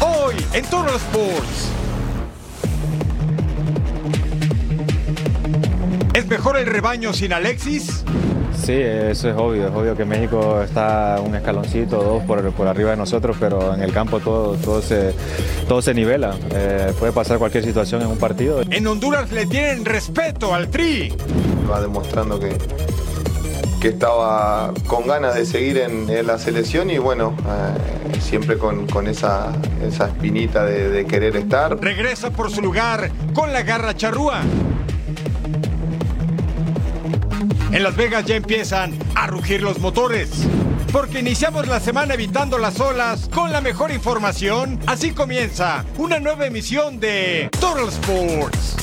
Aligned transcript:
Hoy 0.00 0.34
en 0.52 0.64
Total 0.64 0.96
Sports. 0.96 1.70
¿Es 6.14 6.26
mejor 6.26 6.56
el 6.56 6.66
rebaño 6.66 7.12
sin 7.12 7.32
Alexis? 7.32 8.02
Sí, 8.66 8.72
eso 8.72 9.28
es 9.28 9.36
obvio. 9.36 9.68
Es 9.68 9.74
obvio 9.74 9.96
que 9.96 10.04
México 10.04 10.60
está 10.62 11.20
un 11.24 11.34
escaloncito, 11.34 12.02
dos 12.02 12.24
por, 12.24 12.50
por 12.52 12.66
arriba 12.66 12.90
de 12.90 12.96
nosotros, 12.96 13.36
pero 13.38 13.74
en 13.74 13.82
el 13.82 13.92
campo 13.92 14.18
todo, 14.18 14.54
todo, 14.56 14.82
se, 14.82 15.14
todo 15.68 15.82
se 15.82 15.94
nivela. 15.94 16.34
Eh, 16.50 16.92
puede 16.98 17.12
pasar 17.12 17.38
cualquier 17.38 17.64
situación 17.64 18.02
en 18.02 18.08
un 18.08 18.18
partido. 18.18 18.62
En 18.68 18.86
Honduras 18.86 19.30
le 19.30 19.46
tienen 19.46 19.84
respeto 19.84 20.54
al 20.54 20.68
Tri. 20.68 21.12
Va 21.70 21.80
demostrando 21.80 22.40
que, 22.40 22.56
que 23.80 23.88
estaba 23.88 24.72
con 24.86 25.06
ganas 25.06 25.34
de 25.34 25.44
seguir 25.44 25.78
en, 25.78 26.26
la 26.26 26.38
selección 26.38 26.90
y 26.90 26.98
bueno, 26.98 27.36
eh, 27.46 28.20
siempre 28.20 28.58
con, 28.58 28.86
con 28.86 29.06
esa, 29.06 29.52
esa 29.82 30.06
espinita 30.06 30.64
de, 30.64 30.88
de 30.88 31.06
querer 31.06 31.36
estar. 31.36 31.78
Regresa 31.80 32.30
por 32.30 32.50
su 32.50 32.62
lugar 32.62 33.10
con 33.34 33.52
la 33.52 33.62
garra 33.62 33.94
charrúa. 33.94 34.40
En 37.72 37.82
Las 37.82 37.96
Vegas 37.96 38.24
ya 38.24 38.36
empiezan 38.36 38.98
a 39.14 39.26
rugir 39.26 39.62
los 39.62 39.78
motores. 39.80 40.30
Porque 40.92 41.18
iniciamos 41.18 41.68
la 41.68 41.78
semana 41.78 42.14
evitando 42.14 42.56
las 42.56 42.80
olas 42.80 43.28
con 43.28 43.52
la 43.52 43.60
mejor 43.60 43.90
información. 43.90 44.80
Así 44.86 45.10
comienza 45.10 45.84
una 45.98 46.18
nueva 46.18 46.46
emisión 46.46 46.98
de 47.00 47.50
Total 47.60 47.88
Sports. 47.88 48.76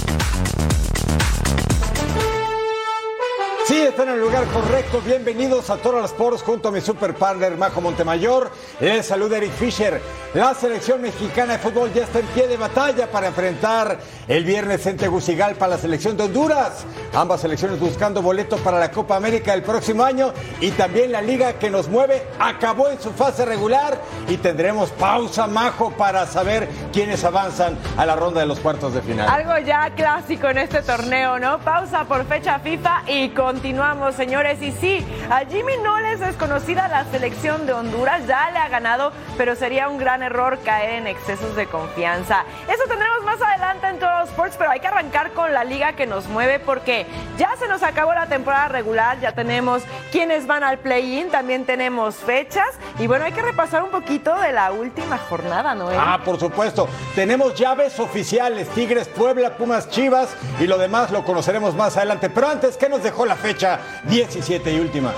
Sí, 3.65 3.79
están 3.79 4.09
en 4.09 4.15
el 4.15 4.19
lugar 4.19 4.43
correcto. 4.47 5.01
Bienvenidos 5.05 5.69
a 5.69 5.77
Total 5.77 6.03
Sports 6.03 6.43
junto 6.43 6.67
a 6.67 6.71
mi 6.71 6.81
super 6.81 7.15
partner 7.15 7.55
Majo 7.55 7.79
Montemayor. 7.79 8.51
Les 8.81 9.05
saluda 9.05 9.37
Eric 9.37 9.53
Fisher. 9.53 10.01
La 10.33 10.53
selección 10.53 11.01
mexicana 11.01 11.53
de 11.53 11.59
fútbol 11.59 11.93
ya 11.93 12.03
está 12.03 12.19
en 12.19 12.25
pie 12.27 12.47
de 12.49 12.57
batalla 12.57 13.09
para 13.09 13.27
enfrentar 13.27 13.99
el 14.27 14.43
viernes 14.43 14.85
en 14.85 14.97
Tegucigalpa 14.97 15.65
a 15.65 15.69
la 15.69 15.77
selección 15.77 16.17
de 16.17 16.23
Honduras. 16.23 16.83
Ambas 17.13 17.39
selecciones 17.39 17.79
buscando 17.79 18.21
boleto 18.21 18.57
para 18.57 18.79
la 18.79 18.91
Copa 18.91 19.15
América 19.15 19.53
el 19.53 19.63
próximo 19.63 20.03
año 20.03 20.33
y 20.59 20.71
también 20.71 21.13
la 21.13 21.21
liga 21.21 21.53
que 21.53 21.69
nos 21.69 21.87
mueve 21.87 22.23
acabó 22.39 22.89
en 22.89 22.99
su 22.99 23.11
fase 23.11 23.45
regular 23.45 23.97
y 24.27 24.37
tendremos 24.37 24.89
pausa 24.89 25.47
Majo 25.47 25.91
para 25.91 26.25
saber 26.25 26.67
quiénes 26.91 27.23
avanzan 27.23 27.77
a 27.95 28.05
la 28.05 28.17
ronda 28.17 28.41
de 28.41 28.47
los 28.47 28.59
cuartos 28.59 28.93
de 28.93 29.01
final. 29.01 29.29
Algo 29.29 29.57
ya 29.65 29.89
clásico 29.95 30.49
en 30.49 30.57
este 30.57 30.81
torneo, 30.81 31.39
¿no? 31.39 31.59
Pausa 31.59 32.03
por 32.03 32.25
fecha 32.25 32.59
FIFA 32.59 33.03
y 33.07 33.29
continuamos, 33.53 34.15
señores. 34.15 34.59
Y 34.63 34.71
sí, 34.71 35.05
a 35.29 35.45
Jimmy 35.45 35.73
no 35.83 35.99
les 35.99 36.19
es 36.21 36.35
conocida 36.37 36.87
la 36.87 37.05
selección 37.11 37.67
de 37.67 37.73
Honduras, 37.73 38.25
ya 38.25 38.49
le 38.49 38.57
ha 38.57 38.67
ganado, 38.67 39.11
pero 39.37 39.55
sería 39.55 39.89
un 39.89 39.99
gran 39.99 40.23
error 40.23 40.57
caer 40.65 40.95
en 40.95 41.05
excesos 41.05 41.55
de 41.55 41.67
confianza. 41.67 42.45
Eso 42.67 42.83
tendremos 42.87 43.23
más 43.23 43.39
adelante 43.39 43.87
en 43.89 43.99
todos 43.99 44.21
los 44.21 44.29
sports, 44.29 44.55
pero 44.57 44.71
hay 44.71 44.79
que 44.79 44.87
arrancar 44.87 45.33
con 45.33 45.53
la 45.53 45.63
liga 45.63 45.93
que 45.93 46.07
nos 46.07 46.25
mueve 46.29 46.57
porque 46.57 47.05
ya 47.37 47.55
se 47.59 47.67
nos 47.67 47.83
acabó 47.83 48.11
la 48.15 48.25
temporada 48.25 48.69
regular, 48.69 49.19
ya 49.19 49.33
tenemos 49.33 49.83
quienes 50.11 50.47
van 50.47 50.63
al 50.63 50.79
play-in, 50.79 51.29
también 51.29 51.65
tenemos 51.65 52.15
fechas 52.15 52.69
y 52.97 53.05
bueno, 53.05 53.25
hay 53.25 53.33
que 53.33 53.41
repasar 53.43 53.83
un 53.83 53.91
poquito 53.91 54.35
de 54.39 54.51
la 54.51 54.71
última 54.71 55.19
jornada, 55.19 55.75
¿no? 55.75 55.89
Ah, 55.91 56.19
por 56.25 56.39
supuesto. 56.39 56.89
Tenemos 57.13 57.53
llaves 57.53 57.99
oficiales, 57.99 58.67
Tigres, 58.69 59.07
Puebla, 59.07 59.57
Pumas, 59.57 59.91
Chivas 59.91 60.35
y 60.59 60.65
lo 60.65 60.79
demás 60.79 61.11
lo 61.11 61.23
conoceremos 61.23 61.75
más 61.75 61.97
adelante. 61.97 62.31
Pero 62.31 62.47
antes, 62.47 62.77
¿qué 62.77 62.89
nos 62.89 63.03
dejó 63.03 63.27
la 63.27 63.35
fecha 63.43 63.77
17 64.05 64.73
y 64.73 64.79
última? 64.79 65.13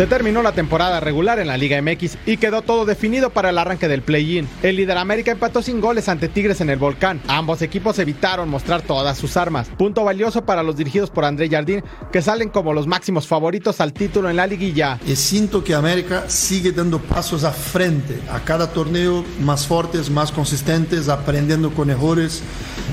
Se 0.00 0.06
terminó 0.06 0.40
la 0.40 0.52
temporada 0.52 0.98
regular 0.98 1.40
en 1.40 1.48
la 1.48 1.58
Liga 1.58 1.78
MX 1.82 2.16
y 2.24 2.38
quedó 2.38 2.62
todo 2.62 2.86
definido 2.86 3.28
para 3.28 3.50
el 3.50 3.58
arranque 3.58 3.86
del 3.86 4.00
play-in. 4.00 4.48
El 4.62 4.76
líder 4.76 4.96
América 4.96 5.30
empató 5.30 5.60
sin 5.60 5.78
goles 5.78 6.08
ante 6.08 6.30
Tigres 6.30 6.62
en 6.62 6.70
el 6.70 6.78
Volcán. 6.78 7.20
Ambos 7.28 7.60
equipos 7.60 7.98
evitaron 7.98 8.48
mostrar 8.48 8.80
todas 8.80 9.18
sus 9.18 9.36
armas. 9.36 9.68
Punto 9.76 10.02
valioso 10.02 10.46
para 10.46 10.62
los 10.62 10.78
dirigidos 10.78 11.10
por 11.10 11.26
André 11.26 11.50
Jardín, 11.50 11.84
que 12.10 12.22
salen 12.22 12.48
como 12.48 12.72
los 12.72 12.86
máximos 12.86 13.26
favoritos 13.26 13.78
al 13.82 13.92
título 13.92 14.30
en 14.30 14.36
la 14.36 14.46
liguilla. 14.46 14.98
Siento 15.04 15.62
que 15.62 15.74
América 15.74 16.24
sigue 16.28 16.72
dando 16.72 16.98
pasos 16.98 17.44
a 17.44 17.52
frente 17.52 18.18
a 18.32 18.40
cada 18.40 18.72
torneo 18.72 19.22
más 19.42 19.66
fuertes, 19.66 20.08
más 20.08 20.32
consistentes, 20.32 21.10
aprendiendo 21.10 21.72
con 21.72 21.90
errores. 21.90 22.42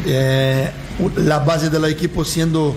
Eh, 0.06 0.70
la 1.16 1.40
base 1.40 1.70
del 1.70 1.86
equipo 1.86 2.26
siendo 2.26 2.76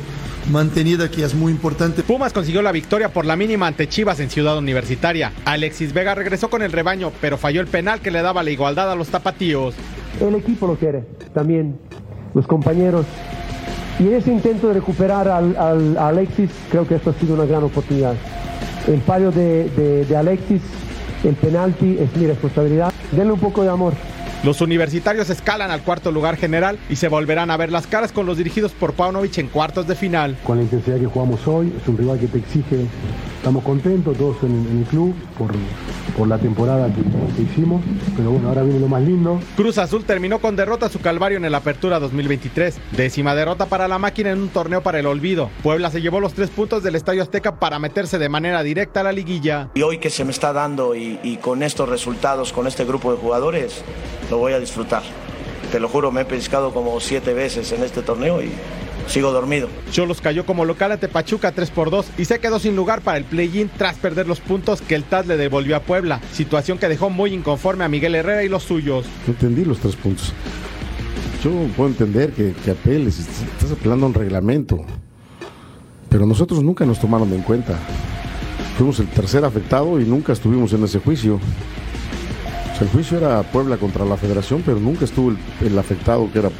mantenida 0.50 1.10
que 1.10 1.24
es 1.24 1.34
muy 1.34 1.52
importante. 1.52 2.02
Pumas 2.02 2.32
consiguió 2.32 2.62
la 2.62 2.72
victoria 2.72 3.12
por 3.12 3.24
la 3.24 3.36
mínima 3.36 3.66
ante 3.66 3.88
Chivas 3.88 4.20
en 4.20 4.30
Ciudad 4.30 4.56
Universitaria. 4.58 5.32
Alexis 5.44 5.92
Vega 5.92 6.14
regresó 6.14 6.50
con 6.50 6.62
el 6.62 6.72
rebaño, 6.72 7.12
pero 7.20 7.36
falló 7.36 7.60
el 7.60 7.66
penal 7.66 8.00
que 8.00 8.10
le 8.10 8.22
daba 8.22 8.42
la 8.42 8.50
igualdad 8.50 8.90
a 8.90 8.94
los 8.94 9.08
tapatíos. 9.08 9.74
El 10.20 10.34
equipo 10.34 10.66
lo 10.66 10.76
quiere, 10.76 11.04
también 11.34 11.78
los 12.34 12.46
compañeros. 12.46 13.06
Y 13.98 14.04
en 14.04 14.14
ese 14.14 14.32
intento 14.32 14.68
de 14.68 14.74
recuperar 14.74 15.28
al, 15.28 15.56
al 15.56 15.96
a 15.98 16.08
Alexis, 16.08 16.50
creo 16.70 16.86
que 16.86 16.94
esto 16.94 17.10
ha 17.10 17.14
sido 17.14 17.34
una 17.34 17.44
gran 17.44 17.62
oportunidad. 17.62 18.14
El 18.88 19.00
fallo 19.02 19.30
de, 19.30 19.68
de, 19.70 20.04
de 20.06 20.16
Alexis, 20.16 20.62
el 21.22 21.34
penalti 21.34 21.98
es 21.98 22.16
mi 22.16 22.26
responsabilidad. 22.26 22.92
Denle 23.12 23.32
un 23.32 23.40
poco 23.40 23.62
de 23.62 23.68
amor. 23.68 23.92
Los 24.42 24.62
universitarios 24.62 25.28
escalan 25.28 25.70
al 25.70 25.82
cuarto 25.82 26.10
lugar 26.10 26.38
general 26.38 26.78
y 26.88 26.96
se 26.96 27.08
volverán 27.08 27.50
a 27.50 27.58
ver 27.58 27.70
las 27.70 27.86
caras 27.86 28.10
con 28.10 28.24
los 28.24 28.38
dirigidos 28.38 28.72
por 28.72 28.94
Paunovic 28.94 29.36
en 29.36 29.48
cuartos 29.48 29.86
de 29.86 29.94
final. 29.94 30.38
Con 30.44 30.56
la 30.56 30.62
intensidad 30.62 30.98
que 30.98 31.04
jugamos 31.04 31.46
hoy, 31.46 31.70
es 31.78 31.86
un 31.86 31.98
rival 31.98 32.18
que 32.18 32.26
te 32.26 32.38
exige. 32.38 32.86
Estamos 33.36 33.62
contentos 33.62 34.16
todos 34.16 34.42
en, 34.42 34.66
en 34.70 34.78
el 34.78 34.84
club 34.84 35.14
por, 35.36 35.52
por 36.16 36.26
la 36.26 36.38
temporada 36.38 36.86
que, 36.88 37.02
que, 37.36 37.42
hicimos, 37.42 37.82
pero 38.16 38.30
bueno, 38.30 38.48
ahora 38.48 38.62
viene 38.62 38.80
lo 38.80 38.88
más 38.88 39.02
lindo. 39.02 39.40
Cruz 39.56 39.76
Azul 39.76 40.04
terminó 40.04 40.38
con 40.38 40.56
derrota 40.56 40.86
a 40.86 40.88
su 40.88 41.00
calvario 41.00 41.36
en 41.36 41.44
el 41.44 41.54
Apertura 41.54 41.98
2023. 42.00 42.78
Décima 42.96 43.34
derrota 43.34 43.66
para 43.66 43.88
la 43.88 43.98
máquina 43.98 44.30
en 44.30 44.40
un 44.40 44.48
torneo 44.48 44.82
para 44.82 45.00
el 45.00 45.06
olvido. 45.06 45.50
Puebla 45.62 45.90
se 45.90 46.00
llevó 46.00 46.18
los 46.18 46.32
tres 46.32 46.48
puntos 46.48 46.82
del 46.82 46.96
Estadio 46.96 47.22
Azteca 47.22 47.58
para 47.58 47.78
meterse 47.78 48.18
de 48.18 48.30
manera 48.30 48.62
directa 48.62 49.00
a 49.00 49.04
la 49.04 49.12
liguilla. 49.12 49.68
Y 49.74 49.82
hoy 49.82 49.98
que 49.98 50.08
se 50.08 50.24
me 50.24 50.30
está 50.30 50.54
dando 50.54 50.94
y, 50.94 51.18
y 51.22 51.36
con 51.36 51.62
estos 51.62 51.90
resultados, 51.90 52.54
con 52.54 52.66
este 52.66 52.86
grupo 52.86 53.12
de 53.12 53.18
jugadores, 53.18 53.84
lo 54.30 54.38
voy 54.38 54.52
a 54.52 54.60
disfrutar. 54.60 55.02
Te 55.70 55.78
lo 55.78 55.88
juro, 55.88 56.10
me 56.10 56.22
he 56.22 56.24
pescado 56.24 56.72
como 56.72 56.98
siete 57.00 57.34
veces 57.34 57.70
en 57.72 57.82
este 57.82 58.02
torneo 58.02 58.42
y 58.42 58.50
sigo 59.06 59.32
dormido. 59.32 59.68
Cholos 59.90 60.20
cayó 60.20 60.46
como 60.46 60.64
local 60.64 60.92
ante 60.92 61.08
Pachuca 61.08 61.52
3 61.52 61.70
por 61.70 61.90
2 61.90 62.06
y 62.18 62.24
se 62.24 62.38
quedó 62.38 62.58
sin 62.58 62.76
lugar 62.76 63.02
para 63.02 63.18
el 63.18 63.24
play-in 63.24 63.70
tras 63.76 63.96
perder 63.96 64.26
los 64.26 64.40
puntos 64.40 64.80
que 64.80 64.94
el 64.94 65.04
TAS 65.04 65.26
le 65.26 65.36
devolvió 65.36 65.76
a 65.76 65.80
Puebla, 65.80 66.20
situación 66.32 66.78
que 66.78 66.88
dejó 66.88 67.10
muy 67.10 67.34
inconforme 67.34 67.84
a 67.84 67.88
Miguel 67.88 68.14
Herrera 68.14 68.42
y 68.44 68.48
los 68.48 68.62
suyos. 68.62 69.06
Entendí 69.26 69.64
los 69.64 69.78
tres 69.78 69.96
puntos. 69.96 70.32
Yo 71.42 71.50
puedo 71.76 71.88
entender 71.88 72.32
que, 72.32 72.52
que 72.64 72.72
apeles, 72.72 73.18
estás 73.18 73.72
apelando 73.72 74.06
a 74.06 74.08
un 74.08 74.14
reglamento, 74.14 74.84
pero 76.08 76.26
nosotros 76.26 76.62
nunca 76.62 76.84
nos 76.84 77.00
tomaron 77.00 77.32
en 77.32 77.42
cuenta. 77.42 77.78
Fuimos 78.76 78.98
el 79.00 79.08
tercer 79.08 79.44
afectado 79.44 80.00
y 80.00 80.04
nunca 80.04 80.32
estuvimos 80.32 80.72
en 80.72 80.84
ese 80.84 80.98
juicio. 80.98 81.40
El 82.80 82.88
juicio 82.88 83.18
era 83.18 83.42
Puebla 83.42 83.76
contra 83.76 84.06
la 84.06 84.16
federación, 84.16 84.62
pero 84.64 84.80
nunca 84.80 85.04
estuvo 85.04 85.36
el 85.60 85.78
afectado 85.78 86.30
que 86.32 86.38
era 86.38 86.50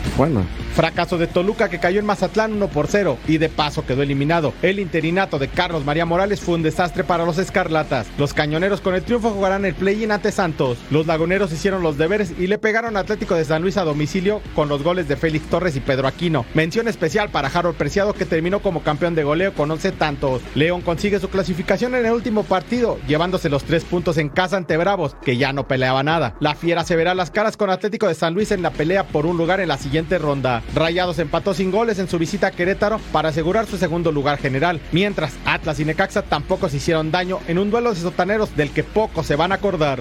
Tijuana. 0.00 0.44
Fracaso 0.74 1.18
de 1.18 1.26
Toluca 1.26 1.68
que 1.68 1.80
cayó 1.80 1.98
en 1.98 2.06
Mazatlán 2.06 2.52
1 2.52 2.68
por 2.68 2.86
0 2.86 3.18
y 3.26 3.38
de 3.38 3.48
paso 3.48 3.84
quedó 3.84 4.02
eliminado. 4.02 4.54
El 4.62 4.78
interinato 4.78 5.38
de 5.38 5.48
Carlos 5.48 5.84
María 5.84 6.06
Morales 6.06 6.40
fue 6.40 6.54
un 6.54 6.62
desastre 6.62 7.04
para 7.04 7.24
los 7.24 7.38
Escarlatas. 7.38 8.06
Los 8.18 8.32
cañoneros 8.32 8.80
con 8.80 8.94
el 8.94 9.02
triunfo 9.02 9.30
jugarán 9.30 9.64
el 9.66 9.74
play-in 9.74 10.12
ante 10.12 10.32
Santos. 10.32 10.78
Los 10.90 11.06
laguneros 11.06 11.52
hicieron 11.52 11.82
los 11.82 11.98
deberes 11.98 12.32
y 12.38 12.46
le 12.46 12.58
pegaron 12.58 12.96
a 12.96 13.00
Atlético 13.00 13.34
de 13.34 13.44
San 13.44 13.62
Luis 13.62 13.76
a 13.76 13.84
domicilio 13.84 14.40
con 14.54 14.68
los 14.68 14.82
goles 14.82 15.06
de 15.06 15.16
Félix 15.16 15.50
Torres 15.50 15.76
y 15.76 15.80
Pedro 15.80 16.08
Aquino. 16.08 16.46
Mención 16.54 16.88
especial 16.88 17.28
para 17.30 17.48
Harold 17.48 17.76
Preciado 17.76 18.14
que 18.14 18.24
terminó 18.24 18.60
como 18.60 18.82
campeón 18.82 19.14
de 19.14 19.24
goleo 19.24 19.52
con 19.52 19.70
11 19.70 19.92
tantos. 19.92 20.40
León 20.54 20.80
consigue 20.80 21.20
su 21.20 21.28
clasificación 21.28 21.94
en 21.94 22.06
el 22.06 22.12
último 22.12 22.44
partido, 22.44 22.98
llevándose 23.06 23.50
los 23.50 23.64
tres 23.64 23.84
puntos 23.84 24.16
en 24.16 24.28
casa 24.28 24.56
ante 24.56 24.76
Bravos, 24.78 25.14
que 25.22 25.36
ya 25.36 25.52
no 25.52 25.68
peleaba 25.68 26.02
nada. 26.02 26.36
La 26.40 26.54
Fiera 26.54 26.84
se 26.84 26.96
verá 26.96 27.14
las 27.14 27.30
caras 27.30 27.56
con 27.56 27.70
Atlético 27.70 28.06
de 28.08 28.14
San 28.14 28.34
Luis 28.34 28.50
en 28.50 28.62
la 28.62 28.70
pelea 28.70 29.04
por 29.04 29.26
un 29.26 29.36
lugar 29.36 29.60
en 29.60 29.68
la 29.68 29.76
siguiente 29.76 29.89
ronda. 30.18 30.60
tabla. 30.60 30.62
Rayados 30.74 31.18
empató 31.18 31.54
sin 31.54 31.70
goles 31.70 31.98
en 31.98 32.08
su 32.08 32.18
visita 32.18 32.48
a 32.48 32.50
Querétaro 32.50 32.98
para 33.12 33.30
asegurar 33.30 33.66
su 33.66 33.76
segundo 33.76 34.12
lugar 34.12 34.38
general, 34.38 34.80
mientras 34.92 35.34
Atlas 35.44 35.80
y 35.80 35.84
Necaxa 35.84 36.22
tampoco 36.22 36.68
se 36.68 36.78
hicieron 36.78 37.10
daño 37.10 37.40
en 37.48 37.58
un 37.58 37.70
duelo 37.70 37.90
de 37.90 38.00
sotaneros 38.00 38.56
del 38.56 38.70
que 38.70 38.84
poco 38.84 39.22
se 39.22 39.36
van 39.36 39.52
a 39.52 39.56
acordar. 39.56 40.00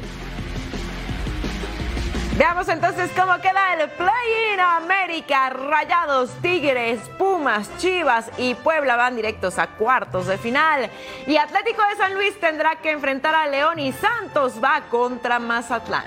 Veamos 2.40 2.70
entonces 2.70 3.12
cómo 3.18 3.38
queda 3.42 3.74
el 3.74 3.90
Play-in 3.90 4.62
América. 4.62 5.50
Rayados, 5.50 6.30
Tigres, 6.42 7.02
Pumas, 7.18 7.70
Chivas 7.80 8.32
y 8.38 8.56
Puebla 8.56 8.96
van 8.96 9.18
directos 9.18 9.60
a 9.60 9.68
cuartos 9.68 10.28
de 10.28 10.38
final. 10.38 10.90
Y 11.28 11.36
Atlético 11.36 11.82
de 11.90 11.98
San 11.98 12.14
Luis 12.14 12.40
tendrá 12.40 12.78
que 12.78 12.92
enfrentar 12.92 13.36
a 13.36 13.48
León 13.48 13.80
y 13.80 13.92
Santos 13.92 14.54
va 14.64 14.84
contra 14.90 15.40
Mazatlán. 15.40 16.06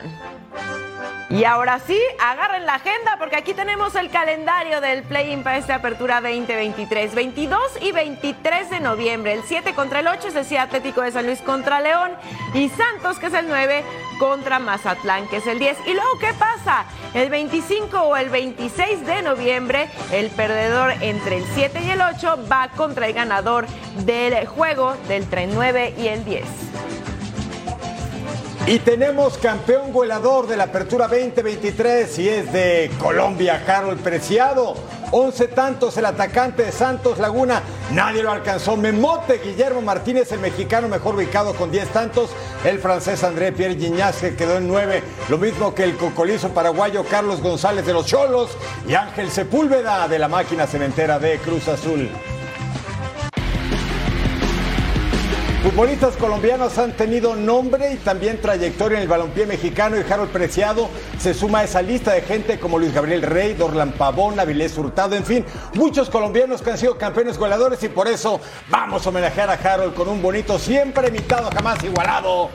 Y 1.31 1.45
ahora 1.45 1.79
sí, 1.79 1.99
agarren 2.21 2.67
la 2.67 2.75
agenda 2.75 3.17
porque 3.19 3.37
aquí 3.37 3.55
tenemos 3.55 3.95
el 3.95 4.11
calendario 4.11 4.81
del 4.81 5.03
play-in 5.03 5.43
para 5.43 5.57
esta 5.57 5.77
apertura 5.77 6.21
2023. 6.21 7.15
22 7.15 7.61
y 7.81 7.93
23 7.93 8.71
de 8.71 8.81
noviembre. 8.81 9.33
El 9.33 9.43
7 9.43 9.75
contra 9.75 10.01
el 10.01 10.09
8 10.09 10.29
es 10.29 10.35
decir, 10.35 10.59
Atlético 10.59 11.01
de 11.01 11.13
San 11.13 11.27
Luis 11.27 11.41
contra 11.41 11.81
León. 11.81 12.13
Y 12.55 12.69
Santos, 12.69 13.19
que 13.19 13.27
es 13.27 13.35
el 13.35 13.49
9, 13.49 13.83
contra 14.19 14.59
Mazatlán, 14.59 15.27
que 15.29 15.39
es 15.39 15.47
el 15.47 15.59
10. 15.59 15.79
Y 15.87 15.95
luego, 15.95 16.19
¿qué 16.21 16.35
pasa? 16.35 16.85
El 17.15 17.31
25 17.31 17.99
o 17.99 18.17
el 18.17 18.29
26 18.29 19.07
de 19.07 19.23
noviembre, 19.23 19.89
el 20.13 20.31
perdedor 20.31 20.93
entre 21.01 21.39
el 21.39 21.45
7 21.55 21.81
y 21.83 21.91
el 21.91 22.01
8 22.01 22.47
va 22.51 22.69
contra 22.69 23.07
el 23.07 23.15
ganador 23.15 23.67
del 24.05 24.47
juego 24.47 24.95
del 25.09 25.27
9 25.55 25.95
y 25.99 26.09
el 26.09 26.25
10. 26.25 26.45
Y 28.65 28.79
tenemos 28.79 29.39
campeón 29.39 29.93
goleador 29.93 30.47
de 30.47 30.57
la 30.57 30.65
Apertura 30.65 31.09
2023 31.09 32.19
y 32.21 32.29
es 32.29 32.53
de 32.53 32.93
Colombia, 33.01 33.65
Carol 33.67 33.97
Preciado. 33.97 34.75
11 35.11 35.49
tantos 35.49 35.97
el 35.97 36.07
atacante 36.07 36.63
de 36.63 36.73
Santos 36.73 37.19
Laguna. 37.19 37.61
Nadie 37.91 38.23
lo 38.23 38.31
alcanzó. 38.31 38.77
Memote 38.77 39.41
Guillermo 39.45 39.83
Martínez, 39.83 40.31
el 40.31 40.39
mexicano 40.39 40.89
mejor 40.89 41.17
ubicado 41.17 41.55
con 41.55 41.73
10 41.73 41.89
tantos. 41.89 42.31
El 42.65 42.79
francés 42.79 43.25
André 43.25 43.51
Pierre 43.51 43.75
Gignac 43.75 44.15
que 44.21 44.37
quedó 44.37 44.59
en 44.59 44.69
9. 44.69 45.03
Lo 45.29 45.39
mismo 45.39 45.75
que 45.75 45.83
el 45.83 45.97
cocolizo 45.97 46.51
paraguayo 46.51 47.05
Carlos 47.05 47.43
González 47.43 47.85
de 47.85 47.93
los 47.93 48.07
Cholos 48.07 48.57
y 48.89 48.95
Ángel 48.95 49.33
Sepúlveda 49.33 50.07
de 50.07 50.21
la 50.21 50.29
máquina 50.29 50.69
cementera 50.69 51.19
de 51.19 51.39
Cruz 51.39 51.67
Azul. 51.67 52.09
Futbolistas 55.63 56.17
colombianos 56.17 56.77
han 56.79 56.91
tenido 56.91 57.37
nombre 57.37 57.93
y 57.93 57.97
también 57.97 58.41
trayectoria 58.41 58.97
en 58.97 59.03
el 59.03 59.09
balompié 59.09 59.47
mexicano 59.47 59.97
y 59.97 60.13
Harold 60.13 60.33
Preciado 60.33 60.91
se 61.21 61.35
suma 61.35 61.61
a 61.61 61.65
esa 61.65 61.81
lista 61.81 62.13
de 62.15 62.23
gente 62.23 62.59
como 62.59 62.81
Luis 62.81 62.93
Gabriel 62.93 63.23
Rey, 63.23 63.55
Dorlan 63.55 63.93
Pavón, 63.93 64.41
Avilés 64.41 64.77
Hurtado, 64.77 65.15
en 65.15 65.25
fin, 65.25 65.45
muchos 65.75 66.11
colombianos 66.11 66.63
que 66.63 66.73
han 66.73 66.79
sido 66.79 66.99
campeones 66.99 67.39
goleadores 67.39 67.81
y 67.85 67.89
por 67.89 68.09
eso 68.09 68.41
vamos 68.71 69.07
a 69.07 69.11
homenajear 69.11 69.51
a 69.51 69.53
Harold 69.53 69.95
con 69.95 70.09
un 70.09 70.21
bonito, 70.21 70.59
siempre 70.59 71.07
imitado, 71.07 71.49
jamás 71.55 71.83
igualado. 71.85 72.51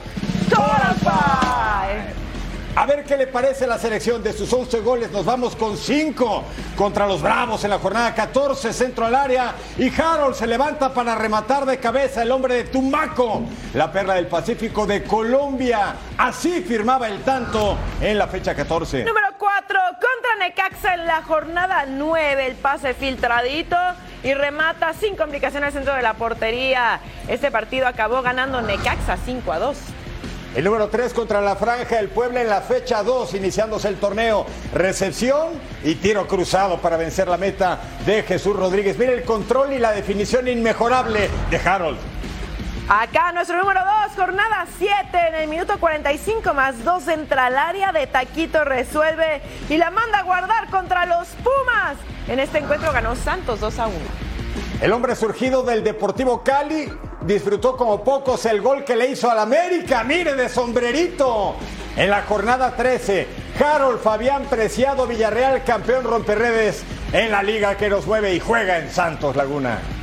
A 2.78 2.86
ver 2.86 3.04
qué 3.06 3.18
le 3.18 3.26
parece 3.26 3.66
la 3.66 3.80
selección 3.80 4.22
de 4.22 4.32
sus 4.32 4.54
11 4.54 4.82
goles. 4.82 5.12
Nos 5.12 5.26
vamos 5.26 5.56
con 5.56 5.76
5 5.76 6.44
contra 6.76 7.08
los 7.08 7.24
Bravos 7.24 7.64
en 7.64 7.72
la 7.72 7.80
jornada 7.80 8.14
14, 8.14 8.72
centro 8.72 9.04
al 9.04 9.16
área. 9.16 9.56
Y 9.80 9.90
Harold 10.00 10.36
se 10.36 10.46
levanta 10.46 10.94
para 10.94 11.16
rematar 11.16 11.66
de 11.66 11.80
cabeza 11.80 12.22
el 12.22 12.32
hombre 12.32 12.54
de 12.54 12.64
Tumaco, 12.66 13.42
la 13.74 13.92
perla 13.92 14.14
del 14.14 14.28
Pacífico 14.28 14.86
de 14.86 15.04
Colombia. 15.04 15.96
Así 16.20 16.62
firmaba 16.62 17.08
el 17.08 17.24
tanto 17.24 17.76
en 18.00 18.16
la 18.16 18.28
fecha 18.28 18.54
14. 18.54 19.06
Número 19.06 19.30
4, 19.40 19.80
contra 19.94 20.48
Necaxa 20.48 20.94
en 20.94 21.08
la 21.08 21.24
jornada 21.24 21.86
9. 21.88 22.46
El 22.46 22.56
pase 22.58 22.94
filtradito 22.94 23.76
y 24.22 24.36
remata 24.36 24.94
sin 24.94 25.16
complicaciones 25.16 25.74
dentro 25.74 25.96
de 25.96 26.04
la 26.04 26.14
portería. 26.14 27.00
Este 27.28 27.50
partido 27.50 27.88
acabó 27.88 28.22
ganando 28.22 28.62
Necaxa 28.62 29.18
5 29.26 29.52
a 29.52 29.58
2. 29.58 29.78
El 30.58 30.64
número 30.64 30.90
3 30.90 31.14
contra 31.14 31.40
la 31.40 31.56
Franja 31.56 31.98
del 31.98 32.10
Puebla 32.10 32.42
en 32.42 32.50
la 32.50 32.62
fecha 32.62 33.04
2, 33.04 33.36
iniciándose 33.36 33.90
el 33.90 33.98
torneo. 33.98 34.44
Recepción 34.74 35.50
y 35.84 35.94
tiro 35.94 36.28
cruzado 36.28 36.80
para 36.82 36.98
vencer 36.98 37.28
la 37.28 37.38
meta 37.38 37.80
de 38.08 38.24
Jesús 38.24 38.56
Rodríguez. 38.56 38.98
Mire 38.98 39.14
el 39.14 39.24
control 39.24 39.74
y 39.74 39.78
la 39.78 39.92
definición 39.92 40.48
inmejorable 40.48 41.30
de 41.52 41.58
Harold. 41.58 42.00
Acá 42.90 43.32
nuestro 43.34 43.60
número 43.60 43.82
2, 44.08 44.16
jornada 44.16 44.66
7, 44.80 44.96
en 45.28 45.36
el 45.36 45.48
minuto 45.48 45.80
45 45.80 46.52
más 46.56 46.84
2 46.84 47.08
entra 47.10 47.46
al 47.46 47.58
área 47.60 47.92
de 47.92 48.08
Taquito, 48.08 48.64
resuelve 48.64 49.44
y 49.70 49.78
la 49.78 49.92
manda 49.92 50.18
a 50.18 50.24
guardar 50.24 50.72
contra 50.72 51.06
los 51.06 51.28
Pumas. 51.28 51.98
En 52.28 52.40
este 52.40 52.58
encuentro 52.58 52.92
ganó 52.92 53.16
Santos 53.16 53.60
2 53.60 53.78
a 53.78 53.86
1. 53.86 53.96
El 54.82 54.92
hombre 54.92 55.16
surgido 55.16 55.62
del 55.62 55.84
Deportivo 55.84 56.44
Cali 56.44 56.92
disfrutó 57.28 57.76
como 57.76 58.04
pocos 58.04 58.46
el 58.46 58.62
gol 58.62 58.84
que 58.84 58.96
le 58.96 59.12
hizo 59.12 59.30
al 59.30 59.40
América. 59.40 60.04
Mire 60.04 60.34
de 60.34 60.50
sombrerito. 60.50 61.56
En 61.96 62.10
la 62.10 62.24
jornada 62.24 62.76
13, 62.76 63.28
Harold 63.60 64.00
Fabián 64.00 64.46
Preciado 64.50 65.08
Villarreal, 65.08 65.64
campeón 65.64 66.06
romperredes 66.06 66.84
en 67.12 67.32
la 67.32 67.42
liga 67.42 67.76
que 67.76 67.90
nos 67.90 68.06
mueve 68.06 68.34
y 68.36 68.40
juega 68.40 68.78
en 68.78 68.92
Santos 68.92 69.36
Laguna. 69.36 69.97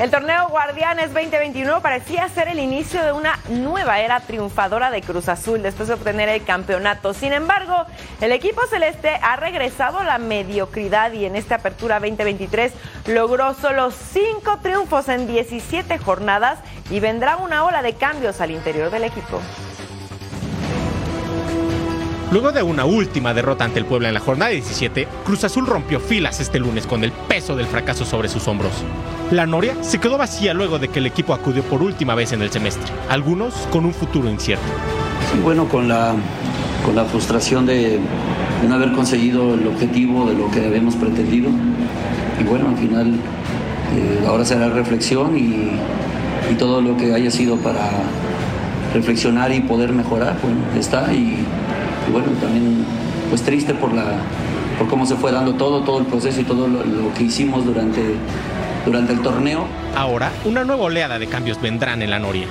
El 0.00 0.10
torneo 0.10 0.48
Guardianes 0.48 1.14
2021 1.14 1.80
parecía 1.80 2.28
ser 2.28 2.48
el 2.48 2.58
inicio 2.58 3.04
de 3.04 3.12
una 3.12 3.38
nueva 3.48 4.00
era 4.00 4.18
triunfadora 4.18 4.90
de 4.90 5.02
Cruz 5.02 5.28
Azul 5.28 5.62
después 5.62 5.86
de 5.86 5.94
obtener 5.94 6.28
el 6.28 6.42
campeonato. 6.42 7.14
Sin 7.14 7.32
embargo, 7.32 7.76
el 8.20 8.32
equipo 8.32 8.60
celeste 8.66 9.10
ha 9.22 9.36
regresado 9.36 10.00
a 10.00 10.04
la 10.04 10.18
mediocridad 10.18 11.12
y 11.12 11.26
en 11.26 11.36
esta 11.36 11.56
apertura 11.56 12.00
2023 12.00 12.72
logró 13.06 13.54
solo 13.54 13.92
5 13.92 14.58
triunfos 14.62 15.08
en 15.08 15.28
17 15.28 15.96
jornadas 15.98 16.58
y 16.90 16.98
vendrá 16.98 17.36
una 17.36 17.64
ola 17.64 17.80
de 17.80 17.94
cambios 17.94 18.40
al 18.40 18.50
interior 18.50 18.90
del 18.90 19.04
equipo. 19.04 19.40
Luego 22.34 22.50
de 22.50 22.64
una 22.64 22.84
última 22.84 23.32
derrota 23.32 23.64
ante 23.64 23.78
el 23.78 23.84
Puebla 23.84 24.08
en 24.08 24.14
la 24.14 24.18
jornada 24.18 24.50
17, 24.50 25.06
Cruz 25.24 25.44
Azul 25.44 25.68
rompió 25.68 26.00
filas 26.00 26.40
este 26.40 26.58
lunes 26.58 26.84
con 26.84 27.04
el 27.04 27.12
peso 27.12 27.54
del 27.54 27.66
fracaso 27.66 28.04
sobre 28.04 28.28
sus 28.28 28.48
hombros. 28.48 28.72
La 29.30 29.46
Noria 29.46 29.76
se 29.82 30.00
quedó 30.00 30.18
vacía 30.18 30.52
luego 30.52 30.80
de 30.80 30.88
que 30.88 30.98
el 30.98 31.06
equipo 31.06 31.32
acudió 31.32 31.62
por 31.62 31.80
última 31.80 32.16
vez 32.16 32.32
en 32.32 32.42
el 32.42 32.50
semestre, 32.50 32.92
algunos 33.08 33.54
con 33.70 33.84
un 33.84 33.94
futuro 33.94 34.28
incierto. 34.28 34.64
Sí, 35.30 35.38
bueno, 35.44 35.68
con 35.68 35.86
la, 35.86 36.16
con 36.84 36.96
la 36.96 37.04
frustración 37.04 37.66
de, 37.66 38.00
no 38.66 38.74
haber 38.74 38.90
conseguido 38.94 39.54
el 39.54 39.68
objetivo 39.68 40.26
de 40.26 40.34
lo 40.34 40.50
que 40.50 40.66
habíamos 40.66 40.96
pretendido. 40.96 41.50
Y 42.40 42.42
bueno, 42.42 42.70
al 42.70 42.76
final 42.78 43.14
eh, 43.94 44.24
ahora 44.26 44.44
será 44.44 44.70
reflexión 44.70 45.38
y, 45.38 45.70
y 46.50 46.54
todo 46.58 46.80
lo 46.80 46.96
que 46.96 47.14
haya 47.14 47.30
sido 47.30 47.58
para 47.58 47.92
reflexionar 48.92 49.52
y 49.52 49.60
poder 49.60 49.92
mejorar, 49.92 50.36
bueno, 50.42 50.58
está 50.76 51.14
y 51.14 51.46
y 52.08 52.12
bueno, 52.12 52.28
también 52.40 52.84
pues 53.30 53.42
triste 53.42 53.74
por, 53.74 53.92
la, 53.92 54.18
por 54.78 54.88
cómo 54.88 55.06
se 55.06 55.16
fue 55.16 55.32
dando 55.32 55.54
todo, 55.54 55.82
todo 55.82 55.98
el 55.98 56.06
proceso 56.06 56.40
y 56.40 56.44
todo 56.44 56.68
lo, 56.68 57.14
que 57.14 57.24
hicimos 57.24 57.64
durante, 57.64 58.02
durante 58.84 59.12
el 59.12 59.20
torneo. 59.20 59.66
Ahora, 59.96 60.30
una 60.44 60.64
nueva 60.64 60.84
oleada 60.84 61.18
de 61.18 61.26
cambios 61.26 61.60
vendrán 61.60 62.02
en 62.02 62.10
la 62.10 62.18
Noria. 62.18 62.46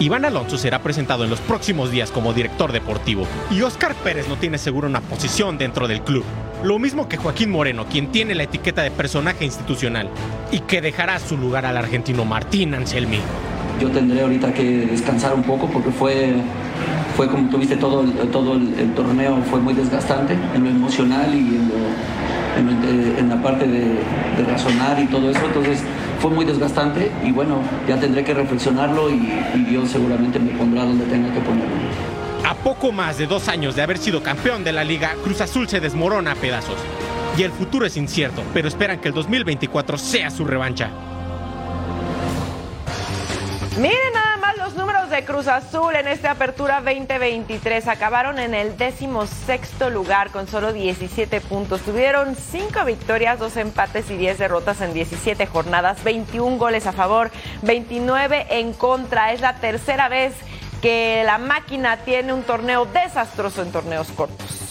Iván 0.00 0.24
Alonso 0.24 0.56
será 0.58 0.80
presentado 0.80 1.24
en 1.24 1.30
los 1.30 1.40
próximos 1.40 1.90
días 1.90 2.12
como 2.12 2.32
director 2.32 2.70
deportivo 2.70 3.26
y 3.50 3.62
Oscar 3.62 3.96
Pérez 3.96 4.28
no 4.28 4.36
tiene 4.36 4.56
seguro 4.56 4.86
una 4.86 5.00
posición 5.00 5.58
dentro 5.58 5.88
del 5.88 6.02
club. 6.02 6.24
Lo 6.62 6.78
mismo 6.78 7.08
que 7.08 7.16
Joaquín 7.16 7.50
Moreno, 7.50 7.86
quien 7.86 8.12
tiene 8.12 8.36
la 8.36 8.44
etiqueta 8.44 8.82
de 8.82 8.92
personaje 8.92 9.44
institucional 9.44 10.08
y 10.52 10.60
que 10.60 10.80
dejará 10.80 11.18
su 11.18 11.36
lugar 11.36 11.66
al 11.66 11.76
argentino 11.76 12.24
Martín 12.24 12.74
Anselmi. 12.74 13.18
Yo 13.80 13.90
tendré 13.90 14.22
ahorita 14.22 14.54
que 14.54 14.86
descansar 14.86 15.34
un 15.34 15.42
poco 15.42 15.68
porque 15.68 15.90
fue 15.90 16.34
fue 17.18 17.26
como 17.26 17.50
tuviste 17.50 17.76
todo, 17.76 18.04
todo 18.30 18.54
el, 18.54 18.94
torneo, 18.94 19.42
fue 19.50 19.58
muy 19.58 19.74
desgastante 19.74 20.38
en 20.54 20.62
lo 20.62 20.70
emocional 20.70 21.34
y 21.34 21.58
en, 22.56 23.28
la 23.28 23.42
parte 23.42 23.66
de, 23.66 23.98
razonar 24.48 25.00
y 25.02 25.06
todo 25.06 25.28
eso, 25.28 25.40
entonces 25.44 25.80
fue 26.20 26.30
muy 26.30 26.44
desgastante 26.44 27.10
y 27.24 27.32
bueno, 27.32 27.60
ya 27.88 27.98
tendré 27.98 28.22
que 28.22 28.34
reflexionarlo 28.34 29.10
y, 29.10 29.32
y 29.56 29.64
Dios 29.68 29.90
seguramente 29.90 30.38
me 30.38 30.52
pondrá 30.52 30.84
donde 30.84 31.06
tenga 31.06 31.34
que 31.34 31.40
ponerlo. 31.40 31.74
A 32.46 32.54
poco 32.54 32.92
más 32.92 33.18
de 33.18 33.26
dos 33.26 33.48
años 33.48 33.74
de 33.74 33.82
haber 33.82 33.98
sido 33.98 34.22
campeón 34.22 34.62
de 34.62 34.72
la 34.72 34.84
liga, 34.84 35.16
Cruz 35.24 35.40
Azul 35.40 35.68
se 35.68 35.80
desmorona 35.80 36.32
a 36.32 36.34
pedazos. 36.36 36.76
Y 37.36 37.42
el 37.42 37.50
futuro 37.50 37.84
es 37.84 37.96
incierto, 37.96 38.44
pero 38.54 38.68
esperan 38.68 39.00
que 39.00 39.08
el 39.08 39.14
2024 39.14 39.98
sea 39.98 40.30
su 40.30 40.44
revancha. 40.44 40.88
Miren 43.76 44.27
los 44.68 44.76
números 44.76 45.08
de 45.08 45.24
Cruz 45.24 45.48
Azul 45.48 45.96
en 45.96 46.06
esta 46.08 46.32
apertura 46.32 46.82
2023. 46.82 47.88
Acabaron 47.88 48.38
en 48.38 48.52
el 48.52 48.76
décimo 48.76 49.26
sexto 49.26 49.88
lugar 49.88 50.28
con 50.30 50.46
solo 50.46 50.74
17 50.74 51.40
puntos. 51.40 51.80
Tuvieron 51.80 52.36
5 52.36 52.84
victorias, 52.84 53.38
2 53.38 53.56
empates 53.56 54.10
y 54.10 54.18
10 54.18 54.36
derrotas 54.36 54.82
en 54.82 54.92
17 54.92 55.46
jornadas, 55.46 56.04
21 56.04 56.58
goles 56.58 56.86
a 56.86 56.92
favor, 56.92 57.30
29 57.62 58.46
en 58.50 58.74
contra. 58.74 59.32
Es 59.32 59.40
la 59.40 59.54
tercera 59.54 60.10
vez 60.10 60.34
que 60.82 61.22
la 61.24 61.38
máquina 61.38 61.96
tiene 62.04 62.34
un 62.34 62.42
torneo 62.42 62.84
desastroso 62.84 63.62
en 63.62 63.72
torneos 63.72 64.08
cortos. 64.08 64.67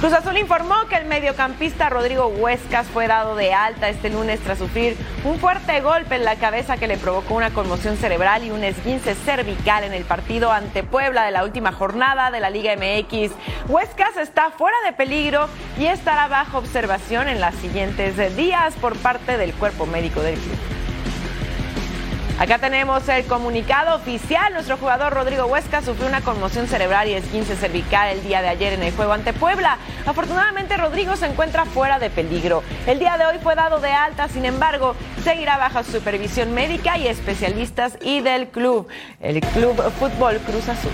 Cruz 0.00 0.14
Azul 0.14 0.38
informó 0.38 0.86
que 0.88 0.96
el 0.96 1.04
mediocampista 1.04 1.90
Rodrigo 1.90 2.28
Huescas 2.28 2.86
fue 2.86 3.06
dado 3.06 3.36
de 3.36 3.52
alta 3.52 3.90
este 3.90 4.08
lunes 4.08 4.40
tras 4.40 4.56
sufrir 4.56 4.96
un 5.24 5.38
fuerte 5.38 5.82
golpe 5.82 6.14
en 6.14 6.24
la 6.24 6.36
cabeza 6.36 6.78
que 6.78 6.86
le 6.86 6.96
provocó 6.96 7.34
una 7.34 7.50
conmoción 7.50 7.98
cerebral 7.98 8.42
y 8.42 8.50
un 8.50 8.64
esguince 8.64 9.14
cervical 9.14 9.84
en 9.84 9.92
el 9.92 10.04
partido 10.04 10.52
ante 10.52 10.84
Puebla 10.84 11.26
de 11.26 11.32
la 11.32 11.44
última 11.44 11.72
jornada 11.72 12.30
de 12.30 12.40
la 12.40 12.48
Liga 12.48 12.74
MX. 12.76 13.32
Huescas 13.68 14.16
está 14.16 14.50
fuera 14.50 14.78
de 14.86 14.94
peligro 14.94 15.50
y 15.78 15.84
estará 15.84 16.28
bajo 16.28 16.56
observación 16.56 17.28
en 17.28 17.38
los 17.38 17.54
siguientes 17.56 18.16
días 18.38 18.72
por 18.76 18.96
parte 18.96 19.36
del 19.36 19.52
cuerpo 19.52 19.84
médico 19.84 20.22
del 20.22 20.36
club. 20.36 20.79
Acá 22.40 22.56
tenemos 22.56 23.06
el 23.10 23.26
comunicado 23.26 23.94
oficial. 23.94 24.54
Nuestro 24.54 24.78
jugador 24.78 25.12
Rodrigo 25.12 25.44
Huesca 25.44 25.82
sufrió 25.82 26.08
una 26.08 26.22
conmoción 26.22 26.68
cerebral 26.68 27.06
y 27.06 27.12
esguince 27.12 27.54
cervical 27.54 28.08
el 28.08 28.22
día 28.22 28.40
de 28.40 28.48
ayer 28.48 28.72
en 28.72 28.82
el 28.82 28.94
juego 28.94 29.12
ante 29.12 29.34
Puebla. 29.34 29.76
Afortunadamente 30.06 30.78
Rodrigo 30.78 31.16
se 31.16 31.26
encuentra 31.26 31.66
fuera 31.66 31.98
de 31.98 32.08
peligro. 32.08 32.62
El 32.86 32.98
día 32.98 33.18
de 33.18 33.26
hoy 33.26 33.36
fue 33.42 33.56
dado 33.56 33.78
de 33.80 33.92
alta, 33.92 34.26
sin 34.28 34.46
embargo, 34.46 34.96
seguirá 35.22 35.58
bajo 35.58 35.84
supervisión 35.84 36.54
médica 36.54 36.96
y 36.96 37.08
especialistas 37.08 37.98
y 38.00 38.22
del 38.22 38.48
club, 38.48 38.88
el 39.20 39.42
Club 39.42 39.76
Fútbol 39.98 40.38
Cruz 40.38 40.66
Azul. 40.70 40.92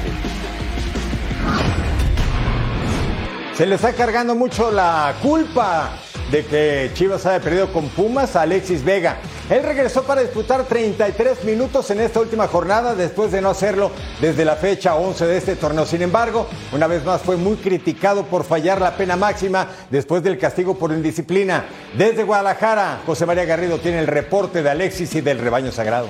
Se 3.55 3.67
le 3.67 3.77
está 3.77 3.93
cargando 3.93 4.35
mucho 4.35 4.73
la 4.73 5.15
culpa 5.23 5.91
de 6.33 6.45
que 6.45 6.91
Chivas 6.95 7.25
haya 7.25 7.39
perdido 7.39 7.73
con 7.73 7.89
Pumas 7.91 8.35
a 8.35 8.43
Alexis 8.43 8.83
Vega. 8.83 9.19
Él 9.49 9.63
regresó 9.63 10.03
para 10.03 10.23
disputar 10.23 10.65
33 10.65 11.45
minutos 11.45 11.89
en 11.93 12.01
esta 12.01 12.19
última 12.19 12.49
jornada 12.49 12.97
después 12.97 13.31
de 13.31 13.41
no 13.41 13.51
hacerlo 13.51 13.93
desde 14.21 14.45
la 14.45 14.57
fecha 14.57 14.97
11 14.97 15.25
de 15.25 15.37
este 15.37 15.55
torneo. 15.55 15.87
Sin 15.87 16.03
embargo, 16.03 16.49
una 16.73 16.89
vez 16.89 17.05
más 17.05 17.23
fue 17.23 17.37
muy 17.37 17.55
criticado 17.57 18.25
por 18.25 18.43
fallar 18.43 18.81
la 18.81 18.97
pena 18.97 19.15
máxima 19.15 19.69
después 19.89 20.25
del 20.25 20.37
castigo 20.37 20.77
por 20.77 20.91
indisciplina. 20.91 21.65
Desde 21.97 22.25
Guadalajara, 22.25 23.03
José 23.07 23.25
María 23.25 23.45
Garrido 23.45 23.79
tiene 23.79 24.01
el 24.01 24.09
reporte 24.09 24.65
de 24.65 24.71
Alexis 24.71 25.15
y 25.15 25.21
del 25.21 25.39
rebaño 25.39 25.71
sagrado. 25.71 26.09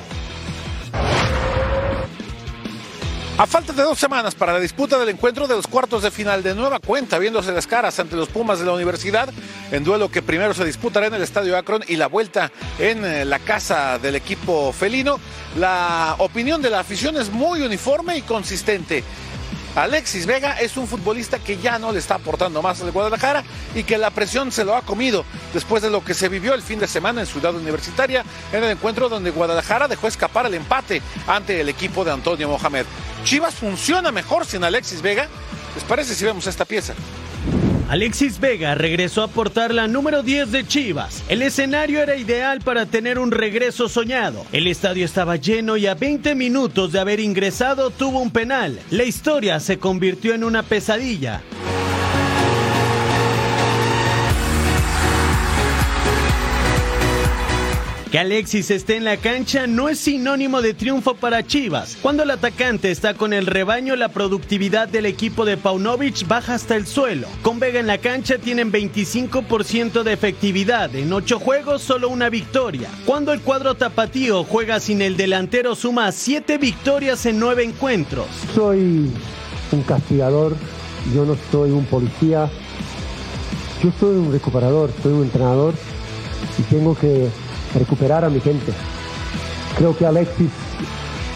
A 3.39 3.47
falta 3.47 3.75
de 3.75 3.83
dos 3.83 3.99
semanas 3.99 4.35
para 4.35 4.55
la 4.55 4.61
disputa 4.61 4.99
del 4.99 5.11
encuentro 5.11 5.47
de 5.47 5.55
los 5.55 5.67
cuartos 5.67 6.03
de 6.03 6.11
final 6.11 6.43
de 6.43 6.55
nueva 6.55 6.79
cuenta, 6.79 7.19
viéndose 7.19 7.53
las 7.53 7.67
caras 7.67 8.01
ante 8.01 8.17
los 8.17 8.31
Pumas 8.31 8.59
de 8.59 8.65
la 8.65 8.73
universidad, 8.73 9.29
en 9.71 9.85
duelo 9.85 10.11
que 10.11 10.23
primero 10.23 10.55
se 10.55 10.65
disputará 10.65 11.09
en 11.09 11.15
el 11.15 11.21
Estadio 11.21 11.55
Akron 11.59 11.85
y 11.87 11.97
la 11.97 12.07
vuelta 12.07 12.51
en 12.79 13.05
eh, 13.05 13.27
la 13.27 13.39
casa 13.39 13.99
del 13.99 14.15
equipo 14.15 14.73
felino, 14.73 15.21
la 15.59 16.15
opinión 16.17 16.63
de 16.63 16.71
la 16.71 16.81
afición 16.81 17.19
es 17.19 17.31
muy 17.31 17.61
uniforme 17.61 18.17
y 18.17 18.23
consistente. 18.23 19.05
Alexis 19.77 20.25
Vega 20.25 20.59
es 20.59 20.79
un 20.79 20.89
futbolista 20.89 21.39
que 21.39 21.59
ya 21.59 21.79
no 21.79 21.93
le 21.93 21.99
está 21.99 22.15
aportando 22.15 22.63
más 22.63 22.81
al 22.81 22.93
Guadalajara 22.93 23.45
y 23.75 23.85
que 23.85 23.99
la 23.99 24.09
presión 24.09 24.51
se 24.51 24.65
lo 24.65 24.75
ha 24.75 24.81
comido 24.81 25.23
después 25.53 25.83
de 25.83 25.91
lo 25.91 26.03
que 26.03 26.15
se 26.15 26.31
vivió 26.31 26.55
el 26.55 26.63
fin 26.63 26.79
de 26.79 26.87
semana 26.87 27.21
en 27.21 27.27
Ciudad 27.27 27.55
Universitaria 27.55 28.25
en 28.55 28.65
el 28.65 28.71
encuentro 28.71 29.11
donde 29.11 29.31
Guadalajara 29.31 29.87
dejó 29.87 30.09
escapar 30.09 30.47
el 30.47 30.55
empate 30.55 31.03
ante 31.27 31.61
el 31.61 31.69
equipo 31.69 32.07
de 32.07 32.13
Antonio 32.13 32.49
Mohamed. 32.49 32.87
Chivas 33.25 33.55
funciona 33.55 34.11
mejor 34.11 34.47
sin 34.47 34.65
Alexis 34.65 35.03
Vega. 35.03 35.29
¿Les 35.75 35.85
parece 35.85 36.15
si 36.15 36.25
vemos 36.25 36.47
esta 36.47 36.65
pieza? 36.65 36.95
Alexis 37.89 38.41
Vega 38.41 38.75
regresó 38.75 39.23
a 39.23 39.29
portar 39.29 39.73
la 39.73 39.87
número 39.87 40.25
10 40.25 40.51
de 40.51 40.67
Chivas. 40.67 41.23
El 41.29 41.41
escenario 41.43 42.01
era 42.01 42.17
ideal 42.17 42.61
para 42.61 42.87
tener 42.87 43.19
un 43.19 43.31
regreso 43.31 43.89
soñado. 43.89 44.45
El 44.51 44.67
estadio 44.67 45.05
estaba 45.05 45.37
lleno 45.37 45.77
y 45.77 45.87
a 45.87 45.95
20 45.95 46.35
minutos 46.35 46.91
de 46.91 46.99
haber 46.99 47.21
ingresado 47.21 47.91
tuvo 47.91 48.21
un 48.21 48.33
penal. 48.33 48.81
La 48.91 49.05
historia 49.05 49.61
se 49.61 49.79
convirtió 49.79 50.35
en 50.35 50.43
una 50.43 50.65
pesadilla. 50.65 51.43
Que 58.11 58.21
Alexis 58.21 58.71
esté 58.71 58.97
en 58.97 59.05
la 59.05 59.17
cancha 59.17 59.67
no 59.67 59.89
es 59.89 59.99
sinónimo 59.99 60.63
de 60.63 60.75
triunfo 60.75 61.15
para 61.15 61.45
Chivas. 61.45 61.99
Cuando 62.01 62.23
el 62.23 62.31
atacante 62.31 62.93
está 62.93 63.15
con 63.15 63.33
el 63.33 63.47
rebaño, 63.47 63.97
la 63.97 64.11
productividad 64.11 64.87
del 64.87 65.07
equipo 65.07 65.45
de 65.45 65.57
Paunovic 65.57 66.27
baja 66.29 66.55
hasta 66.55 66.77
el 66.77 66.87
suelo. 66.87 67.27
Con 67.43 67.59
Vega 67.59 67.81
en 67.81 67.89
la 67.89 67.99
cancha 67.99 68.39
tienen 68.39 68.71
25% 68.71 70.05
de 70.05 70.13
efectividad. 70.13 70.95
En 70.95 71.13
8 71.13 71.41
juegos, 71.41 71.83
solo 71.83 72.09
una 72.09 72.31
victoria. 72.31 72.89
Cuando 73.05 73.33
el 73.33 73.41
cuadro 73.41 73.75
tapatío 73.75 74.45
juega 74.45 74.79
sin 74.79 75.03
el 75.03 75.17
delantero, 75.17 75.75
suma 75.75 76.13
7 76.13 76.59
victorias 76.59 77.27
en 77.27 77.41
9 77.41 77.65
encuentros. 77.65 78.27
Soy 78.55 79.11
un 79.73 79.83
castigador, 79.83 80.55
yo 81.13 81.25
no 81.25 81.37
soy 81.51 81.73
un 81.73 81.85
policía, 81.87 82.49
yo 83.83 83.91
soy 83.99 84.15
un 84.15 84.31
recuperador, 84.31 84.93
soy 85.03 85.13
un 85.13 85.23
entrenador 85.25 85.75
y 86.57 86.63
tengo 86.63 86.97
que 86.97 87.29
recuperar 87.75 88.25
a 88.25 88.31
mi 88.31 88.41
gente. 88.41 88.73
Creo 89.77 89.97
que 89.97 90.07
Alexis 90.07 90.51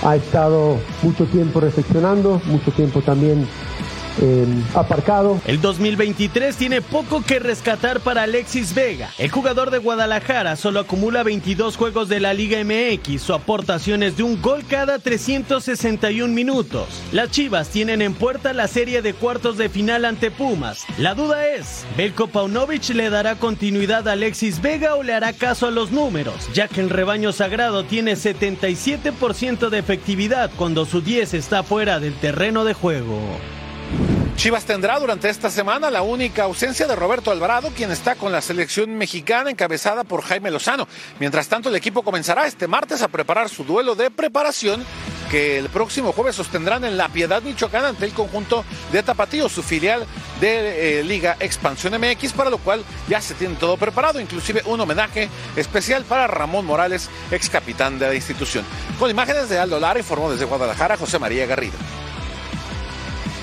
ha 0.02 0.16
estado 0.16 0.78
mucho 1.02 1.26
tiempo 1.26 1.60
reflexionando, 1.60 2.40
mucho 2.46 2.70
tiempo 2.70 3.02
también 3.02 3.46
eh, 4.20 4.46
aparcado. 4.74 5.40
El 5.46 5.60
2023 5.60 6.56
tiene 6.56 6.82
poco 6.82 7.22
que 7.22 7.38
rescatar 7.38 8.00
para 8.00 8.24
Alexis 8.24 8.74
Vega. 8.74 9.10
El 9.18 9.30
jugador 9.30 9.70
de 9.70 9.78
Guadalajara 9.78 10.56
solo 10.56 10.80
acumula 10.80 11.22
22 11.22 11.76
juegos 11.76 12.08
de 12.08 12.20
la 12.20 12.34
Liga 12.34 12.58
MX. 12.62 13.22
Su 13.22 13.34
aportación 13.34 14.02
es 14.02 14.16
de 14.16 14.22
un 14.22 14.40
gol 14.40 14.64
cada 14.68 14.98
361 14.98 16.32
minutos. 16.32 16.86
Las 17.12 17.30
Chivas 17.30 17.68
tienen 17.68 18.02
en 18.02 18.14
puerta 18.14 18.52
la 18.52 18.68
serie 18.68 19.02
de 19.02 19.14
cuartos 19.14 19.56
de 19.56 19.68
final 19.68 20.04
ante 20.04 20.30
Pumas. 20.30 20.84
La 20.98 21.14
duda 21.14 21.46
es, 21.46 21.86
¿Belko 21.96 22.28
Paunovic 22.28 22.90
le 22.90 23.10
dará 23.10 23.36
continuidad 23.36 24.06
a 24.08 24.12
Alexis 24.12 24.60
Vega 24.60 24.96
o 24.96 25.02
le 25.02 25.14
hará 25.14 25.32
caso 25.32 25.66
a 25.66 25.70
los 25.70 25.90
números? 25.90 26.50
Ya 26.52 26.68
que 26.68 26.80
el 26.80 26.90
rebaño 26.90 27.32
sagrado 27.32 27.84
tiene 27.84 28.12
77% 28.12 29.68
de 29.70 29.78
efectividad 29.78 30.50
cuando 30.56 30.84
su 30.84 31.00
10 31.00 31.34
está 31.34 31.62
fuera 31.62 32.00
del 32.00 32.14
terreno 32.14 32.64
de 32.64 32.74
juego. 32.74 33.20
Chivas 34.40 34.64
tendrá 34.64 34.98
durante 34.98 35.28
esta 35.28 35.50
semana 35.50 35.90
la 35.90 36.00
única 36.00 36.44
ausencia 36.44 36.86
de 36.86 36.96
Roberto 36.96 37.30
Alvarado, 37.30 37.70
quien 37.76 37.90
está 37.90 38.14
con 38.14 38.32
la 38.32 38.40
selección 38.40 38.96
mexicana 38.96 39.50
encabezada 39.50 40.02
por 40.02 40.22
Jaime 40.22 40.50
Lozano. 40.50 40.88
Mientras 41.18 41.48
tanto, 41.48 41.68
el 41.68 41.76
equipo 41.76 42.02
comenzará 42.02 42.46
este 42.46 42.66
martes 42.66 43.02
a 43.02 43.08
preparar 43.08 43.50
su 43.50 43.64
duelo 43.64 43.94
de 43.94 44.10
preparación 44.10 44.82
que 45.30 45.58
el 45.58 45.68
próximo 45.68 46.12
jueves 46.12 46.36
sostendrán 46.36 46.84
en 46.86 46.96
La 46.96 47.10
Piedad, 47.10 47.42
Michoacán, 47.42 47.84
ante 47.84 48.06
el 48.06 48.14
conjunto 48.14 48.64
de 48.90 49.02
Tapatío, 49.02 49.46
su 49.50 49.62
filial 49.62 50.06
de 50.40 51.00
eh, 51.00 51.04
Liga 51.04 51.36
Expansión 51.38 51.92
MX, 52.00 52.32
para 52.32 52.48
lo 52.48 52.56
cual 52.56 52.82
ya 53.08 53.20
se 53.20 53.34
tiene 53.34 53.56
todo 53.56 53.76
preparado, 53.76 54.20
inclusive 54.20 54.62
un 54.64 54.80
homenaje 54.80 55.28
especial 55.54 56.04
para 56.04 56.26
Ramón 56.26 56.64
Morales, 56.64 57.10
ex 57.30 57.50
capitán 57.50 57.98
de 57.98 58.08
la 58.08 58.14
institución. 58.14 58.64
Con 58.98 59.10
imágenes 59.10 59.50
de 59.50 59.58
Aldo 59.58 59.78
Lara, 59.78 59.98
informó 59.98 60.30
desde 60.30 60.46
Guadalajara 60.46 60.96
José 60.96 61.18
María 61.18 61.44
Garrido. 61.44 61.76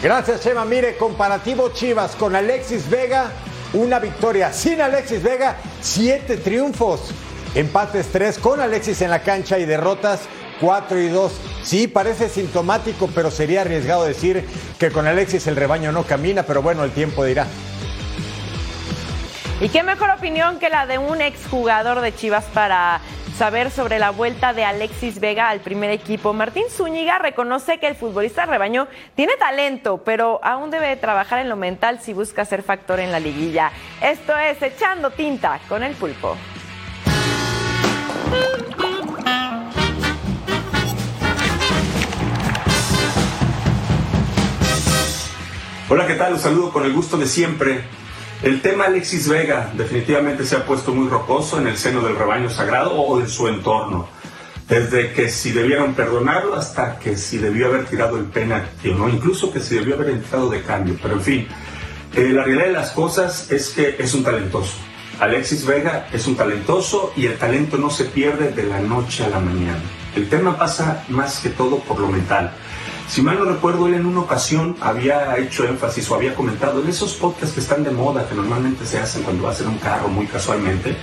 Gracias, 0.02 0.42
Chema. 0.42 0.64
Mire, 0.64 0.96
comparativo 0.96 1.70
Chivas 1.70 2.16
con 2.16 2.36
Alexis 2.36 2.88
Vega, 2.88 3.32
una 3.74 3.98
victoria. 4.00 4.54
Sin 4.54 4.80
Alexis 4.80 5.24
Vega, 5.24 5.58
siete 5.82 6.38
triunfos. 6.38 7.12
Empates 7.56 8.12
tres 8.12 8.38
con 8.38 8.62
Alexis 8.62 9.02
en 9.02 9.10
la 9.10 9.24
cancha 9.24 9.58
y 9.58 9.66
derrotas 9.66 10.22
cuatro 10.62 11.00
y 11.00 11.10
dos. 11.10 11.34
Sí, 11.64 11.88
parece 11.88 12.30
sintomático, 12.30 13.10
pero 13.16 13.32
sería 13.32 13.62
arriesgado 13.62 14.06
decir 14.06 14.46
que 14.78 14.92
con 14.92 15.08
Alexis 15.08 15.48
el 15.48 15.56
rebaño 15.56 15.92
no 15.92 16.04
camina, 16.04 16.44
pero 16.44 16.62
bueno, 16.62 16.84
el 16.84 16.92
tiempo 16.92 17.26
dirá. 17.26 17.48
¿Y 19.60 19.70
qué 19.70 19.82
mejor 19.82 20.12
opinión 20.12 20.60
que 20.60 20.70
la 20.70 20.86
de 20.86 21.00
un 21.00 21.22
exjugador 21.22 22.02
de 22.02 22.16
Chivas 22.16 22.46
para 22.54 23.02
saber 23.38 23.70
sobre 23.70 24.00
la 24.00 24.10
vuelta 24.10 24.52
de 24.54 24.66
Alexis 24.66 25.20
Vega 25.20 25.50
al 25.50 25.60
primer 25.60 25.92
equipo. 25.92 26.34
Martín 26.34 26.64
Zúñiga 26.72 27.20
reconoce 27.20 27.78
que 27.78 27.86
el 27.86 27.94
futbolista 27.94 28.48
rebaño 28.48 28.88
tiene 29.16 29.38
talento, 29.38 30.00
pero 30.04 30.40
aún 30.44 30.72
debe 30.72 30.96
trabajar 30.96 31.38
en 31.38 31.48
lo 31.48 31.56
mental 31.56 32.00
si 32.02 32.14
busca 32.14 32.46
ser 32.46 32.64
factor 32.64 33.00
en 33.00 33.12
la 33.12 33.20
liguilla. 33.20 33.72
Esto 34.02 34.36
es 34.36 34.60
Echando 34.64 35.12
Tinta 35.12 35.60
con 35.70 35.84
el 35.84 35.94
Pulpo. 35.94 36.36
Hola, 45.90 46.08
¿qué 46.08 46.16
tal? 46.16 46.34
Un 46.34 46.40
saludo 46.40 46.72
con 46.74 46.86
el 46.86 46.94
gusto 46.94 47.18
de 47.18 47.28
siempre. 47.28 47.84
El 48.44 48.62
tema 48.62 48.86
Alexis 48.86 49.28
Vega 49.28 49.72
definitivamente 49.76 50.46
se 50.46 50.56
ha 50.56 50.66
puesto 50.66 50.94
muy 50.94 51.10
rocoso 51.10 51.58
en 51.60 51.68
el 51.68 51.78
seno 51.78 52.02
del 52.02 52.16
rebaño 52.16 52.52
sagrado 52.52 52.94
o 52.94 53.20
en 53.20 53.28
su 53.28 53.48
entorno. 53.48 54.08
Desde 54.70 55.12
que 55.14 55.30
si 55.30 55.52
debieron 55.52 55.96
perdonarlo 55.96 56.54
hasta 56.54 57.00
que 57.00 57.18
si 57.18 57.40
debió 57.40 57.68
haber 57.68 57.86
tirado 57.86 58.18
el 58.18 58.26
penalti 58.26 58.90
o 58.90 58.96
no, 58.96 59.10
incluso 59.10 59.52
que 59.52 59.60
si 59.60 59.76
debió 59.76 59.96
haber 59.96 60.10
entrado 60.10 60.50
de 60.50 60.62
cambio. 60.62 61.00
Pero 61.02 61.16
en 61.16 61.22
fin, 61.22 61.48
eh, 62.16 62.30
la 62.30 62.44
realidad 62.44 62.66
de 62.68 62.74
las 62.74 62.92
cosas 62.92 63.50
es 63.50 63.70
que 63.70 63.96
es 63.98 64.14
un 64.14 64.24
talentoso. 64.24 64.74
Alexis 65.20 65.66
Vega 65.66 66.08
es 66.14 66.28
un 66.28 66.36
talentoso 66.36 67.14
y 67.16 67.26
el 67.26 67.38
talento 67.38 67.78
no 67.78 67.90
se 67.90 68.06
pierde 68.06 68.52
de 68.52 68.64
la 68.64 68.80
noche 68.80 69.24
a 69.24 69.30
la 69.30 69.40
mañana. 69.40 69.82
El 70.18 70.30
tema 70.30 70.58
pasa 70.58 71.04
más 71.10 71.42
que 71.42 71.50
todo 71.50 71.78
por 71.78 72.00
lo 72.00 72.08
mental. 72.08 72.52
Si 73.08 73.22
mal 73.22 73.38
no 73.38 73.46
recuerdo, 73.46 73.86
él 73.86 73.94
en 73.94 74.08
una 74.08 74.22
ocasión 74.22 74.76
había 74.82 75.38
hecho 75.38 75.64
énfasis 75.64 76.10
o 76.10 76.16
había 76.16 76.34
comentado 76.34 76.82
en 76.82 76.90
esos 76.90 77.14
podcasts 77.14 77.54
que 77.54 77.60
están 77.60 77.84
de 77.84 77.92
moda, 77.92 78.28
que 78.28 78.34
normalmente 78.34 78.84
se 78.84 78.98
hacen 78.98 79.22
cuando 79.22 79.44
va 79.44 79.52
a 79.52 79.70
un 79.70 79.78
carro 79.78 80.08
muy 80.08 80.26
casualmente, 80.26 80.98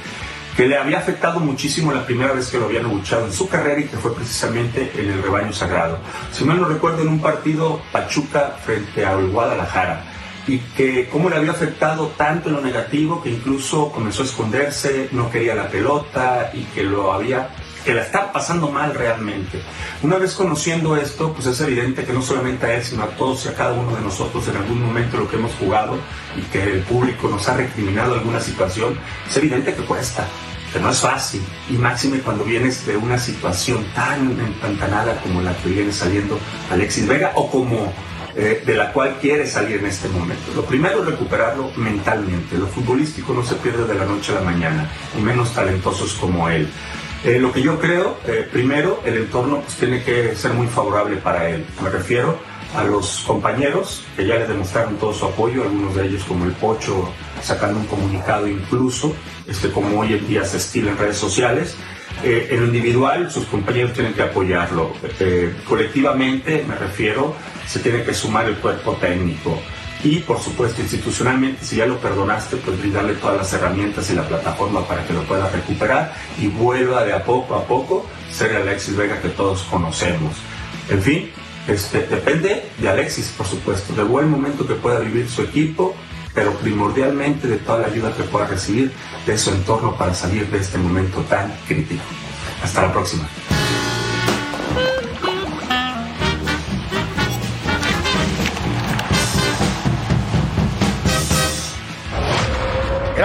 que 0.56 0.66
le 0.66 0.76
había 0.76 0.98
afectado 0.98 1.38
muchísimo 1.38 1.92
la 1.92 2.04
primera 2.04 2.32
vez 2.32 2.48
que 2.48 2.58
lo 2.58 2.64
habían 2.64 2.82
luchado 2.82 3.24
en 3.26 3.32
su 3.32 3.48
carrera 3.48 3.78
y 3.78 3.84
que 3.84 3.96
fue 3.98 4.12
precisamente 4.16 4.90
en 4.96 5.08
el 5.12 5.22
rebaño 5.22 5.52
sagrado. 5.52 5.98
Si 6.32 6.42
mal 6.42 6.60
no 6.60 6.66
recuerdo, 6.66 7.02
en 7.02 7.08
un 7.08 7.20
partido 7.20 7.80
Pachuca 7.92 8.56
frente 8.64 9.06
a 9.06 9.14
Guadalajara 9.14 10.02
y 10.48 10.58
que 10.58 11.08
cómo 11.08 11.30
le 11.30 11.36
había 11.36 11.52
afectado 11.52 12.08
tanto 12.16 12.48
en 12.48 12.56
lo 12.56 12.60
negativo 12.60 13.22
que 13.22 13.30
incluso 13.30 13.92
comenzó 13.92 14.22
a 14.22 14.26
esconderse, 14.26 15.08
no 15.12 15.30
quería 15.30 15.54
la 15.54 15.68
pelota 15.68 16.50
y 16.52 16.64
que 16.64 16.82
lo 16.82 17.12
había 17.12 17.48
que 17.84 17.94
la 17.94 18.02
está 18.02 18.32
pasando 18.32 18.70
mal 18.70 18.94
realmente. 18.94 19.60
Una 20.02 20.16
vez 20.16 20.34
conociendo 20.34 20.96
esto, 20.96 21.32
pues 21.32 21.46
es 21.46 21.60
evidente 21.60 22.04
que 22.04 22.12
no 22.12 22.22
solamente 22.22 22.66
a 22.66 22.76
él, 22.76 22.84
sino 22.84 23.02
a 23.02 23.08
todos 23.08 23.44
y 23.44 23.48
a 23.48 23.54
cada 23.54 23.72
uno 23.72 23.94
de 23.94 24.02
nosotros 24.02 24.46
en 24.48 24.56
algún 24.56 24.82
momento 24.82 25.18
lo 25.18 25.28
que 25.28 25.36
hemos 25.36 25.52
jugado 25.54 25.98
y 26.36 26.40
que 26.42 26.62
el 26.62 26.80
público 26.80 27.28
nos 27.28 27.48
ha 27.48 27.56
recriminado 27.56 28.14
alguna 28.14 28.40
situación, 28.40 28.98
es 29.28 29.36
evidente 29.36 29.74
que 29.74 29.82
cuesta, 29.82 30.26
que 30.72 30.80
no 30.80 30.90
es 30.90 31.00
fácil. 31.00 31.42
Y 31.68 31.74
máxime 31.74 32.20
cuando 32.20 32.44
vienes 32.44 32.86
de 32.86 32.96
una 32.96 33.18
situación 33.18 33.84
tan 33.94 34.38
empantanada 34.40 35.20
como 35.20 35.42
la 35.42 35.54
que 35.58 35.68
viene 35.68 35.92
saliendo 35.92 36.38
Alexis 36.70 37.06
Vega 37.06 37.32
o 37.34 37.50
como 37.50 37.92
eh, 38.36 38.64
de 38.66 38.74
la 38.74 38.92
cual 38.92 39.16
quiere 39.20 39.46
salir 39.46 39.78
en 39.78 39.86
este 39.86 40.08
momento. 40.08 40.52
Lo 40.56 40.64
primero 40.64 41.02
es 41.02 41.06
recuperarlo 41.06 41.70
mentalmente. 41.76 42.58
Lo 42.58 42.66
futbolístico 42.66 43.32
no 43.32 43.44
se 43.44 43.54
pierde 43.54 43.86
de 43.86 43.94
la 43.94 44.04
noche 44.06 44.32
a 44.32 44.36
la 44.36 44.40
mañana, 44.40 44.90
y 45.16 45.22
menos 45.22 45.54
talentosos 45.54 46.14
como 46.14 46.48
él. 46.48 46.68
Eh, 47.24 47.38
lo 47.38 47.52
que 47.52 47.62
yo 47.62 47.78
creo, 47.78 48.18
eh, 48.26 48.46
primero, 48.52 49.00
el 49.06 49.16
entorno 49.16 49.62
pues, 49.62 49.76
tiene 49.76 50.02
que 50.02 50.36
ser 50.36 50.52
muy 50.52 50.66
favorable 50.66 51.16
para 51.16 51.48
él. 51.48 51.64
Me 51.82 51.88
refiero 51.88 52.38
a 52.76 52.84
los 52.84 53.20
compañeros 53.26 54.04
que 54.14 54.26
ya 54.26 54.34
les 54.34 54.46
demostraron 54.46 54.96
todo 54.96 55.14
su 55.14 55.24
apoyo, 55.24 55.62
algunos 55.62 55.94
de 55.94 56.06
ellos 56.06 56.22
como 56.24 56.44
el 56.44 56.52
Pocho 56.52 57.10
sacando 57.42 57.80
un 57.80 57.86
comunicado 57.86 58.46
incluso, 58.46 59.14
este, 59.46 59.70
como 59.70 60.00
hoy 60.00 60.12
en 60.12 60.28
día 60.28 60.44
se 60.44 60.58
estila 60.58 60.90
en 60.90 60.98
redes 60.98 61.16
sociales. 61.16 61.76
Eh, 62.22 62.48
en 62.50 62.60
lo 62.60 62.66
individual, 62.66 63.30
sus 63.30 63.46
compañeros 63.46 63.94
tienen 63.94 64.12
que 64.12 64.22
apoyarlo. 64.22 64.92
colectivamente, 65.66 66.62
me 66.68 66.74
refiero, 66.74 67.34
se 67.66 67.78
tiene 67.78 68.02
que 68.04 68.12
sumar 68.12 68.46
el 68.46 68.56
cuerpo 68.56 68.92
técnico 69.00 69.58
y 70.04 70.18
por 70.18 70.38
supuesto 70.38 70.82
institucionalmente, 70.82 71.64
si 71.64 71.76
ya 71.76 71.86
lo 71.86 71.98
perdonaste, 71.98 72.56
pues 72.58 72.78
brindarle 72.78 73.14
todas 73.14 73.38
las 73.38 73.52
herramientas 73.54 74.10
y 74.10 74.14
la 74.14 74.28
plataforma 74.28 74.86
para 74.86 75.04
que 75.06 75.14
lo 75.14 75.22
pueda 75.22 75.48
recuperar 75.48 76.14
y 76.38 76.48
vuelva 76.48 77.04
de 77.04 77.14
a 77.14 77.24
poco 77.24 77.54
a 77.54 77.64
poco 77.64 78.06
ser 78.30 78.54
Alexis 78.54 78.96
Vega 78.96 79.20
que 79.20 79.30
todos 79.30 79.62
conocemos. 79.62 80.34
En 80.90 81.00
fin, 81.00 81.30
este, 81.66 82.00
depende 82.06 82.70
de 82.76 82.88
Alexis, 82.88 83.32
por 83.36 83.46
supuesto, 83.46 83.94
del 83.94 84.04
buen 84.04 84.28
momento 84.28 84.66
que 84.66 84.74
pueda 84.74 85.00
vivir 85.00 85.28
su 85.28 85.40
equipo, 85.40 85.94
pero 86.34 86.52
primordialmente 86.58 87.48
de 87.48 87.56
toda 87.56 87.78
la 87.78 87.86
ayuda 87.86 88.14
que 88.14 88.24
pueda 88.24 88.46
recibir 88.46 88.92
de 89.24 89.38
su 89.38 89.50
entorno 89.50 89.96
para 89.96 90.12
salir 90.12 90.46
de 90.48 90.58
este 90.58 90.76
momento 90.76 91.20
tan 91.22 91.50
crítico. 91.66 92.02
Hasta 92.62 92.82
la 92.82 92.92
próxima. 92.92 93.26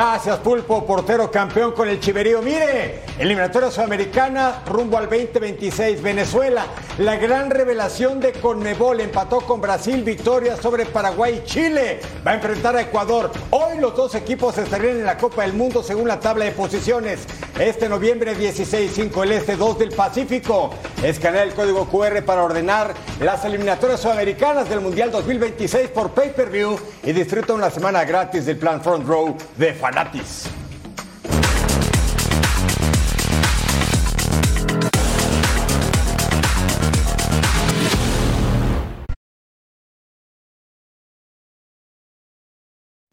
Gracias, 0.01 0.37
Pulpo, 0.37 0.85
portero 0.85 1.29
campeón 1.29 1.73
con 1.73 1.89
el 1.89 1.99
Chiverío. 1.99 2.41
Mire, 2.41 3.01
eliminatoria 3.19 3.69
sudamericana 3.69 4.63
rumbo 4.65 4.97
al 4.97 5.09
2026. 5.09 6.01
Venezuela, 6.01 6.67
la 6.99 7.17
gran 7.17 7.49
revelación 7.49 8.21
de 8.21 8.31
Conmebol, 8.31 9.01
empató 9.01 9.41
con 9.41 9.59
Brasil, 9.59 10.01
victoria 10.05 10.55
sobre 10.55 10.85
Paraguay 10.85 11.41
y 11.43 11.45
Chile. 11.45 11.99
Va 12.25 12.31
a 12.31 12.35
enfrentar 12.35 12.77
a 12.77 12.81
Ecuador. 12.83 13.29
Hoy 13.49 13.77
los 13.79 13.93
dos 13.93 14.15
equipos 14.15 14.57
estarían 14.57 14.99
en 14.99 15.05
la 15.05 15.17
Copa 15.17 15.41
del 15.41 15.51
Mundo 15.51 15.83
según 15.83 16.07
la 16.07 16.21
tabla 16.21 16.45
de 16.45 16.51
posiciones. 16.51 17.27
Este 17.59 17.89
noviembre 17.89 18.35
16, 18.35 18.89
5 18.89 19.23
el 19.25 19.33
Este, 19.33 19.57
2 19.57 19.79
del 19.79 19.89
Pacífico. 19.89 20.69
Escanea 21.03 21.43
el 21.43 21.53
código 21.53 21.89
QR 21.89 22.23
para 22.23 22.45
ordenar 22.45 22.93
las 23.19 23.43
eliminatorias 23.43 23.99
sudamericanas 23.99 24.69
del 24.69 24.79
Mundial 24.79 25.11
2026 25.11 25.89
por 25.89 26.11
pay-per-view 26.11 26.79
y 27.03 27.11
disfruta 27.11 27.53
una 27.53 27.69
semana 27.69 28.05
gratis 28.05 28.45
del 28.45 28.57
plan 28.57 28.81
Front 28.81 29.05
Row 29.05 29.35
de 29.57 29.73
Fanatis. 29.73 30.45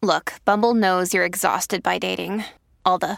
Look, 0.01 0.35
Bumble 0.45 0.73
knows 0.73 1.13
you're 1.13 1.25
exhausted 1.25 1.83
by 1.83 1.99
dating. 1.99 2.45
All 2.85 2.97
the 2.97 3.17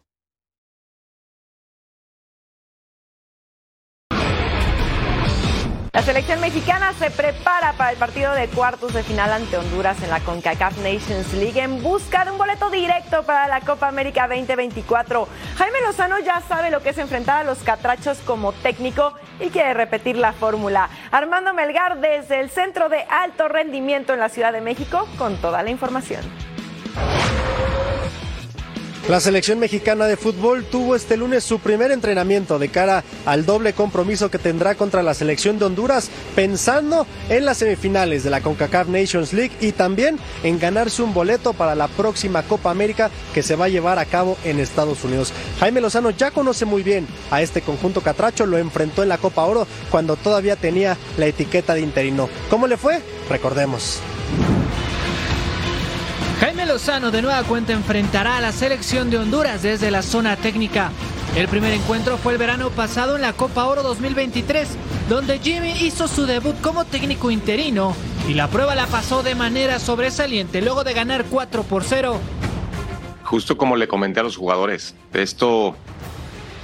La 5.93 6.01
selección 6.01 6.39
mexicana 6.39 6.93
se 6.93 7.11
prepara 7.11 7.73
para 7.73 7.91
el 7.91 7.97
partido 7.97 8.33
de 8.33 8.47
cuartos 8.47 8.93
de 8.93 9.03
final 9.03 9.29
ante 9.33 9.57
Honduras 9.57 10.01
en 10.01 10.09
la 10.09 10.21
CONCACAF 10.21 10.77
Nations 10.77 11.33
League 11.33 11.61
en 11.61 11.83
busca 11.83 12.23
de 12.23 12.31
un 12.31 12.37
boleto 12.37 12.69
directo 12.69 13.23
para 13.23 13.49
la 13.49 13.59
Copa 13.59 13.89
América 13.89 14.25
2024. 14.29 15.27
Jaime 15.57 15.81
Lozano 15.85 16.17
ya 16.19 16.41
sabe 16.47 16.71
lo 16.71 16.81
que 16.81 16.91
es 16.91 16.97
enfrentar 16.97 17.41
a 17.41 17.43
los 17.43 17.57
catrachos 17.57 18.19
como 18.19 18.53
técnico 18.53 19.13
y 19.41 19.49
quiere 19.49 19.73
repetir 19.73 20.15
la 20.15 20.31
fórmula. 20.31 20.89
Armando 21.11 21.53
Melgar 21.53 21.99
desde 21.99 22.39
el 22.39 22.49
Centro 22.49 22.87
de 22.87 23.03
Alto 23.09 23.49
Rendimiento 23.49 24.13
en 24.13 24.19
la 24.21 24.29
Ciudad 24.29 24.53
de 24.53 24.61
México 24.61 25.09
con 25.17 25.35
toda 25.41 25.61
la 25.61 25.71
información. 25.71 26.21
La 29.09 29.19
selección 29.19 29.57
mexicana 29.59 30.05
de 30.05 30.15
fútbol 30.15 30.63
tuvo 30.63 30.95
este 30.95 31.17
lunes 31.17 31.43
su 31.43 31.59
primer 31.59 31.91
entrenamiento 31.91 32.59
de 32.59 32.69
cara 32.69 33.03
al 33.25 33.45
doble 33.45 33.73
compromiso 33.73 34.29
que 34.29 34.37
tendrá 34.37 34.75
contra 34.75 35.01
la 35.01 35.15
selección 35.15 35.57
de 35.57 35.65
Honduras, 35.65 36.09
pensando 36.35 37.07
en 37.27 37.45
las 37.45 37.57
semifinales 37.57 38.23
de 38.23 38.29
la 38.29 38.41
CONCACAF 38.41 38.87
Nations 38.87 39.33
League 39.33 39.51
y 39.59 39.71
también 39.71 40.19
en 40.43 40.59
ganarse 40.59 41.01
un 41.01 41.15
boleto 41.15 41.53
para 41.53 41.73
la 41.73 41.87
próxima 41.87 42.43
Copa 42.43 42.69
América 42.69 43.09
que 43.33 43.41
se 43.41 43.55
va 43.55 43.65
a 43.65 43.69
llevar 43.69 43.97
a 43.97 44.05
cabo 44.05 44.37
en 44.45 44.59
Estados 44.59 45.03
Unidos. 45.03 45.33
Jaime 45.59 45.81
Lozano 45.81 46.11
ya 46.11 46.29
conoce 46.29 46.65
muy 46.65 46.83
bien 46.83 47.07
a 47.31 47.41
este 47.41 47.61
conjunto 47.61 48.01
catracho, 48.01 48.45
lo 48.45 48.59
enfrentó 48.59 49.01
en 49.01 49.09
la 49.09 49.17
Copa 49.17 49.43
Oro 49.43 49.67
cuando 49.89 50.15
todavía 50.15 50.55
tenía 50.55 50.95
la 51.17 51.25
etiqueta 51.25 51.73
de 51.73 51.81
interino. 51.81 52.29
¿Cómo 52.51 52.67
le 52.67 52.77
fue? 52.77 53.01
Recordemos. 53.29 53.99
Jaime 56.41 56.65
Lozano 56.65 57.11
de 57.11 57.21
nueva 57.21 57.43
cuenta 57.43 57.71
enfrentará 57.71 58.37
a 58.37 58.41
la 58.41 58.51
selección 58.51 59.11
de 59.11 59.19
Honduras 59.19 59.61
desde 59.61 59.91
la 59.91 60.01
zona 60.01 60.35
técnica. 60.35 60.89
El 61.35 61.47
primer 61.47 61.71
encuentro 61.71 62.17
fue 62.17 62.33
el 62.33 62.39
verano 62.39 62.71
pasado 62.71 63.15
en 63.15 63.21
la 63.21 63.33
Copa 63.33 63.65
Oro 63.65 63.83
2023, 63.83 64.67
donde 65.07 65.37
Jimmy 65.37 65.69
hizo 65.69 66.07
su 66.07 66.25
debut 66.25 66.59
como 66.59 66.83
técnico 66.83 67.29
interino 67.29 67.95
y 68.27 68.33
la 68.33 68.47
prueba 68.47 68.73
la 68.73 68.87
pasó 68.87 69.21
de 69.21 69.35
manera 69.35 69.77
sobresaliente 69.77 70.63
luego 70.63 70.83
de 70.83 70.95
ganar 70.95 71.25
4 71.29 71.61
por 71.61 71.83
0. 71.83 72.19
Justo 73.21 73.55
como 73.55 73.75
le 73.75 73.87
comenté 73.87 74.21
a 74.21 74.23
los 74.23 74.35
jugadores, 74.35 74.95
esto, 75.13 75.75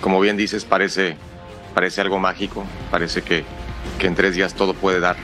como 0.01 0.19
bien 0.19 0.37
dices, 0.37 0.65
parece, 0.65 1.17
parece 1.75 2.01
algo 2.01 2.17
mágico, 2.17 2.65
parece 2.89 3.21
que, 3.21 3.45
que 3.99 4.07
en 4.07 4.15
tres 4.15 4.33
días 4.33 4.55
todo 4.55 4.73
puede 4.73 4.99
dar, 4.99 5.17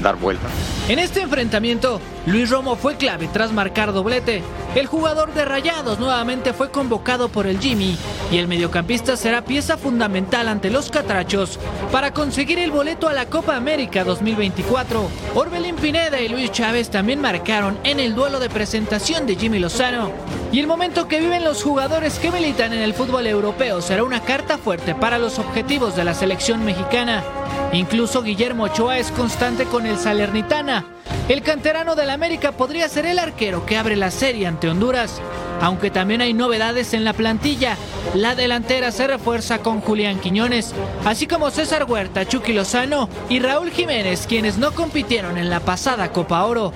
dar 0.00 0.16
vuelta. 0.16 0.48
En 0.88 0.98
este 0.98 1.20
enfrentamiento, 1.20 2.00
Luis 2.26 2.50
Romo 2.50 2.76
fue 2.76 2.96
clave 2.96 3.28
tras 3.32 3.52
marcar 3.52 3.92
doblete. 3.92 4.42
El 4.74 4.86
jugador 4.86 5.32
de 5.32 5.44
Rayados 5.44 5.98
nuevamente 5.98 6.52
fue 6.52 6.70
convocado 6.70 7.30
por 7.30 7.46
el 7.46 7.58
Jimmy 7.58 7.96
y 8.30 8.36
el 8.36 8.48
mediocampista 8.48 9.16
será 9.16 9.42
pieza 9.42 9.78
fundamental 9.78 10.46
ante 10.46 10.70
los 10.70 10.90
Catrachos 10.90 11.58
para 11.90 12.12
conseguir 12.12 12.58
el 12.58 12.70
boleto 12.70 13.08
a 13.08 13.14
la 13.14 13.26
Copa 13.26 13.56
América 13.56 14.04
2024. 14.04 15.08
Orbelín 15.34 15.76
Pineda 15.76 16.20
y 16.20 16.28
Luis 16.28 16.52
Chávez 16.52 16.90
también 16.90 17.20
marcaron 17.20 17.78
en 17.82 17.98
el 17.98 18.14
duelo 18.14 18.40
de 18.40 18.50
presentación 18.50 19.26
de 19.26 19.36
Jimmy 19.36 19.58
Lozano. 19.58 20.12
Y 20.52 20.60
el 20.60 20.66
momento 20.66 21.08
que 21.08 21.20
viven 21.20 21.44
los 21.44 21.62
jugadores 21.62 22.18
que 22.18 22.30
militan 22.30 22.72
en 22.72 22.80
el 22.80 22.94
fútbol 22.94 23.26
europeo 23.26 23.80
será 23.80 24.04
una 24.04 24.20
carta 24.20 24.58
fuerte 24.58 24.94
para 24.94 25.18
los 25.18 25.38
objetivos 25.38 25.96
de 25.96 26.04
la 26.04 26.14
selección 26.14 26.64
mexicana. 26.64 27.24
Incluso 27.72 28.22
Guillermo 28.22 28.64
Ochoa 28.64 28.98
es 28.98 29.10
constante 29.10 29.64
con 29.64 29.86
el 29.86 29.98
Salernitana. 29.98 30.84
El 31.28 31.42
canterano 31.42 31.94
del 31.94 32.08
América 32.08 32.52
podría 32.52 32.88
ser 32.88 33.04
el 33.04 33.18
arquero 33.18 33.66
que 33.66 33.76
abre 33.76 33.96
la 33.96 34.10
serie 34.10 34.46
ante 34.46 34.70
Honduras, 34.70 35.20
aunque 35.60 35.90
también 35.90 36.22
hay 36.22 36.32
novedades 36.32 36.94
en 36.94 37.04
la 37.04 37.12
plantilla. 37.12 37.76
La 38.14 38.34
delantera 38.34 38.90
se 38.92 39.06
refuerza 39.06 39.58
con 39.58 39.82
Julián 39.82 40.20
Quiñones, 40.20 40.72
así 41.04 41.26
como 41.26 41.50
César 41.50 41.84
Huerta, 41.84 42.26
Chucky 42.26 42.54
Lozano 42.54 43.10
y 43.28 43.40
Raúl 43.40 43.70
Jiménez, 43.70 44.26
quienes 44.26 44.56
no 44.56 44.72
compitieron 44.72 45.36
en 45.36 45.50
la 45.50 45.60
pasada 45.60 46.12
Copa 46.12 46.42
Oro. 46.44 46.72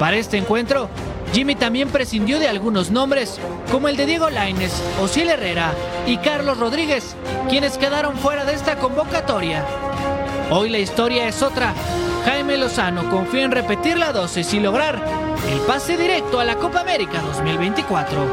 Para 0.00 0.16
este 0.16 0.36
encuentro, 0.36 0.88
Jimmy 1.32 1.54
también 1.54 1.88
prescindió 1.88 2.40
de 2.40 2.48
algunos 2.48 2.90
nombres, 2.90 3.38
como 3.70 3.86
el 3.86 3.96
de 3.96 4.06
Diego 4.06 4.30
Laines, 4.30 4.82
Osiel 5.00 5.28
Herrera 5.28 5.74
y 6.08 6.16
Carlos 6.16 6.58
Rodríguez, 6.58 7.14
quienes 7.48 7.78
quedaron 7.78 8.16
fuera 8.16 8.44
de 8.44 8.54
esta 8.54 8.74
convocatoria. 8.78 9.64
Hoy 10.50 10.70
la 10.70 10.78
historia 10.80 11.28
es 11.28 11.40
otra. 11.40 11.72
Jaime 12.24 12.56
Lozano 12.56 13.10
confía 13.10 13.42
en 13.42 13.50
repetir 13.50 13.98
la 13.98 14.12
dosis 14.12 14.54
y 14.54 14.60
lograr 14.60 15.02
el 15.50 15.58
pase 15.60 15.96
directo 15.96 16.38
a 16.38 16.44
la 16.44 16.56
Copa 16.56 16.80
América 16.80 17.20
2024. 17.20 18.26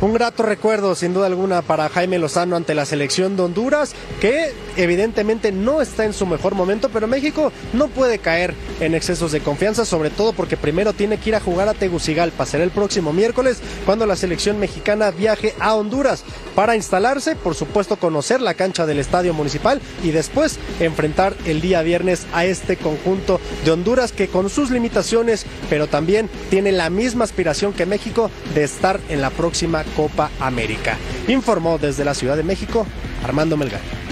Un 0.00 0.14
grato 0.14 0.44
recuerdo, 0.44 0.94
sin 0.94 1.12
duda 1.12 1.26
alguna, 1.26 1.60
para 1.60 1.88
Jaime 1.88 2.18
Lozano 2.18 2.56
ante 2.56 2.74
la 2.74 2.86
selección 2.86 3.36
de 3.36 3.42
Honduras, 3.42 3.94
que 4.20 4.54
evidentemente 4.78 5.52
no 5.52 5.82
está 5.82 6.04
en 6.04 6.14
su 6.14 6.24
mejor 6.24 6.54
momento, 6.54 6.88
pero 6.88 7.06
México 7.06 7.52
no 7.72 7.88
puede 7.88 8.18
caer 8.18 8.54
en 8.80 8.94
excesos 8.94 9.32
de 9.32 9.40
confianza, 9.40 9.84
sobre 9.84 10.10
todo 10.10 10.32
porque 10.32 10.56
primero 10.56 10.92
tiene 10.92 11.18
que 11.18 11.30
ir 11.30 11.36
a 11.36 11.40
jugar 11.40 11.68
a 11.68 11.74
Tegucigalpa. 11.74 12.46
Será 12.46 12.64
el 12.64 12.70
próximo 12.70 13.12
miércoles 13.12 13.58
cuando 13.84 14.06
la 14.06 14.16
selección 14.16 14.58
mexicana 14.58 15.10
viaje 15.10 15.54
a 15.58 15.74
Honduras 15.74 16.24
para 16.54 16.76
instalarse, 16.76 17.36
por 17.36 17.54
supuesto, 17.54 17.96
conocer 17.96 18.40
la 18.40 18.54
cancha 18.54 18.86
del 18.86 19.00
estadio 19.00 19.34
municipal 19.34 19.80
y 20.02 20.12
después 20.12 20.58
enfrentar 20.80 21.34
el 21.44 21.60
día 21.60 21.82
viernes 21.82 22.26
a 22.32 22.44
este 22.44 22.76
conjunto 22.76 23.40
de 23.64 23.72
Honduras 23.72 24.12
que 24.12 24.28
con 24.28 24.48
sus 24.48 24.70
limitaciones, 24.70 25.44
pero 25.68 25.88
también 25.88 26.30
tiene 26.50 26.72
la 26.72 26.88
misma 26.88 27.24
aspiración 27.24 27.72
que 27.72 27.84
México 27.84 28.30
de 28.54 28.64
estar 28.64 29.00
en 29.08 29.20
la 29.20 29.30
próxima 29.30 29.84
Copa 29.96 30.30
América. 30.40 30.96
Informó 31.26 31.78
desde 31.78 32.04
la 32.04 32.14
Ciudad 32.14 32.36
de 32.36 32.44
México 32.44 32.86
Armando 33.24 33.56
Melgar. 33.56 34.07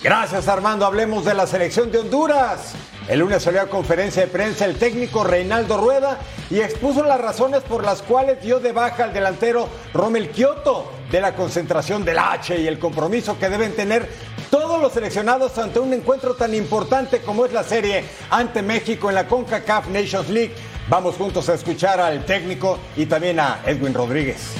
Gracias 0.00 0.46
Armando, 0.46 0.86
hablemos 0.86 1.24
de 1.24 1.34
la 1.34 1.44
selección 1.48 1.90
de 1.90 1.98
Honduras. 1.98 2.74
El 3.08 3.18
lunes 3.18 3.42
salió 3.42 3.62
a 3.62 3.66
conferencia 3.66 4.22
de 4.22 4.28
prensa 4.28 4.64
el 4.64 4.76
técnico 4.76 5.24
Reinaldo 5.24 5.76
Rueda 5.76 6.18
y 6.50 6.60
expuso 6.60 7.02
las 7.02 7.20
razones 7.20 7.62
por 7.62 7.84
las 7.84 8.02
cuales 8.02 8.40
dio 8.40 8.60
de 8.60 8.70
baja 8.70 9.04
al 9.04 9.12
delantero 9.12 9.68
Romel 9.92 10.30
Kioto 10.30 10.92
de 11.10 11.20
la 11.20 11.34
concentración 11.34 12.04
del 12.04 12.18
H 12.18 12.60
y 12.60 12.68
el 12.68 12.78
compromiso 12.78 13.36
que 13.40 13.48
deben 13.48 13.74
tener 13.74 14.08
todos 14.50 14.80
los 14.80 14.92
seleccionados 14.92 15.58
ante 15.58 15.80
un 15.80 15.92
encuentro 15.92 16.34
tan 16.34 16.54
importante 16.54 17.20
como 17.20 17.44
es 17.44 17.52
la 17.52 17.64
serie 17.64 18.04
ante 18.30 18.62
México 18.62 19.08
en 19.08 19.16
la 19.16 19.26
CONCACAF 19.26 19.88
Nations 19.88 20.28
League. 20.28 20.54
Vamos 20.88 21.16
juntos 21.16 21.48
a 21.48 21.54
escuchar 21.54 22.00
al 22.00 22.24
técnico 22.24 22.78
y 22.96 23.06
también 23.06 23.40
a 23.40 23.62
Edwin 23.66 23.94
Rodríguez. 23.94 24.54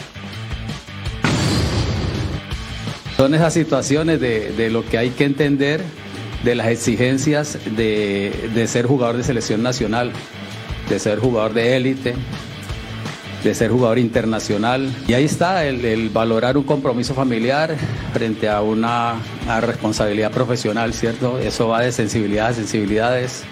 Son 3.18 3.34
esas 3.34 3.52
situaciones 3.52 4.20
de, 4.20 4.52
de 4.52 4.70
lo 4.70 4.86
que 4.86 4.96
hay 4.96 5.10
que 5.10 5.24
entender 5.24 5.80
de 6.44 6.54
las 6.54 6.68
exigencias 6.68 7.58
de, 7.76 8.48
de, 8.54 8.66
ser 8.68 8.86
jugador 8.86 9.16
de 9.16 9.24
selección 9.24 9.60
nacional, 9.60 10.12
de 10.88 11.00
ser 11.00 11.18
jugador 11.18 11.52
de 11.52 11.76
élite, 11.76 12.14
de 13.42 13.54
ser 13.56 13.72
jugador 13.72 13.98
internacional. 13.98 14.88
Y 15.08 15.14
ahí 15.14 15.24
está 15.24 15.66
el, 15.66 15.84
el 15.84 16.10
valorar 16.10 16.56
un 16.56 16.62
compromiso 16.62 17.12
familiar 17.12 17.74
frente 18.12 18.48
a 18.48 18.62
una, 18.62 19.14
una, 19.42 19.60
responsabilidad 19.62 20.30
profesional, 20.30 20.94
¿cierto? 20.94 21.40
Eso 21.40 21.66
va 21.66 21.80
de 21.80 21.90
sensibilidad 21.90 22.46
a 22.46 22.54
sensibilidades. 22.54 23.42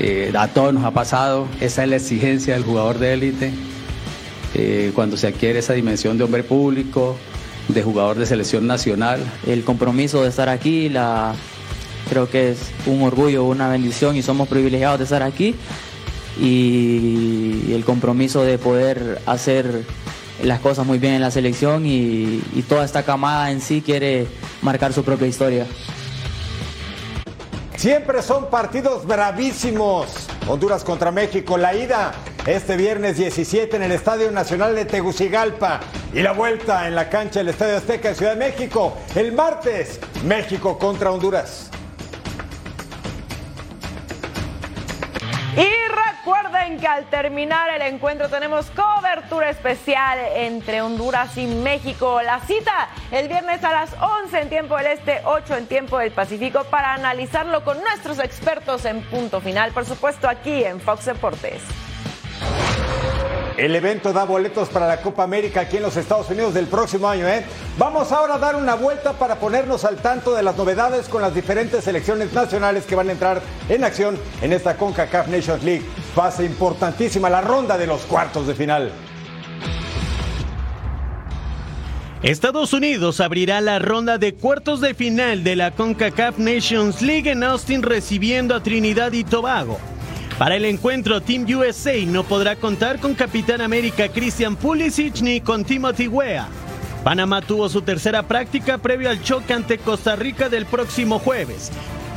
Eh, 0.00 0.34
a 0.36 0.48
todos 0.48 0.74
nos 0.74 0.84
ha 0.84 0.90
pasado, 0.90 1.48
esa 1.62 1.84
es 1.84 1.88
la 1.88 1.96
exigencia 1.96 2.52
del 2.52 2.64
jugador 2.64 2.98
de 2.98 3.14
élite. 3.14 3.54
Eh, 4.54 4.92
cuando 4.94 5.16
se 5.16 5.28
adquiere 5.28 5.60
esa 5.60 5.72
dimensión 5.72 6.18
de 6.18 6.24
hombre 6.24 6.44
público, 6.44 7.16
de 7.68 7.82
jugador 7.82 8.18
de 8.18 8.26
selección 8.26 8.66
nacional. 8.66 9.20
El 9.46 9.64
compromiso 9.64 10.22
de 10.22 10.28
estar 10.28 10.48
aquí, 10.48 10.88
la, 10.88 11.34
creo 12.08 12.28
que 12.28 12.50
es 12.52 12.58
un 12.86 13.02
orgullo, 13.02 13.44
una 13.44 13.68
bendición 13.68 14.16
y 14.16 14.22
somos 14.22 14.48
privilegiados 14.48 14.98
de 14.98 15.04
estar 15.04 15.22
aquí 15.22 15.54
y 16.40 17.72
el 17.72 17.84
compromiso 17.84 18.42
de 18.42 18.58
poder 18.58 19.20
hacer 19.26 19.84
las 20.42 20.60
cosas 20.60 20.86
muy 20.86 20.98
bien 20.98 21.14
en 21.14 21.20
la 21.20 21.30
selección 21.30 21.86
y, 21.86 22.42
y 22.54 22.62
toda 22.68 22.84
esta 22.84 23.02
camada 23.02 23.50
en 23.50 23.60
sí 23.60 23.82
quiere 23.84 24.26
marcar 24.62 24.92
su 24.92 25.04
propia 25.04 25.28
historia. 25.28 25.66
Siempre 27.76 28.22
son 28.22 28.48
partidos 28.48 29.06
bravísimos. 29.06 30.06
Honduras 30.46 30.84
contra 30.84 31.10
México, 31.10 31.56
la 31.58 31.74
ida 31.74 32.12
este 32.46 32.76
viernes 32.76 33.16
17 33.16 33.76
en 33.76 33.82
el 33.84 33.92
Estadio 33.92 34.30
Nacional 34.32 34.74
de 34.74 34.84
Tegucigalpa 34.84 35.80
y 36.12 36.22
la 36.22 36.32
vuelta 36.32 36.88
en 36.88 36.94
la 36.96 37.08
cancha 37.08 37.38
del 37.40 37.50
Estadio 37.50 37.76
Azteca 37.76 38.08
en 38.08 38.16
Ciudad 38.16 38.32
de 38.32 38.38
México. 38.38 38.96
El 39.14 39.32
martes, 39.32 40.00
México 40.24 40.76
contra 40.76 41.12
Honduras. 41.12 41.70
Y 45.56 45.68
recuerden 46.24 46.80
que 46.80 46.86
al 46.88 47.08
terminar 47.10 47.70
el 47.74 47.82
encuentro 47.82 48.28
tenemos 48.28 48.66
cobertura 48.70 49.50
especial 49.50 50.18
entre 50.34 50.82
Honduras 50.82 51.36
y 51.38 51.46
México. 51.46 52.22
La 52.22 52.40
cita 52.40 52.88
el 53.12 53.28
viernes 53.28 53.62
a 53.62 53.70
las 53.70 53.90
11 54.24 54.40
en 54.40 54.48
tiempo 54.48 54.76
del 54.76 54.86
Este, 54.86 55.20
8 55.24 55.56
en 55.58 55.66
tiempo 55.66 55.98
del 55.98 56.10
Pacífico 56.10 56.64
para 56.64 56.94
analizarlo 56.94 57.62
con 57.62 57.80
nuestros 57.80 58.18
expertos 58.18 58.84
en 58.84 59.00
punto 59.02 59.40
final, 59.40 59.70
por 59.70 59.86
supuesto 59.86 60.28
aquí 60.28 60.64
en 60.64 60.80
Fox 60.80 61.04
Deportes. 61.04 61.62
El 63.56 63.76
evento 63.76 64.12
da 64.14 64.24
boletos 64.24 64.70
para 64.70 64.88
la 64.88 65.02
Copa 65.02 65.24
América 65.24 65.60
aquí 65.60 65.76
en 65.76 65.82
los 65.82 65.96
Estados 65.96 66.30
Unidos 66.30 66.54
del 66.54 66.66
próximo 66.66 67.08
año. 67.08 67.28
¿eh? 67.28 67.44
Vamos 67.76 68.10
ahora 68.10 68.34
a 68.34 68.38
dar 68.38 68.56
una 68.56 68.74
vuelta 68.74 69.12
para 69.12 69.36
ponernos 69.36 69.84
al 69.84 69.96
tanto 69.96 70.34
de 70.34 70.42
las 70.42 70.56
novedades 70.56 71.08
con 71.08 71.20
las 71.20 71.34
diferentes 71.34 71.84
selecciones 71.84 72.32
nacionales 72.32 72.84
que 72.84 72.94
van 72.94 73.10
a 73.10 73.12
entrar 73.12 73.42
en 73.68 73.84
acción 73.84 74.18
en 74.40 74.52
esta 74.52 74.76
CONCACAF 74.76 75.28
Nations 75.28 75.62
League. 75.62 75.84
Fase 76.14 76.44
importantísima, 76.44 77.28
la 77.28 77.42
ronda 77.42 77.76
de 77.76 77.86
los 77.86 78.02
cuartos 78.02 78.46
de 78.46 78.54
final. 78.54 78.90
Estados 82.22 82.72
Unidos 82.72 83.20
abrirá 83.20 83.60
la 83.60 83.80
ronda 83.80 84.16
de 84.16 84.34
cuartos 84.34 84.80
de 84.80 84.94
final 84.94 85.44
de 85.44 85.56
la 85.56 85.72
CONCACAF 85.72 86.38
Nations 86.38 87.02
League 87.02 87.30
en 87.30 87.42
Austin 87.42 87.82
recibiendo 87.82 88.54
a 88.54 88.62
Trinidad 88.62 89.12
y 89.12 89.24
Tobago. 89.24 89.78
Para 90.38 90.56
el 90.56 90.64
encuentro, 90.64 91.20
Team 91.20 91.46
USA 91.54 91.94
no 92.06 92.24
podrá 92.24 92.56
contar 92.56 92.98
con 92.98 93.14
Capitán 93.14 93.60
América 93.60 94.08
Christian 94.08 94.56
Pulisic 94.56 95.20
ni 95.20 95.40
con 95.40 95.64
Timothy 95.64 96.08
Weah. 96.08 96.48
Panamá 97.04 97.42
tuvo 97.42 97.68
su 97.68 97.82
tercera 97.82 98.22
práctica 98.22 98.78
previo 98.78 99.10
al 99.10 99.22
choque 99.22 99.52
ante 99.52 99.78
Costa 99.78 100.16
Rica 100.16 100.48
del 100.48 100.66
próximo 100.66 101.18
jueves. 101.18 101.70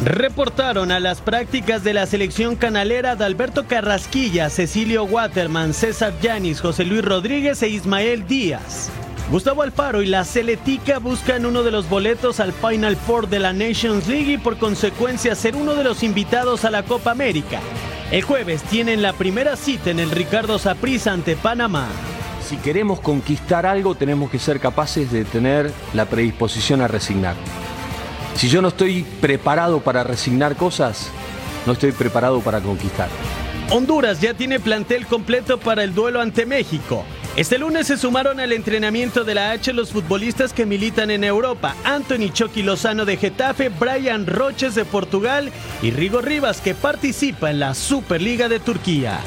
Reportaron 0.04 0.92
a 0.92 1.00
las 1.00 1.22
prácticas 1.22 1.84
de 1.84 1.94
la 1.94 2.06
selección 2.06 2.56
canalera 2.56 3.16
de 3.16 3.26
Alberto 3.26 3.66
Carrasquilla, 3.66 4.50
Cecilio 4.50 5.06
Waterman, 5.06 5.74
César 5.74 6.14
Yanis, 6.22 6.62
José 6.62 6.84
Luis 6.86 7.04
Rodríguez 7.04 7.62
e 7.64 7.70
Ismael 7.70 8.28
Díaz. 8.28 8.90
Gustavo 9.32 9.64
Alfaro 9.64 10.04
y 10.04 10.08
la 10.08 10.24
Celetica 10.24 11.00
buscan 11.00 11.46
uno 11.46 11.64
de 11.64 11.72
los 11.72 11.90
boletos 11.90 12.40
al 12.40 12.54
Final 12.54 12.96
Four 12.96 13.28
de 13.28 13.40
la 13.40 13.54
Nations 13.54 14.08
League 14.08 14.34
y 14.34 14.38
por 14.38 14.58
consecuencia 14.58 15.34
ser 15.34 15.56
uno 15.56 15.74
de 15.74 15.84
los 15.84 16.04
invitados 16.04 16.64
a 16.64 16.70
la 16.70 16.84
Copa 16.84 17.12
América. 17.12 17.60
El 18.12 18.22
jueves 18.22 18.62
tienen 18.64 19.02
la 19.02 19.14
primera 19.14 19.56
cita 19.56 19.90
en 19.90 20.00
el 20.00 20.12
Ricardo 20.12 20.60
Saprissa 20.60 21.12
ante 21.12 21.36
Panamá. 21.36 21.88
Si 22.48 22.58
queremos 22.58 23.00
conquistar 23.00 23.66
algo, 23.66 23.96
tenemos 23.96 24.30
que 24.30 24.38
ser 24.38 24.60
capaces 24.60 25.12
de 25.12 25.26
tener 25.26 25.74
la 25.96 26.06
predisposición 26.06 26.82
a 26.82 26.88
resignar. 26.88 27.36
Si 28.36 28.48
yo 28.48 28.62
no 28.62 28.68
estoy 28.68 29.02
preparado 29.22 29.80
para 29.80 30.04
resignar 30.04 30.56
cosas, 30.56 31.10
no 31.66 31.74
estoy 31.74 31.94
preparado 31.94 32.42
para 32.42 32.62
conquistar. 32.62 33.10
Honduras 33.72 34.22
ya 34.22 34.36
tiene 34.36 34.60
plantel 34.60 35.08
completo 35.08 35.60
para 35.60 35.84
el 35.84 35.96
duelo 35.96 36.22
ante 36.22 36.46
México. 36.46 37.04
Este 37.36 37.58
lunes 37.58 37.88
se 37.88 37.98
sumaron 37.98 38.40
al 38.40 38.54
entrenamiento 38.54 39.26
de 39.26 39.36
la 39.36 39.52
H 39.52 39.74
los 39.74 39.92
futbolistas 39.92 40.54
que 40.54 40.66
militan 40.66 41.12
en 41.12 41.26
Europa, 41.26 41.76
Anthony 41.84 42.32
Chucky 42.32 42.64
Lozano 42.64 43.04
de 43.04 43.18
Getafe, 43.18 43.68
Brian 43.68 44.26
Roches 44.26 44.74
de 44.74 44.86
Portugal 44.86 45.52
y 45.82 45.92
Rigo 45.92 46.22
Rivas 46.22 46.62
que 46.62 46.74
participa 46.74 47.52
en 47.52 47.60
la 47.60 47.74
Superliga 47.74 48.48
de 48.48 48.62
Turquía. 48.62 49.20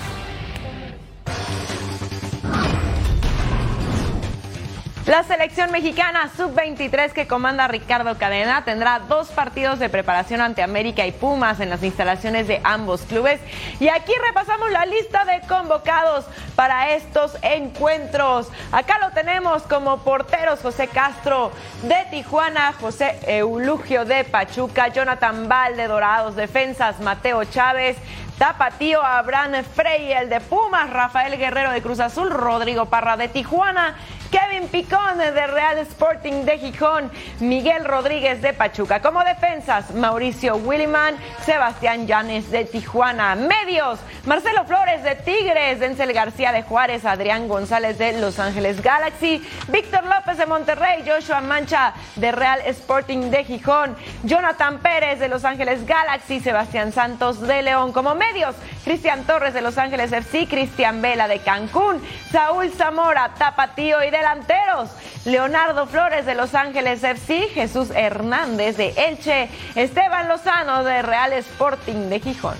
La 5.08 5.22
selección 5.22 5.72
mexicana 5.72 6.28
sub-23 6.36 7.12
que 7.12 7.26
comanda 7.26 7.66
Ricardo 7.66 8.18
Cadena 8.18 8.62
tendrá 8.66 8.98
dos 8.98 9.28
partidos 9.28 9.78
de 9.78 9.88
preparación 9.88 10.42
ante 10.42 10.62
América 10.62 11.06
y 11.06 11.12
Pumas 11.12 11.60
en 11.60 11.70
las 11.70 11.82
instalaciones 11.82 12.46
de 12.46 12.60
ambos 12.62 13.00
clubes. 13.08 13.40
Y 13.80 13.88
aquí 13.88 14.12
repasamos 14.26 14.70
la 14.70 14.84
lista 14.84 15.24
de 15.24 15.40
convocados 15.48 16.26
para 16.54 16.90
estos 16.90 17.38
encuentros. 17.40 18.48
Acá 18.70 18.98
lo 18.98 19.10
tenemos 19.12 19.62
como 19.62 19.96
porteros 20.04 20.60
José 20.60 20.88
Castro 20.88 21.52
de 21.84 22.04
Tijuana, 22.10 22.74
José 22.78 23.18
Eulugio 23.26 24.04
de 24.04 24.24
Pachuca, 24.24 24.88
Jonathan 24.88 25.48
Val 25.48 25.74
de 25.78 25.88
Dorados, 25.88 26.36
defensas 26.36 27.00
Mateo 27.00 27.44
Chávez, 27.44 27.96
Tapatío, 28.38 29.02
Abraham 29.02 29.64
Frey, 29.64 30.12
el 30.12 30.28
de 30.28 30.40
Pumas, 30.40 30.90
Rafael 30.90 31.36
Guerrero 31.38 31.72
de 31.72 31.82
Cruz 31.82 31.98
Azul, 31.98 32.30
Rodrigo 32.30 32.84
Parra 32.84 33.16
de 33.16 33.26
Tijuana, 33.26 33.96
Kevin 34.30 34.68
Picón 34.68 35.18
de 35.18 35.46
Real 35.46 35.78
Sporting 35.78 36.44
de 36.44 36.58
Gijón, 36.58 37.10
Miguel 37.40 37.84
Rodríguez 37.84 38.42
de 38.42 38.52
Pachuca. 38.52 39.00
Como 39.00 39.24
defensas, 39.24 39.94
Mauricio 39.94 40.56
Williman, 40.56 41.16
Sebastián 41.44 42.06
Llanes 42.06 42.50
de 42.50 42.66
Tijuana. 42.66 43.34
Medios, 43.34 43.98
Marcelo 44.26 44.64
Flores 44.64 45.02
de 45.02 45.14
Tigres, 45.14 45.80
Denzel 45.80 46.12
García 46.12 46.52
de 46.52 46.62
Juárez, 46.62 47.06
Adrián 47.06 47.48
González 47.48 47.96
de 47.96 48.20
Los 48.20 48.38
Ángeles 48.38 48.82
Galaxy, 48.82 49.42
Víctor 49.68 50.04
López 50.04 50.36
de 50.36 50.46
Monterrey, 50.46 51.04
Joshua 51.06 51.40
Mancha 51.40 51.94
de 52.16 52.30
Real 52.30 52.60
Sporting 52.66 53.30
de 53.30 53.44
Gijón, 53.44 53.96
Jonathan 54.24 54.78
Pérez 54.78 55.20
de 55.20 55.28
Los 55.28 55.46
Ángeles 55.46 55.86
Galaxy, 55.86 56.40
Sebastián 56.40 56.92
Santos 56.92 57.40
de 57.40 57.62
León. 57.62 57.92
Como 57.92 58.14
medios, 58.14 58.54
Cristian 58.84 59.24
Torres 59.24 59.54
de 59.54 59.62
Los 59.62 59.78
Ángeles 59.78 60.12
FC, 60.12 60.46
Cristian 60.46 61.00
Vela 61.00 61.28
de 61.28 61.38
Cancún, 61.38 62.02
Saúl 62.30 62.70
Zamora, 62.72 63.30
Tapatío 63.38 64.02
y 64.04 64.10
delanteros. 64.18 64.90
Leonardo 65.24 65.86
Flores 65.86 66.26
de 66.26 66.34
Los 66.34 66.54
Ángeles 66.54 67.02
FC, 67.02 67.48
Jesús 67.54 67.90
Hernández 67.94 68.76
de 68.76 68.94
Elche, 68.96 69.48
Esteban 69.74 70.28
Lozano 70.28 70.84
de 70.84 71.02
Real 71.02 71.32
Sporting 71.32 72.08
de 72.08 72.20
Gijón. 72.20 72.56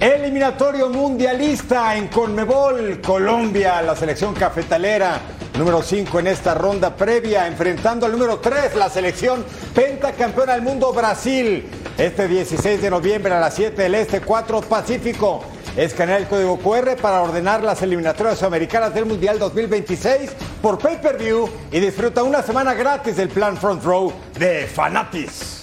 Eliminatorio 0.00 0.88
mundialista 0.90 1.96
en 1.96 2.08
Conmebol, 2.08 3.00
Colombia, 3.00 3.82
la 3.82 3.96
selección 3.96 4.32
cafetalera 4.32 5.20
número 5.58 5.82
5 5.82 6.20
en 6.20 6.28
esta 6.28 6.54
ronda 6.54 6.94
previa, 6.94 7.48
enfrentando 7.48 8.06
al 8.06 8.12
número 8.12 8.38
3, 8.38 8.76
la 8.76 8.88
selección 8.88 9.44
pentacampeona 9.74 10.52
del 10.52 10.62
mundo 10.62 10.92
Brasil. 10.92 11.68
Este 11.98 12.28
16 12.28 12.80
de 12.80 12.90
noviembre 12.90 13.34
a 13.34 13.40
las 13.40 13.54
7 13.56 13.82
del 13.82 13.96
Este, 13.96 14.20
4 14.20 14.60
Pacífico. 14.60 15.42
Escanea 15.78 16.16
el 16.16 16.26
código 16.26 16.58
QR 16.58 16.96
para 17.00 17.22
ordenar 17.22 17.62
las 17.62 17.80
eliminatorias 17.82 18.42
americanas 18.42 18.92
del 18.92 19.06
Mundial 19.06 19.38
2026 19.38 20.32
por 20.60 20.76
pay-per-view 20.76 21.48
y 21.70 21.78
disfruta 21.78 22.24
una 22.24 22.42
semana 22.42 22.74
gratis 22.74 23.16
del 23.16 23.28
plan 23.28 23.56
Front 23.56 23.84
Row 23.84 24.12
de 24.36 24.66
Fanatis. 24.66 25.62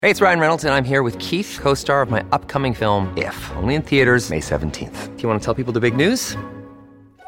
Hey, 0.00 0.10
it's 0.10 0.20
Ryan 0.20 0.40
Reynolds, 0.40 0.64
and 0.64 0.74
I'm 0.74 0.84
here 0.84 1.04
with 1.04 1.16
Keith, 1.20 1.60
co 1.62 1.74
star 1.74 2.02
of 2.02 2.10
my 2.10 2.24
upcoming 2.32 2.74
film, 2.74 3.16
If, 3.16 3.36
only 3.56 3.76
in 3.76 3.82
theaters, 3.82 4.28
May 4.28 4.40
17th. 4.40 5.16
Do 5.16 5.22
you 5.22 5.28
want 5.28 5.40
to 5.40 5.44
tell 5.44 5.54
people 5.54 5.72
the 5.72 5.80
big 5.80 5.96
news? 5.96 6.36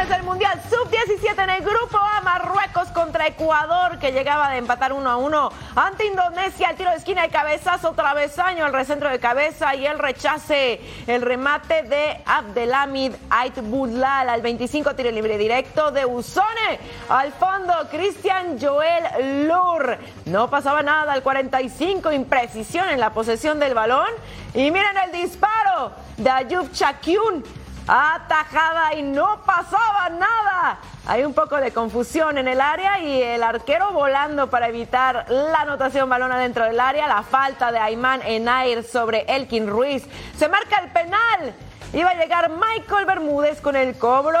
Acciones 0.00 0.16
del 0.16 0.26
Mundial 0.26 0.62
Sub-17 0.70 1.44
en 1.44 1.50
el 1.50 1.60
Grupo 1.62 1.98
A. 1.98 2.22
Marruecos 2.22 2.88
contra 2.88 3.26
Ecuador, 3.26 3.98
que 3.98 4.12
llegaba 4.12 4.48
de 4.48 4.56
empatar 4.56 4.94
1 4.94 5.10
a 5.10 5.16
1 5.18 5.52
ante 5.76 6.06
Indonesia. 6.06 6.70
El 6.70 6.76
tiro 6.76 6.88
de 6.90 6.96
esquina 6.96 7.26
y 7.26 7.28
cabezazo, 7.28 7.92
travesaño, 7.92 8.64
el 8.64 8.72
recentro 8.72 9.10
de 9.10 9.18
cabeza 9.18 9.74
y 9.74 9.84
el 9.84 9.98
rechace. 9.98 10.80
El 11.06 11.20
remate 11.20 11.82
de 11.82 12.22
Abdelhamid 12.24 13.12
Ait 13.28 13.60
Budlal 13.60 14.30
al 14.30 14.40
25, 14.40 14.94
tiro 14.94 15.10
libre 15.10 15.36
directo 15.36 15.90
de 15.90 16.06
Usone. 16.06 16.80
Al 17.10 17.32
fondo, 17.32 17.74
Cristian 17.90 18.58
Joel 18.58 19.46
Lur. 19.46 19.98
No 20.24 20.48
pasaba 20.48 20.82
nada 20.82 21.12
al 21.12 21.22
45, 21.22 22.10
imprecisión 22.12 22.88
en 22.88 23.00
la 23.00 23.10
posesión 23.10 23.60
del 23.60 23.74
balón. 23.74 24.08
Y 24.54 24.70
miren 24.70 24.96
el 25.04 25.12
disparo 25.12 25.92
de 26.16 26.30
Ayub 26.30 26.72
Chakyun 26.72 27.44
atajada 27.90 28.94
y 28.94 29.02
no 29.02 29.42
pasaba 29.44 30.08
nada. 30.10 30.78
Hay 31.06 31.24
un 31.24 31.34
poco 31.34 31.56
de 31.56 31.72
confusión 31.72 32.38
en 32.38 32.46
el 32.46 32.60
área 32.60 33.00
y 33.00 33.20
el 33.20 33.42
arquero 33.42 33.92
volando 33.92 34.48
para 34.48 34.68
evitar 34.68 35.26
la 35.28 35.62
anotación 35.62 36.08
balón 36.08 36.30
adentro 36.30 36.64
del 36.66 36.78
área. 36.78 37.08
La 37.08 37.24
falta 37.24 37.72
de 37.72 37.78
Ayman 37.78 38.22
Enair 38.22 38.84
sobre 38.84 39.22
Elkin 39.22 39.66
Ruiz. 39.66 40.06
Se 40.38 40.48
marca 40.48 40.78
el 40.78 40.90
penal. 40.90 41.52
Iba 41.92 42.10
a 42.10 42.14
llegar 42.14 42.50
Michael 42.50 43.06
Bermúdez 43.06 43.60
con 43.60 43.74
el 43.74 43.98
cobro. 43.98 44.38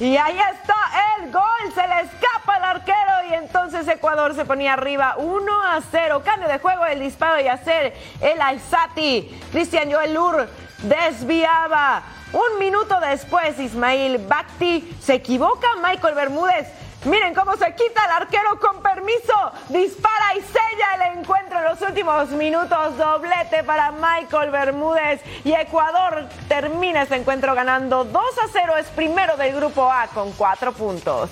Y 0.00 0.16
ahí 0.16 0.36
está 0.52 0.74
el 1.16 1.30
gol, 1.30 1.72
se 1.72 1.86
le 1.86 2.00
escapa 2.00 2.56
al 2.56 2.64
arquero 2.64 3.12
y 3.30 3.34
entonces 3.34 3.86
Ecuador 3.86 4.34
se 4.34 4.44
ponía 4.44 4.72
arriba 4.72 5.14
1 5.18 5.62
a 5.62 5.80
0. 5.88 6.22
Cambio 6.24 6.48
de 6.48 6.58
juego, 6.58 6.84
el 6.86 6.98
disparo 6.98 7.40
y 7.40 7.46
hacer 7.46 7.94
el 8.20 8.40
Aizati. 8.40 9.40
Cristian 9.52 9.92
Joel 9.92 10.14
Lur 10.14 10.48
desviaba. 10.82 12.02
Un 12.32 12.58
minuto 12.58 12.98
después, 13.00 13.58
Ismail 13.58 14.18
Bakti 14.26 14.96
se 15.04 15.14
equivoca. 15.14 15.68
Michael 15.82 16.14
Bermúdez, 16.14 16.66
miren 17.04 17.34
cómo 17.34 17.56
se 17.56 17.74
quita 17.74 18.04
el 18.06 18.22
arquero 18.22 18.58
con 18.58 18.82
permiso. 18.82 19.34
Dispara 19.68 20.34
y 20.36 20.40
sella 20.40 20.94
el 20.94 21.18
encuentro 21.18 21.58
en 21.58 21.64
los 21.64 21.82
últimos 21.82 22.30
minutos. 22.30 22.96
Doblete 22.96 23.64
para 23.64 23.92
Michael 23.92 24.50
Bermúdez. 24.50 25.20
Y 25.44 25.52
Ecuador 25.52 26.26
termina 26.48 27.02
ese 27.02 27.16
encuentro 27.16 27.54
ganando 27.54 28.04
2 28.04 28.22
a 28.22 28.48
0. 28.50 28.76
Es 28.78 28.86
primero 28.86 29.36
del 29.36 29.54
grupo 29.54 29.90
A 29.90 30.06
con 30.06 30.32
4 30.32 30.72
puntos. 30.72 31.28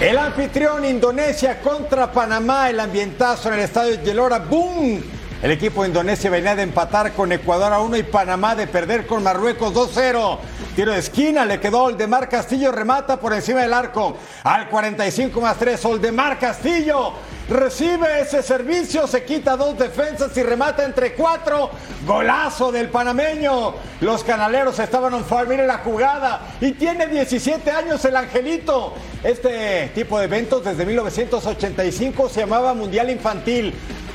El 0.00 0.18
anfitrión 0.18 0.84
Indonesia 0.84 1.60
contra 1.60 2.10
Panamá, 2.12 2.68
el 2.68 2.78
ambientazo 2.78 3.48
en 3.48 3.54
el 3.54 3.60
estadio 3.60 3.98
Gelora, 4.04 4.38
¡boom! 4.38 5.02
El 5.44 5.50
equipo 5.50 5.82
de 5.82 5.88
Indonesia 5.88 6.30
venía 6.30 6.56
de 6.56 6.62
empatar 6.62 7.12
con 7.12 7.30
Ecuador 7.30 7.70
a 7.70 7.78
1 7.80 7.98
y 7.98 8.02
Panamá 8.02 8.54
de 8.54 8.66
perder 8.66 9.06
con 9.06 9.22
Marruecos 9.22 9.74
2-0. 9.74 10.38
Tiro 10.74 10.92
de 10.92 10.98
esquina, 10.98 11.44
le 11.44 11.60
quedó 11.60 11.82
Oldemar 11.82 12.30
Castillo, 12.30 12.72
remata 12.72 13.20
por 13.20 13.34
encima 13.34 13.60
del 13.60 13.74
arco. 13.74 14.16
Al 14.42 14.70
45 14.70 15.38
más 15.42 15.58
3, 15.58 15.84
Oldemar 15.84 16.38
Castillo 16.38 17.12
recibe 17.46 18.22
ese 18.22 18.42
servicio, 18.42 19.06
se 19.06 19.22
quita 19.24 19.54
dos 19.54 19.76
defensas 19.78 20.34
y 20.34 20.42
remata 20.42 20.82
entre 20.82 21.12
cuatro. 21.12 21.68
Golazo 22.06 22.72
del 22.72 22.88
panameño. 22.88 23.74
Los 24.00 24.24
canaleros 24.24 24.78
estaban 24.78 25.12
on 25.12 25.26
fire, 25.26 25.46
miren 25.46 25.66
la 25.66 25.76
jugada. 25.76 26.54
Y 26.62 26.72
tiene 26.72 27.06
17 27.06 27.70
años 27.70 28.02
el 28.06 28.16
Angelito. 28.16 28.94
Este 29.22 29.90
tipo 29.94 30.18
de 30.18 30.24
eventos 30.24 30.64
desde 30.64 30.86
1985 30.86 32.30
se 32.30 32.40
llamaba 32.40 32.72
Mundial 32.72 33.10
Infantil. 33.10 33.74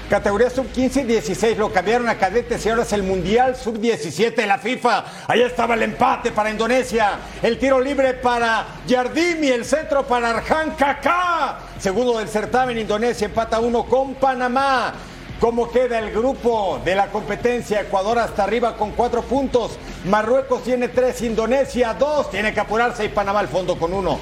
Categoría 0.10 0.50
sub-15 0.50 1.02
y 1.02 1.04
16 1.04 1.58
lo 1.60 1.72
cambiaron 1.72 2.10
a 2.10 2.18
cadetes 2.18 2.66
y 2.66 2.70
ahora 2.70 2.82
es 2.82 2.94
el 2.94 3.04
Mundial 3.04 3.56
sub-17 3.56 4.34
de 4.34 4.48
la 4.48 4.58
FIFA. 4.58 5.06
Ahí 5.28 5.44
estaba 5.44 5.76
el 5.76 5.84
empate 5.84 6.32
para 6.32 6.50
Indonesia. 6.50 7.20
El 7.44 7.60
tiro 7.60 7.80
libre 7.80 8.16
para 8.16 8.66
Yardimi, 8.88 9.50
el 9.50 9.64
centro 9.66 10.08
para 10.08 10.32
Arjan 10.32 10.72
Kaká. 10.72 11.60
Segundo 11.78 12.18
del 12.18 12.28
certamen, 12.28 12.80
Indonesia 12.80 13.26
empata 13.26 13.60
uno 13.60 13.84
con 13.84 14.16
Panamá. 14.16 14.96
¿Cómo 15.40 15.70
queda 15.70 16.00
el 16.00 16.12
grupo 16.12 16.82
de 16.84 16.96
la 16.96 17.08
competencia? 17.08 17.82
Ecuador 17.82 18.18
hasta 18.18 18.44
arriba 18.44 18.76
con 18.78 18.92
cuatro 18.94 19.22
puntos. 19.22 19.78
Marruecos 20.06 20.64
tiene 20.64 20.88
tres, 20.88 21.22
Indonesia 21.22 21.94
dos. 21.94 22.32
Tiene 22.32 22.52
que 22.52 22.60
apurarse 22.60 23.06
y 23.06 23.10
Panamá 23.10 23.42
al 23.42 23.48
fondo 23.48 23.78
con 23.78 23.94
uno. 23.94 24.18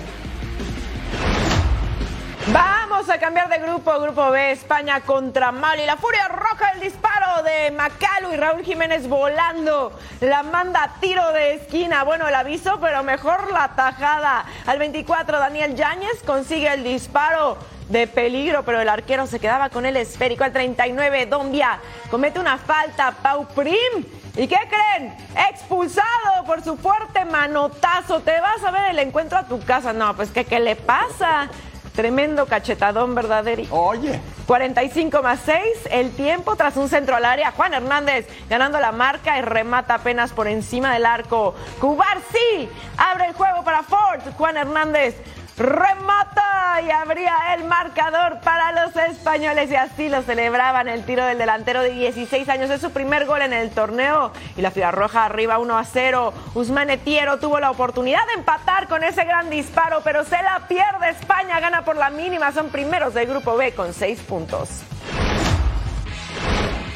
Vamos 2.51 3.09
a 3.09 3.19
cambiar 3.19 3.49
de 3.49 3.57
grupo, 3.59 3.99
grupo 3.99 4.31
B, 4.31 4.51
España 4.51 5.01
contra 5.01 5.51
Mali. 5.51 5.85
La 5.85 5.97
furia 5.97 6.29
roja, 6.29 6.71
el 6.75 6.79
disparo 6.79 7.43
de 7.43 7.71
Macalu 7.71 8.31
y 8.33 8.37
Raúl 8.37 8.63
Jiménez 8.63 9.09
volando. 9.09 9.91
La 10.21 10.43
manda 10.43 10.83
a 10.83 10.99
tiro 11.01 11.33
de 11.33 11.55
esquina. 11.55 12.05
Bueno, 12.05 12.25
el 12.25 12.33
aviso, 12.33 12.79
pero 12.79 13.03
mejor 13.03 13.51
la 13.51 13.75
tajada. 13.75 14.45
Al 14.65 14.79
24, 14.79 15.39
Daniel 15.39 15.75
Yáñez 15.75 16.23
consigue 16.25 16.71
el 16.71 16.85
disparo 16.85 17.57
de 17.89 18.07
peligro, 18.07 18.63
pero 18.63 18.79
el 18.79 18.87
arquero 18.87 19.27
se 19.27 19.41
quedaba 19.41 19.69
con 19.69 19.85
el 19.85 19.97
esférico. 19.97 20.45
Al 20.45 20.53
39, 20.53 21.25
Dombia 21.25 21.79
comete 22.09 22.39
una 22.39 22.57
falta. 22.57 23.11
Pau 23.11 23.45
Prim. 23.47 24.05
¿Y 24.37 24.47
qué 24.47 24.59
creen? 24.69 25.13
Expulsado 25.49 26.45
por 26.45 26.63
su 26.63 26.77
fuerte 26.77 27.25
manotazo. 27.25 28.21
Te 28.21 28.39
vas 28.39 28.63
a 28.63 28.71
ver 28.71 28.91
el 28.91 28.99
encuentro 28.99 29.37
a 29.37 29.43
tu 29.43 29.59
casa. 29.65 29.91
No, 29.91 30.15
pues 30.15 30.29
que 30.29 30.45
qué 30.45 30.61
le 30.61 30.77
pasa. 30.77 31.49
Tremendo 31.97 32.45
cachetadón, 32.45 33.15
¿verdad, 33.15 33.47
Eric? 33.47 33.73
Oye. 33.73 34.21
45 34.45 35.23
más 35.23 35.39
6, 35.43 35.63
el 35.89 36.11
tiempo 36.11 36.55
tras 36.55 36.77
un 36.77 36.89
centro 36.89 37.15
al 37.15 37.25
área. 37.25 37.51
Juan 37.53 37.73
Hernández 37.73 38.27
ganando 38.47 38.79
la 38.79 38.91
marca 38.91 39.39
y 39.39 39.41
remata 39.41 39.95
apenas 39.95 40.31
por 40.31 40.47
encima 40.47 40.93
del 40.93 41.07
arco. 41.07 41.55
Cubar 41.81 42.19
sí, 42.31 42.69
abre 42.97 43.25
el 43.25 43.33
juego 43.33 43.63
para 43.63 43.81
Ford. 43.81 44.21
Juan 44.37 44.57
Hernández 44.57 45.15
remata 45.57 46.81
y 46.85 46.91
abría 46.91 47.35
el 47.55 47.63
marcador 47.63 48.39
para 48.41 48.85
los 48.85 48.95
españoles 48.95 49.71
y 49.71 49.75
así 49.75 50.09
lo 50.09 50.21
celebraban 50.21 50.87
el 50.87 51.03
tiro 51.03 51.25
del 51.25 51.39
delantero 51.39 51.81
de 51.81 51.89
16 51.89 52.47
años. 52.49 52.69
Es 52.69 52.81
su 52.81 52.91
primer 52.91 53.25
gol 53.25 53.41
en 53.41 53.53
el 53.53 53.71
torneo 53.71 54.31
y 54.55 54.61
la 54.61 54.69
Ciudad 54.71 54.91
Roja 54.91 55.25
arriba 55.25 55.57
1 55.57 55.77
a 55.77 55.83
0. 55.83 56.33
Usman 56.53 56.91
Etiero 56.91 57.39
tuvo 57.39 57.59
la 57.59 57.71
oportunidad 57.71 58.25
de 58.27 58.33
empatar 58.33 58.87
con 58.87 59.03
ese 59.03 59.23
gran 59.25 59.49
disparo, 59.49 60.01
pero 60.03 60.23
se 60.23 60.41
la 60.43 60.67
pierde. 60.67 61.09
España 61.09 61.59
gana 61.59 61.83
por 61.83 61.95
la 61.95 62.11
mínima, 62.11 62.51
son 62.51 62.69
primeros 62.69 63.15
del 63.15 63.27
grupo 63.27 63.57
B 63.57 63.73
con 63.73 63.93
6 63.93 64.19
puntos. 64.21 64.69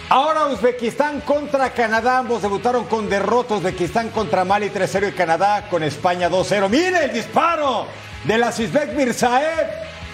Ahora 0.09 0.47
Uzbekistán 0.47 1.21
contra 1.21 1.69
Canadá, 1.69 2.17
ambos 2.17 2.41
debutaron 2.41 2.85
con 2.85 3.09
derrotas, 3.09 3.59
Uzbekistán 3.59 4.09
contra 4.09 4.43
Mali 4.43 4.69
3-0 4.69 5.09
y 5.09 5.11
Canadá 5.13 5.67
con 5.69 5.83
España 5.83 6.29
2-0. 6.29 6.69
¡Mire 6.69 7.05
el 7.05 7.13
disparo! 7.13 7.87
De 8.23 8.37
la 8.37 8.51
Sisbek 8.51 8.93
Mirzaev. 8.93 9.67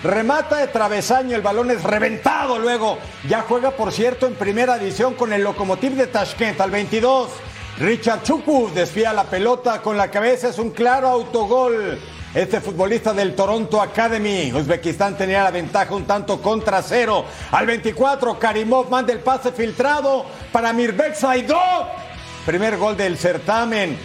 Remata 0.03 0.57
de 0.57 0.67
travesaño, 0.67 1.35
el 1.35 1.41
balón 1.41 1.71
es 1.71 1.83
reventado 1.83 2.59
luego. 2.59 2.99
Ya 3.27 3.41
juega, 3.41 3.71
por 3.71 3.91
cierto, 3.91 4.27
en 4.27 4.35
primera 4.35 4.77
edición 4.77 5.15
con 5.15 5.33
el 5.33 5.43
Lokomotiv 5.43 5.95
de 5.95 6.07
Tashkent 6.07 6.61
al 6.61 6.71
22. 6.71 7.29
Richard 7.79 8.23
Chukwu 8.23 8.71
desfía 8.73 9.13
la 9.13 9.23
pelota 9.23 9.81
con 9.81 9.97
la 9.97 10.09
cabeza, 10.09 10.49
es 10.49 10.59
un 10.59 10.71
claro 10.71 11.07
autogol. 11.07 11.99
Este 12.33 12.61
futbolista 12.61 13.13
del 13.13 13.33
Toronto 13.33 13.81
Academy. 13.81 14.51
Uzbekistán 14.53 15.17
tenía 15.17 15.43
la 15.43 15.51
ventaja 15.51 15.95
un 15.95 16.05
tanto 16.05 16.39
contra 16.41 16.83
cero. 16.83 17.25
Al 17.51 17.65
24, 17.65 18.37
Karimov 18.37 18.91
manda 18.91 19.13
el 19.13 19.19
pase 19.19 19.51
filtrado 19.51 20.25
para 20.51 20.73
Mirbek 20.73 21.15
Saidov. 21.15 21.87
Primer 22.45 22.77
gol 22.77 22.95
del 22.95 23.17
certamen. 23.17 23.97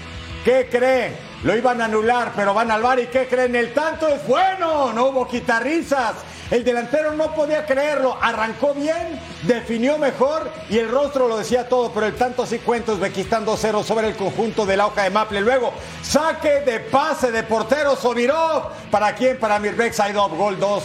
¿Qué 0.44 0.68
cree? 0.70 1.31
Lo 1.44 1.56
iban 1.56 1.80
a 1.80 1.86
anular, 1.86 2.32
pero 2.36 2.54
van 2.54 2.70
al 2.70 2.82
bar 2.82 3.00
y 3.00 3.06
¿qué 3.06 3.26
creen? 3.26 3.56
El 3.56 3.72
tanto 3.72 4.06
es 4.06 4.24
bueno, 4.28 4.92
no 4.92 5.06
hubo 5.06 5.26
quitarrizas. 5.26 6.14
El 6.52 6.62
delantero 6.62 7.12
no 7.14 7.34
podía 7.34 7.66
creerlo, 7.66 8.16
arrancó 8.20 8.74
bien, 8.74 9.18
definió 9.42 9.98
mejor 9.98 10.52
y 10.68 10.78
el 10.78 10.88
rostro 10.88 11.26
lo 11.26 11.38
decía 11.38 11.68
todo, 11.68 11.90
pero 11.92 12.06
el 12.06 12.14
tanto 12.14 12.46
sí 12.46 12.58
cuenta 12.58 12.92
Uzbekistán 12.92 13.44
2-0 13.44 13.82
sobre 13.82 14.08
el 14.08 14.16
conjunto 14.16 14.66
de 14.66 14.76
la 14.76 14.86
hoja 14.86 15.04
de 15.04 15.10
Maple. 15.10 15.40
Luego, 15.40 15.72
saque 16.02 16.60
de 16.60 16.78
pase 16.78 17.32
de 17.32 17.42
portero 17.42 17.96
Sobirov. 17.96 18.70
¿Para 18.90 19.14
quién? 19.14 19.38
Para 19.38 19.58
Mirbek 19.58 19.94
Saidov, 19.94 20.36
gol 20.36 20.60
2 20.60 20.84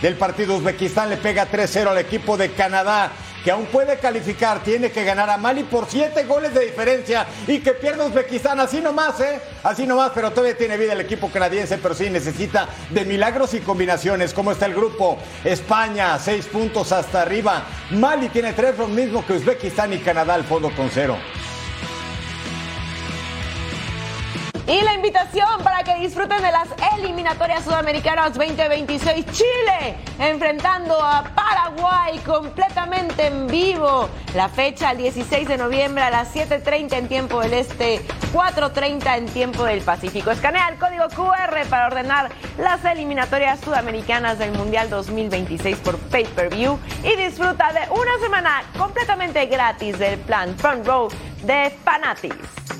del 0.00 0.14
partido 0.14 0.56
Uzbekistán 0.56 1.10
le 1.10 1.18
pega 1.18 1.46
3-0 1.50 1.88
al 1.88 1.98
equipo 1.98 2.38
de 2.38 2.52
Canadá 2.52 3.12
que 3.44 3.50
aún 3.50 3.66
puede 3.66 3.98
calificar, 3.98 4.62
tiene 4.62 4.90
que 4.90 5.04
ganar 5.04 5.30
a 5.30 5.38
Mali 5.38 5.64
por 5.64 5.88
siete 5.88 6.24
goles 6.24 6.54
de 6.54 6.66
diferencia 6.66 7.26
y 7.46 7.60
que 7.60 7.72
pierda 7.72 8.06
Uzbekistán, 8.06 8.60
así 8.60 8.80
nomás, 8.80 9.20
¿eh? 9.20 9.40
Así 9.62 9.86
nomás, 9.86 10.12
pero 10.14 10.30
todavía 10.30 10.56
tiene 10.56 10.76
vida 10.76 10.92
el 10.92 11.00
equipo 11.00 11.30
canadiense, 11.30 11.78
pero 11.78 11.94
sí 11.94 12.10
necesita 12.10 12.68
de 12.90 13.04
milagros 13.04 13.54
y 13.54 13.60
combinaciones. 13.60 14.34
¿Cómo 14.34 14.52
está 14.52 14.66
el 14.66 14.74
grupo? 14.74 15.18
España, 15.44 16.18
seis 16.18 16.46
puntos 16.46 16.92
hasta 16.92 17.22
arriba. 17.22 17.64
Mali 17.90 18.28
tiene 18.28 18.52
tres, 18.52 18.76
lo 18.78 18.88
mismo 18.88 19.24
que 19.26 19.34
Uzbekistán 19.34 19.92
y 19.92 19.98
Canadá 19.98 20.34
al 20.34 20.44
fondo 20.44 20.70
con 20.74 20.90
cero. 20.90 21.16
Y 24.70 24.82
la 24.82 24.94
invitación 24.94 25.64
para 25.64 25.82
que 25.82 25.96
disfruten 25.96 26.40
de 26.40 26.52
las 26.52 26.68
eliminatorias 26.96 27.64
sudamericanas 27.64 28.34
2026. 28.34 29.26
Chile 29.32 29.96
enfrentando 30.20 30.94
a 30.94 31.24
Paraguay 31.24 32.20
completamente 32.20 33.26
en 33.26 33.48
vivo. 33.48 34.08
La 34.36 34.48
fecha 34.48 34.92
el 34.92 34.98
16 34.98 35.48
de 35.48 35.56
noviembre 35.56 36.04
a 36.04 36.10
las 36.10 36.32
7.30 36.32 36.92
en 36.92 37.08
tiempo 37.08 37.40
del 37.40 37.54
Este, 37.54 38.00
4.30 38.32 39.18
en 39.18 39.26
tiempo 39.26 39.64
del 39.64 39.80
Pacífico. 39.80 40.30
Escanea 40.30 40.68
el 40.68 40.78
código 40.78 41.08
QR 41.08 41.66
para 41.68 41.88
ordenar 41.88 42.30
las 42.56 42.84
eliminatorias 42.84 43.58
sudamericanas 43.58 44.38
del 44.38 44.52
Mundial 44.52 44.88
2026 44.88 45.78
por 45.78 45.98
pay-per-view 45.98 46.78
y 47.02 47.16
disfruta 47.16 47.72
de 47.72 47.80
una 47.90 48.16
semana 48.22 48.62
completamente 48.78 49.46
gratis 49.46 49.98
del 49.98 50.16
plan 50.20 50.56
Front 50.56 50.86
Row 50.86 51.08
de 51.42 51.76
Fanatis. 51.82 52.79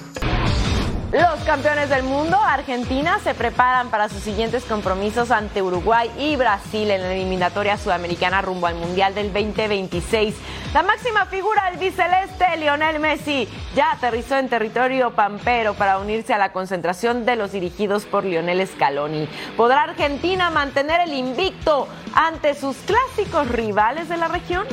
Los 1.12 1.40
campeones 1.40 1.88
del 1.88 2.04
mundo, 2.04 2.38
Argentina, 2.40 3.18
se 3.18 3.34
preparan 3.34 3.90
para 3.90 4.08
sus 4.08 4.22
siguientes 4.22 4.64
compromisos 4.64 5.32
ante 5.32 5.60
Uruguay 5.60 6.08
y 6.16 6.36
Brasil 6.36 6.88
en 6.88 7.02
la 7.02 7.12
eliminatoria 7.12 7.76
sudamericana 7.78 8.42
rumbo 8.42 8.68
al 8.68 8.76
Mundial 8.76 9.12
del 9.12 9.32
2026. 9.32 10.36
La 10.72 10.84
máxima 10.84 11.26
figura 11.26 11.68
del 11.68 11.80
biceleste, 11.80 12.56
Lionel 12.58 13.00
Messi, 13.00 13.48
ya 13.74 13.90
aterrizó 13.90 14.36
en 14.36 14.48
territorio 14.48 15.10
pampero 15.10 15.74
para 15.74 15.98
unirse 15.98 16.32
a 16.32 16.38
la 16.38 16.52
concentración 16.52 17.26
de 17.26 17.34
los 17.34 17.50
dirigidos 17.50 18.04
por 18.04 18.24
Lionel 18.24 18.64
Scaloni. 18.68 19.28
¿Podrá 19.56 19.82
Argentina 19.82 20.48
mantener 20.50 21.00
el 21.00 21.14
invicto 21.14 21.88
ante 22.14 22.54
sus 22.54 22.76
clásicos 22.76 23.48
rivales 23.48 24.08
de 24.08 24.16
la 24.16 24.28
región? 24.28 24.64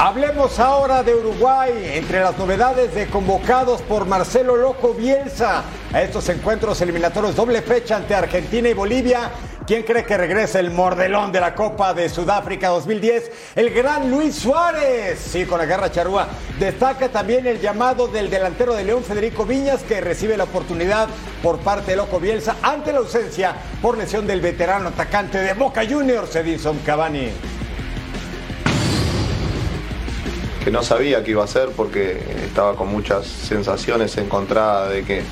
Hablemos 0.00 0.60
ahora 0.60 1.02
de 1.02 1.12
Uruguay, 1.12 1.72
entre 1.94 2.20
las 2.20 2.38
novedades 2.38 2.94
de 2.94 3.08
convocados 3.08 3.82
por 3.82 4.06
Marcelo 4.06 4.54
Loco 4.54 4.94
Bielsa 4.94 5.64
a 5.92 6.00
estos 6.00 6.28
encuentros 6.28 6.80
eliminatorios 6.80 7.34
doble 7.34 7.62
fecha 7.62 7.96
ante 7.96 8.14
Argentina 8.14 8.68
y 8.68 8.74
Bolivia. 8.74 9.32
¿Quién 9.66 9.82
cree 9.82 10.04
que 10.04 10.16
regresa 10.16 10.60
el 10.60 10.70
mordelón 10.70 11.32
de 11.32 11.40
la 11.40 11.52
Copa 11.52 11.94
de 11.94 12.08
Sudáfrica 12.08 12.68
2010? 12.68 13.32
El 13.56 13.70
gran 13.70 14.08
Luis 14.08 14.36
Suárez. 14.36 15.18
Sí, 15.18 15.44
con 15.46 15.58
la 15.58 15.64
garra 15.64 15.90
charrúa. 15.90 16.28
Destaca 16.60 17.08
también 17.08 17.48
el 17.48 17.60
llamado 17.60 18.06
del 18.06 18.30
delantero 18.30 18.74
de 18.74 18.84
León, 18.84 19.02
Federico 19.02 19.44
Viñas, 19.44 19.82
que 19.82 20.00
recibe 20.00 20.36
la 20.36 20.44
oportunidad 20.44 21.08
por 21.42 21.58
parte 21.58 21.90
de 21.90 21.96
Loco 21.96 22.20
Bielsa 22.20 22.54
ante 22.62 22.92
la 22.92 23.00
ausencia 23.00 23.52
por 23.82 23.98
lesión 23.98 24.28
del 24.28 24.40
veterano 24.40 24.90
atacante 24.90 25.38
de 25.38 25.54
Boca 25.54 25.82
Juniors, 25.84 26.36
Edison 26.36 26.78
Cavani. 26.86 27.57
Que 30.68 30.72
no 30.72 30.82
sabía 30.82 31.24
qué 31.24 31.30
iba 31.30 31.40
a 31.40 31.44
hacer 31.46 31.70
porque 31.74 32.20
estaba 32.44 32.76
con 32.76 32.88
muchas 32.88 33.26
sensaciones 33.26 34.18
encontradas 34.18 34.92
de 34.92 35.02
que 35.02 35.22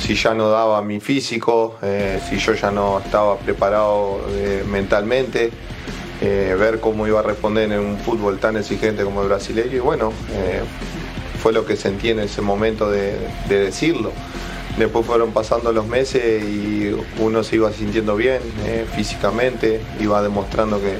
si 0.00 0.14
ya 0.14 0.32
no 0.32 0.48
daba 0.48 0.80
mi 0.80 1.00
físico, 1.00 1.76
eh, 1.82 2.18
si 2.26 2.38
yo 2.38 2.54
ya 2.54 2.70
no 2.70 2.98
estaba 2.98 3.36
preparado 3.36 4.22
eh, 4.30 4.64
mentalmente, 4.66 5.50
eh, 6.22 6.56
ver 6.58 6.80
cómo 6.80 7.06
iba 7.06 7.20
a 7.20 7.22
responder 7.22 7.70
en 7.72 7.78
un 7.78 7.98
fútbol 7.98 8.38
tan 8.38 8.56
exigente 8.56 9.04
como 9.04 9.20
el 9.20 9.28
brasileño 9.28 9.76
y 9.76 9.80
bueno, 9.80 10.14
fue 11.42 11.52
lo 11.52 11.66
que 11.66 11.76
sentí 11.76 12.08
en 12.08 12.20
ese 12.20 12.40
momento 12.40 12.90
de, 12.90 13.18
de 13.50 13.64
decirlo. 13.66 14.12
Después 14.78 15.04
fueron 15.04 15.32
pasando 15.32 15.72
los 15.72 15.86
meses 15.86 16.42
y 16.42 16.90
uno 17.18 17.44
se 17.44 17.56
iba 17.56 17.70
sintiendo 17.70 18.16
bien 18.16 18.40
físicamente, 18.96 19.82
iba 20.00 20.22
demostrando 20.22 20.80
que, 20.80 20.96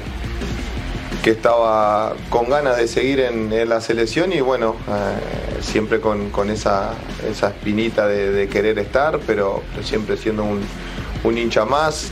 que 1.25 1.31
estaba 1.31 2.13
con 2.29 2.49
ganas 2.49 2.77
de 2.77 2.87
seguir 2.87 3.19
en, 3.19 3.67
la 3.67 3.81
selección 3.81 4.31
y 4.31 4.41
bueno, 4.41 4.75
eh, 4.87 5.59
siempre 5.59 5.99
con, 5.99 6.51
esa, 6.51 6.93
esa, 7.27 7.47
espinita 7.47 8.05
de, 8.07 8.47
querer 8.47 8.77
estar, 8.77 9.19
pero, 9.25 9.63
siempre 9.83 10.17
siendo 10.17 10.43
un, 10.43 10.61
un 11.23 11.37
hincha 11.39 11.65
más. 11.65 12.11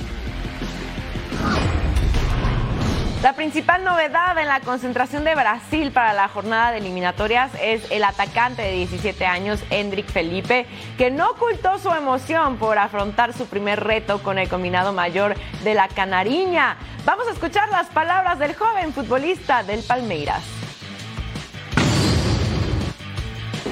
La 3.23 3.31
principal 3.31 3.85
novedad 3.85 4.37
en 4.37 4.49
la 4.49 4.59
concentración 4.59 5.23
de 5.23 5.33
Brasil 5.33 5.93
para 5.93 6.11
la 6.11 6.27
jornada 6.27 6.73
de 6.73 6.79
eliminatorias 6.79 7.53
es 7.61 7.89
el 7.89 8.03
atacante 8.03 8.61
de 8.63 8.73
17 8.73 9.25
años, 9.25 9.63
Hendrik 9.69 10.07
Felipe, 10.07 10.65
que 10.97 11.09
no 11.09 11.29
ocultó 11.29 11.79
su 11.79 11.89
emoción 11.89 12.57
por 12.57 12.77
afrontar 12.77 13.31
su 13.31 13.45
primer 13.45 13.81
reto 13.81 14.21
con 14.21 14.39
el 14.39 14.49
combinado 14.49 14.91
mayor 14.91 15.35
de 15.63 15.73
la 15.73 15.87
Canariña. 15.87 16.75
Vamos 17.05 17.25
a 17.29 17.31
escuchar 17.31 17.69
las 17.69 17.87
palabras 17.87 18.39
del 18.39 18.55
joven 18.55 18.91
futbolista 18.91 19.63
del 19.63 19.83
Palmeiras. 19.83 20.43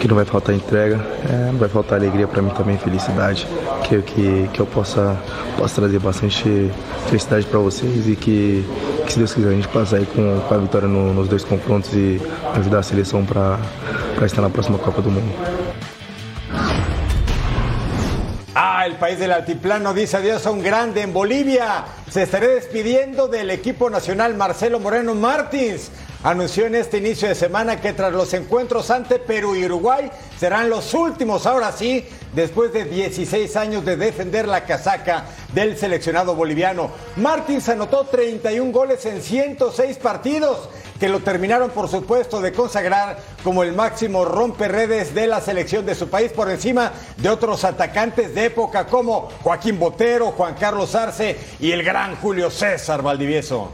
que 0.02 0.08
não 0.08 0.16
vai 0.16 0.26
faltar 0.26 0.56
entrega, 0.56 1.00
é, 1.30 1.52
não 1.52 1.60
vai 1.60 1.70
faltar 1.70 2.00
alegria 2.00 2.28
para 2.28 2.42
mim 2.42 2.50
também, 2.50 2.76
felicidade. 2.76 3.48
Creio 3.88 4.02
que, 4.02 4.50
que 4.52 4.60
eu 4.60 4.66
possa, 4.66 5.16
possa 5.56 5.76
trazer 5.76 6.00
bastante 6.00 6.72
felicidade 7.06 7.46
para 7.46 7.60
vocês 7.60 8.08
e 8.08 8.16
que, 8.16 8.66
que, 9.12 9.14
se 9.14 9.20
Deus 9.20 9.34
quiser, 9.34 9.50
a 9.50 9.52
gente 9.52 9.68
passar 9.68 9.98
aí 9.98 10.06
com, 10.06 10.40
com 10.48 10.54
a 10.54 10.58
vitória 10.58 10.88
no, 10.88 11.14
nos 11.14 11.28
dois 11.28 11.44
confrontos 11.44 11.94
e 11.94 12.22
ajudar 12.56 12.80
a 12.80 12.84
seleção 12.84 13.26
para 13.26 13.60
estar 14.26 14.42
na 14.42 14.50
próxima 14.50 14.78
Copa 14.78 15.02
do 15.02 15.12
Mundo. 15.12 15.34
Ah, 18.56 18.86
el 18.86 18.96
país 18.96 19.20
del 19.20 19.32
altiplano 19.32 19.94
dice 19.94 20.18
adiós 20.18 20.46
a 20.46 20.52
un 20.52 20.62
grande 20.62 21.02
en 21.02 21.14
Bolivia. 21.14 21.86
Se 22.10 22.24
estará 22.24 22.48
despidiendo 22.48 23.28
del 23.28 23.50
equipo 23.50 23.90
nacional 23.90 24.36
Marcelo 24.36 24.80
Moreno 24.80 25.16
Martins. 25.16 25.92
Anunció 26.24 26.68
en 26.68 26.76
este 26.76 27.00
inicio 27.00 27.28
de 27.28 27.34
semana 27.34 27.82
que 27.82 27.94
tras 27.94 28.14
los 28.14 28.32
encuentros 28.36 28.92
ante 28.92 29.18
Perú 29.18 29.56
y 29.56 29.66
Uruguay 29.66 30.12
serán 30.40 30.70
los 30.70 30.94
últimos, 30.94 31.48
ahora 31.48 31.72
sí, 31.72 32.06
después 32.36 32.72
de 32.72 32.86
16 32.86 33.56
años 33.56 33.84
de 33.84 33.98
defender 33.98 34.48
la 34.48 34.66
casaca 34.66 35.26
del 35.52 35.76
seleccionado 35.76 36.36
boliviano. 36.36 36.92
Martins 37.16 37.70
anotó 37.70 38.06
31 38.06 38.72
goles 38.72 39.04
en 39.08 39.20
106 39.20 39.98
partidos 39.98 40.70
que 41.00 41.10
lo 41.10 41.22
terminaron 41.22 41.72
por 41.72 41.90
supuesto 41.90 42.40
de 42.40 42.54
consagrar 42.54 43.18
como 43.44 43.64
el 43.64 43.74
máximo 43.74 44.24
romperredes 44.24 45.16
de 45.16 45.26
la 45.26 45.42
selección 45.42 45.88
de 45.88 45.96
su 45.96 46.08
país 46.08 46.32
por 46.32 46.52
encima 46.52 46.92
de 47.18 47.30
otros 47.30 47.64
atacantes 47.64 48.36
de 48.36 48.46
época 48.46 48.86
como 48.86 49.32
Joaquín 49.42 49.80
Botero, 49.80 50.28
Juan 50.34 50.54
Carlos 50.54 50.94
Arce 50.94 51.36
y 51.60 51.72
el 51.72 51.82
gran 51.82 52.16
Julio 52.18 52.52
César 52.52 53.02
Valdivieso. 53.02 53.72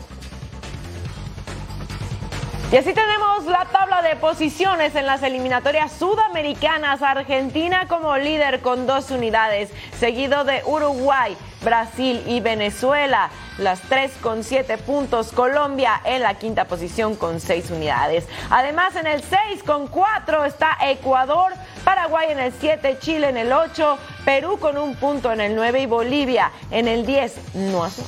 Y 2.69 2.75
así 2.75 2.93
tenemos 2.93 3.45
la 3.45 3.63
tabla 3.71 4.01
de 4.01 4.17
posiciones 4.17 4.93
en 4.95 5.05
las 5.05 5.23
eliminatorias 5.23 5.89
sudamericanas. 5.93 7.01
Argentina 7.01 7.87
como 7.87 8.17
líder 8.17 8.59
con 8.59 8.85
dos 8.85 9.09
unidades, 9.09 9.69
seguido 9.97 10.43
de 10.43 10.61
Uruguay, 10.65 11.37
Brasil 11.61 12.21
y 12.27 12.41
Venezuela. 12.41 13.29
Las 13.57 13.79
tres 13.79 14.11
con 14.21 14.43
siete 14.43 14.77
puntos. 14.77 15.31
Colombia 15.31 16.01
en 16.03 16.21
la 16.21 16.33
quinta 16.33 16.65
posición 16.65 17.15
con 17.15 17.39
seis 17.39 17.71
unidades. 17.71 18.27
Además, 18.49 18.97
en 18.97 19.07
el 19.07 19.23
seis 19.23 19.63
con 19.63 19.87
cuatro 19.87 20.43
está 20.43 20.77
Ecuador, 20.81 21.53
Paraguay 21.85 22.31
en 22.31 22.39
el 22.39 22.51
siete, 22.51 22.99
Chile 22.99 23.29
en 23.29 23.37
el 23.37 23.53
ocho, 23.53 23.97
Perú 24.25 24.59
con 24.59 24.77
un 24.77 24.95
punto 24.95 25.31
en 25.31 25.39
el 25.39 25.55
nueve 25.55 25.79
y 25.79 25.85
Bolivia 25.85 26.51
en 26.69 26.89
el 26.89 27.05
diez. 27.05 27.37
No 27.53 27.85
hace 27.85 28.03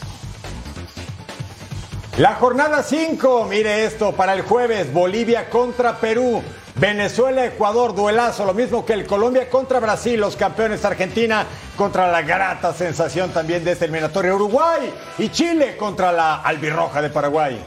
la 2.20 2.36
jornada 2.36 2.84
5, 2.84 3.48
mire 3.50 3.86
esto, 3.86 4.12
para 4.12 4.34
el 4.34 4.42
jueves, 4.42 4.92
Bolivia 4.92 5.50
contra 5.50 6.02
Perú, 6.02 6.44
Venezuela, 6.76 7.46
Ecuador, 7.46 7.96
duelazo, 7.96 8.44
lo 8.44 8.54
mismo 8.54 8.86
que 8.86 8.92
el 8.92 9.08
Colombia 9.08 9.50
contra 9.50 9.80
Brasil, 9.80 10.20
los 10.20 10.36
campeones 10.36 10.84
Argentina 10.84 11.46
contra 11.78 12.12
la 12.12 12.22
grata 12.22 12.74
sensación 12.74 13.32
también 13.32 13.64
de 13.64 13.72
este 13.72 13.86
eliminatorio 13.86 14.36
Uruguay 14.36 14.94
y 15.18 15.30
Chile 15.30 15.78
contra 15.78 16.12
la 16.12 16.42
albirroja 16.42 17.02
de 17.02 17.10
Paraguay. 17.10 17.66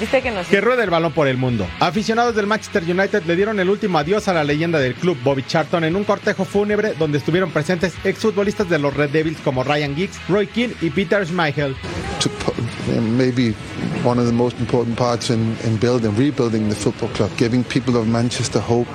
Dice 0.00 0.20
que, 0.20 0.32
que 0.50 0.60
ruede 0.60 0.84
el 0.84 0.90
balón 0.90 1.12
por 1.12 1.26
el 1.26 1.38
mundo. 1.38 1.66
Aficionados 1.80 2.34
del 2.34 2.46
Manchester 2.46 2.82
United 2.82 3.22
le 3.24 3.36
dieron 3.36 3.58
el 3.60 3.70
último 3.70 3.98
adiós 3.98 4.28
a 4.28 4.34
la 4.34 4.44
leyenda 4.44 4.78
del 4.78 4.94
club 4.94 5.18
Bobby 5.22 5.42
Charlton 5.42 5.84
en 5.84 5.96
un 5.96 6.04
cortejo 6.04 6.44
fúnebre 6.44 6.94
donde 6.98 7.18
estuvieron 7.18 7.50
presentes 7.50 7.94
exfutbolistas 8.04 8.68
de 8.68 8.78
los 8.78 8.94
Red 8.94 9.10
Devils 9.10 9.40
como 9.42 9.64
Ryan 9.64 9.96
Giggs, 9.96 10.20
Roy 10.28 10.46
Keane 10.46 10.74
y 10.82 10.90
Peter 10.90 11.26
Schmeichel. 11.26 11.74
Maybe 12.88 13.54
one 14.04 14.18
of 14.18 14.26
the 14.26 14.32
most 14.32 14.58
important 14.60 14.96
parts 14.96 15.30
in, 15.30 15.56
in 15.64 15.76
building, 15.78 16.14
rebuilding 16.16 16.68
the 16.68 16.74
football 16.74 17.08
club, 17.10 17.30
giving 17.36 17.64
people 17.64 17.96
of 17.96 18.06
Manchester 18.06 18.60
hope. 18.60 18.88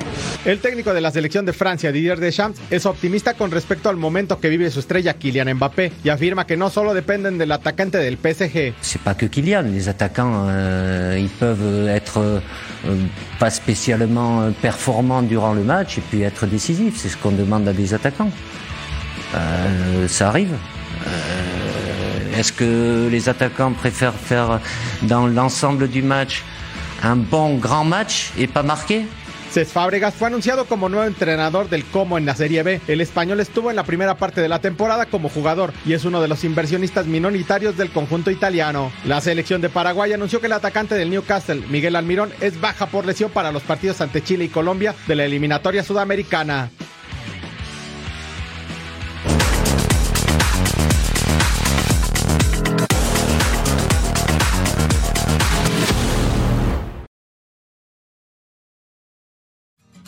El 0.46 0.60
técnico 0.60 0.94
de 0.94 1.02
la 1.02 1.12
selección 1.12 1.46
de 1.46 1.54
Francia, 1.54 1.92
Didier 1.92 2.20
Deschamps, 2.20 2.60
es 2.70 2.86
optimista 2.86 3.34
con 3.34 3.52
respecto 3.52 3.90
al 3.90 3.98
momento 3.98 4.40
que 4.40 4.50
vive 4.50 4.72
su 4.72 4.80
estrella 4.80 5.14
Kylian 5.16 5.54
Mbappé 5.56 5.92
y 6.04 6.10
afirma 6.10 6.46
que 6.46 6.58
no 6.58 6.70
solo 6.70 6.94
dependen 6.94 7.38
del 7.38 7.52
atacante 7.52 7.98
del 7.98 8.18
PSG. 8.18 8.74
C'est 8.82 9.02
pas 9.02 9.16
que 9.16 9.28
Kylian, 9.28 9.64
les 9.64 9.90
attaquants. 9.90 10.48
Euh, 10.48 11.18
ils 11.20 11.30
peuvent 11.30 11.88
être 11.88 12.20
euh, 12.20 12.40
pas 13.40 13.50
spécialement 13.50 14.52
performants 14.62 15.22
durant 15.22 15.54
le 15.54 15.64
match 15.64 15.98
et 15.98 16.02
puis 16.02 16.22
être 16.22 16.46
décisifs. 16.46 16.98
C'est 16.98 17.10
ce 17.10 17.18
qu'on 17.18 17.32
demande 17.32 17.68
à 17.68 17.74
des 17.74 17.94
attaquants. 17.94 18.32
Euh, 19.36 20.08
ça 20.08 20.30
arrive. 20.30 20.56
Est-ce 22.38 22.52
que 22.54 23.10
les 23.10 23.30
attaquants 23.30 23.74
préfèrent 23.74 24.14
faire 24.14 24.60
dans 25.04 25.28
l'ensemble 25.28 25.88
du 25.88 26.02
match 26.02 26.44
un 27.04 27.16
bon 27.16 27.58
grand 27.58 27.84
match 27.84 28.32
et 28.38 28.48
pas 28.48 28.64
marquer 28.64 29.06
Cés 29.52 29.66
Fábregas 29.66 30.14
fue 30.14 30.28
anunciado 30.28 30.64
como 30.64 30.88
nuevo 30.88 31.06
entrenador 31.06 31.68
del 31.68 31.84
Como 31.84 32.18
en 32.18 32.26
la 32.26 32.36
Serie 32.36 32.64
B. 32.64 32.80
El 32.88 33.02
español 33.02 33.42
estuvo 33.42 33.70
en 33.70 33.76
la 33.76 33.84
primera 33.84 34.16
parte 34.16 34.40
de 34.40 34.48
la 34.48 34.60
temporada 34.60 35.08
como 35.08 35.28
jugador 35.28 35.74
y 35.86 35.92
es 35.92 36.06
uno 36.06 36.22
de 36.22 36.30
los 36.30 36.46
inversionistas 36.46 37.06
minoritarios 37.06 37.76
del 37.76 37.90
conjunto 37.90 38.32
italiano. 38.32 38.94
La 39.04 39.20
selección 39.20 39.60
de 39.60 39.68
Paraguay 39.68 40.14
anunció 40.14 40.40
que 40.40 40.46
el 40.46 40.54
atacante 40.54 40.96
del 40.96 41.10
Newcastle, 41.10 41.64
Miguel 41.70 41.98
Almirón, 41.98 42.32
es 42.40 42.62
baja 42.62 42.86
por 42.86 43.06
lesión 43.06 43.30
para 43.30 43.52
los 43.52 43.64
partidos 43.64 44.00
ante 44.00 44.24
Chile 44.24 44.46
y 44.46 44.50
Colombia 44.50 44.96
de 45.06 45.16
la 45.16 45.26
eliminatoria 45.26 45.84
sudamericana. 45.84 46.70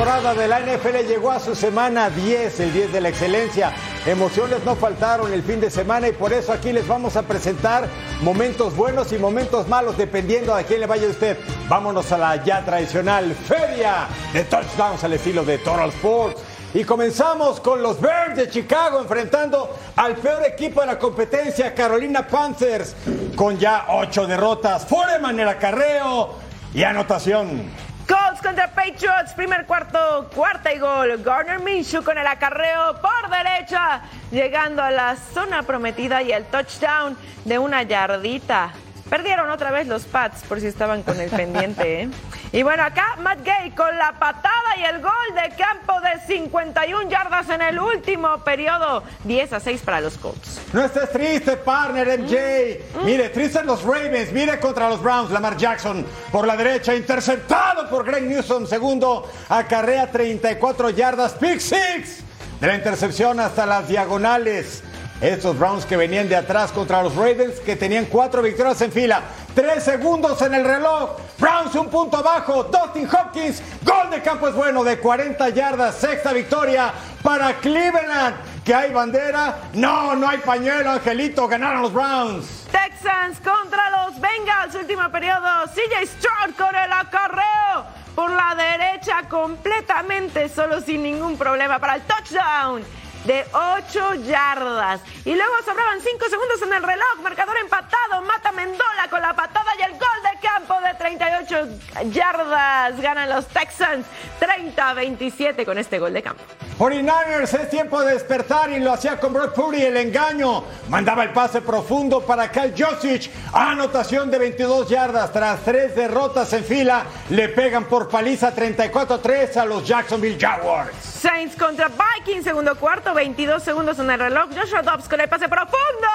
Temporada 0.00 0.32
de 0.32 0.48
la 0.48 0.60
NFL 0.60 1.06
llegó 1.06 1.30
a 1.30 1.38
su 1.38 1.54
semana 1.54 2.08
10, 2.08 2.60
el 2.60 2.72
10 2.72 2.92
de 2.94 3.00
la 3.02 3.10
excelencia. 3.10 3.74
Emociones 4.06 4.64
no 4.64 4.74
faltaron 4.74 5.30
el 5.30 5.42
fin 5.42 5.60
de 5.60 5.70
semana 5.70 6.08
y 6.08 6.12
por 6.12 6.32
eso 6.32 6.54
aquí 6.54 6.72
les 6.72 6.88
vamos 6.88 7.16
a 7.16 7.22
presentar 7.22 7.86
momentos 8.22 8.74
buenos 8.74 9.12
y 9.12 9.18
momentos 9.18 9.68
malos 9.68 9.98
dependiendo 9.98 10.54
a 10.54 10.62
quién 10.62 10.80
le 10.80 10.86
vaya 10.86 11.06
usted. 11.06 11.36
Vámonos 11.68 12.10
a 12.12 12.16
la 12.16 12.42
ya 12.42 12.64
tradicional 12.64 13.34
feria 13.34 14.08
de 14.32 14.42
touchdowns 14.44 15.04
al 15.04 15.12
estilo 15.12 15.44
de 15.44 15.58
Total 15.58 15.90
Sports. 15.90 16.40
Y 16.72 16.82
comenzamos 16.84 17.60
con 17.60 17.82
los 17.82 18.00
Bears 18.00 18.36
de 18.36 18.48
Chicago 18.48 19.00
enfrentando 19.00 19.76
al 19.96 20.16
peor 20.16 20.46
equipo 20.46 20.80
de 20.80 20.86
la 20.86 20.98
competencia, 20.98 21.74
Carolina 21.74 22.26
Panthers, 22.26 22.96
con 23.36 23.58
ya 23.58 23.84
ocho 23.90 24.26
derrotas. 24.26 24.86
Foreman 24.86 25.38
el 25.38 25.48
acarreo 25.48 26.36
y 26.72 26.84
anotación. 26.84 27.89
Colts 28.10 28.42
contra 28.42 28.66
Patriots, 28.66 29.32
primer 29.36 29.66
cuarto, 29.66 30.28
cuarta 30.34 30.74
y 30.74 30.80
gol. 30.80 31.22
Garner 31.22 31.60
Minshew 31.60 32.02
con 32.02 32.18
el 32.18 32.26
acarreo 32.26 33.00
por 33.00 33.30
derecha, 33.30 34.00
llegando 34.32 34.82
a 34.82 34.90
la 34.90 35.14
zona 35.14 35.62
prometida 35.62 36.20
y 36.20 36.32
el 36.32 36.44
touchdown 36.46 37.16
de 37.44 37.60
una 37.60 37.84
yardita. 37.84 38.72
Perdieron 39.08 39.48
otra 39.48 39.70
vez 39.70 39.86
los 39.86 40.06
Pats, 40.06 40.42
por 40.42 40.60
si 40.60 40.66
estaban 40.66 41.04
con 41.04 41.20
el 41.20 41.30
pendiente. 41.30 42.02
¿eh? 42.02 42.10
Y 42.52 42.64
bueno, 42.64 42.82
acá 42.82 43.16
Matt 43.20 43.44
Gay 43.44 43.70
con 43.70 43.96
la 43.96 44.12
patada 44.18 44.76
y 44.76 44.82
el 44.82 45.00
gol 45.00 45.12
de 45.34 45.54
campo 45.54 46.00
de 46.00 46.20
51 46.26 47.08
yardas 47.08 47.48
en 47.48 47.62
el 47.62 47.78
último 47.78 48.38
periodo. 48.38 49.04
10 49.22 49.52
a 49.52 49.60
6 49.60 49.82
para 49.82 50.00
los 50.00 50.18
Colts. 50.18 50.60
No 50.72 50.84
estés 50.84 51.12
triste, 51.12 51.56
partner 51.56 52.18
MJ. 52.18 52.80
Mm. 53.00 53.04
Mire, 53.04 53.28
triste 53.28 53.62
los 53.62 53.84
Ravens. 53.84 54.32
Mire 54.32 54.58
contra 54.58 54.88
los 54.88 55.00
Browns. 55.00 55.30
Lamar 55.30 55.56
Jackson 55.56 56.04
por 56.32 56.44
la 56.44 56.56
derecha, 56.56 56.92
interceptado 56.94 57.88
por 57.88 58.04
Greg 58.04 58.24
Newsom. 58.24 58.66
Segundo, 58.66 59.30
acarrea 59.48 60.10
34 60.10 60.90
yardas. 60.90 61.34
Pick 61.34 61.60
six. 61.60 62.24
De 62.60 62.66
la 62.66 62.74
intercepción 62.74 63.38
hasta 63.38 63.64
las 63.64 63.86
diagonales. 63.86 64.82
Estos 65.20 65.58
Browns 65.58 65.84
que 65.84 65.98
venían 65.98 66.30
de 66.30 66.36
atrás 66.36 66.72
contra 66.72 67.02
los 67.02 67.14
Ravens 67.14 67.60
que 67.60 67.76
tenían 67.76 68.06
cuatro 68.06 68.40
victorias 68.40 68.80
en 68.80 68.90
fila. 68.90 69.20
Tres 69.54 69.84
segundos 69.84 70.40
en 70.40 70.54
el 70.54 70.64
reloj. 70.64 71.18
Browns 71.38 71.74
un 71.74 71.90
punto 71.90 72.16
abajo. 72.16 72.64
Dustin 72.64 73.06
Hopkins. 73.06 73.62
Gol 73.82 74.10
de 74.10 74.22
campo 74.22 74.48
es 74.48 74.54
bueno 74.54 74.82
de 74.82 74.98
40 74.98 75.50
yardas. 75.50 75.96
Sexta 75.96 76.32
victoria 76.32 76.94
para 77.22 77.52
Cleveland. 77.58 78.34
¿Que 78.64 78.74
hay 78.74 78.94
bandera? 78.94 79.58
No, 79.74 80.16
no 80.16 80.26
hay 80.26 80.38
pañuelo, 80.38 80.90
Angelito. 80.90 81.46
Ganaron 81.46 81.82
los 81.82 81.92
Browns. 81.92 82.66
Texans 82.72 83.38
contra 83.40 83.90
los 83.90 84.18
Bengals, 84.18 84.74
último 84.74 85.06
periodo. 85.10 85.66
CJ 85.66 86.06
Stroud 86.06 86.54
con 86.56 86.74
el 86.74 86.92
acarreo 86.92 87.84
por 88.14 88.30
la 88.30 88.54
derecha 88.54 89.28
completamente 89.28 90.48
solo 90.48 90.80
sin 90.80 91.02
ningún 91.02 91.36
problema 91.36 91.78
para 91.78 91.96
el 91.96 92.02
touchdown 92.02 92.82
de 93.24 93.46
8 93.52 94.14
yardas. 94.26 95.00
Y 95.24 95.34
luego 95.34 95.54
sobraban 95.64 96.00
5 96.00 96.28
segundos 96.28 96.62
en 96.62 96.72
el 96.72 96.82
reloj, 96.82 97.16
marcador 97.22 97.56
empatado, 97.58 98.22
mata 98.22 98.52
Mendola 98.52 99.08
con 99.08 99.20
la 99.20 99.34
patada 99.34 99.70
y 99.78 99.82
el 99.82 99.92
gol 99.92 100.22
de 100.22 100.29
campo 100.40 100.74
de 100.80 100.94
38 100.94 101.68
yardas. 102.10 103.00
Ganan 103.00 103.28
los 103.28 103.46
Texans 103.46 104.06
30-27 104.40 105.64
con 105.64 105.78
este 105.78 105.98
gol 105.98 106.12
de 106.12 106.22
campo. 106.22 106.42
49ers 106.78 107.60
es 107.60 107.68
tiempo 107.68 108.00
de 108.00 108.14
despertar 108.14 108.70
y 108.70 108.80
lo 108.80 108.92
hacía 108.92 109.20
con 109.20 109.34
Brock 109.34 109.54
Purdy 109.54 109.82
el 109.82 109.98
engaño. 109.98 110.64
Mandaba 110.88 111.24
el 111.24 111.30
pase 111.30 111.60
profundo 111.60 112.22
para 112.22 112.50
Kyle 112.50 112.72
Josic. 112.76 113.30
Anotación 113.52 114.30
de 114.30 114.38
22 114.38 114.88
yardas 114.88 115.30
tras 115.30 115.60
tres 115.60 115.94
derrotas 115.94 116.50
en 116.54 116.64
fila. 116.64 117.04
Le 117.28 117.50
pegan 117.50 117.84
por 117.84 118.08
paliza 118.08 118.54
34-3 118.54 119.56
a 119.58 119.64
los 119.66 119.86
Jacksonville 119.86 120.38
Jaguars. 120.40 120.94
Saints 121.04 121.54
contra 121.54 121.88
Vikings, 121.88 122.44
segundo 122.44 122.74
cuarto, 122.76 123.12
22 123.12 123.62
segundos 123.62 123.98
en 123.98 124.10
el 124.10 124.18
reloj. 124.18 124.48
Joshua 124.56 124.80
Dobbs 124.80 125.06
con 125.06 125.20
el 125.20 125.28
pase 125.28 125.50
profundo 125.50 126.08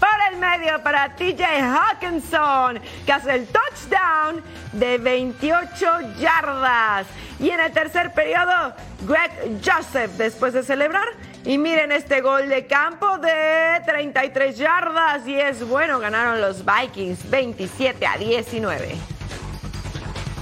para 0.00 0.28
el 0.28 0.36
medio 0.36 0.82
para 0.82 1.14
TJ 1.14 1.42
Hawkinson, 1.60 2.80
que 3.04 3.12
hace 3.12 3.25
el 3.26 3.46
touchdown 3.46 4.42
de 4.72 4.98
28 4.98 5.86
yardas. 6.18 7.06
Y 7.38 7.50
en 7.50 7.60
el 7.60 7.72
tercer 7.72 8.12
periodo, 8.12 8.74
Greg 9.06 9.30
Joseph, 9.64 10.12
después 10.12 10.52
de 10.54 10.62
celebrar, 10.62 11.06
y 11.44 11.58
miren 11.58 11.92
este 11.92 12.20
gol 12.20 12.48
de 12.48 12.66
campo 12.66 13.18
de 13.18 13.82
33 13.86 14.56
yardas. 14.56 15.26
Y 15.26 15.38
es 15.38 15.66
bueno, 15.66 15.98
ganaron 15.98 16.40
los 16.40 16.64
Vikings 16.64 17.28
27 17.30 18.06
a 18.06 18.16
19. 18.16 19.15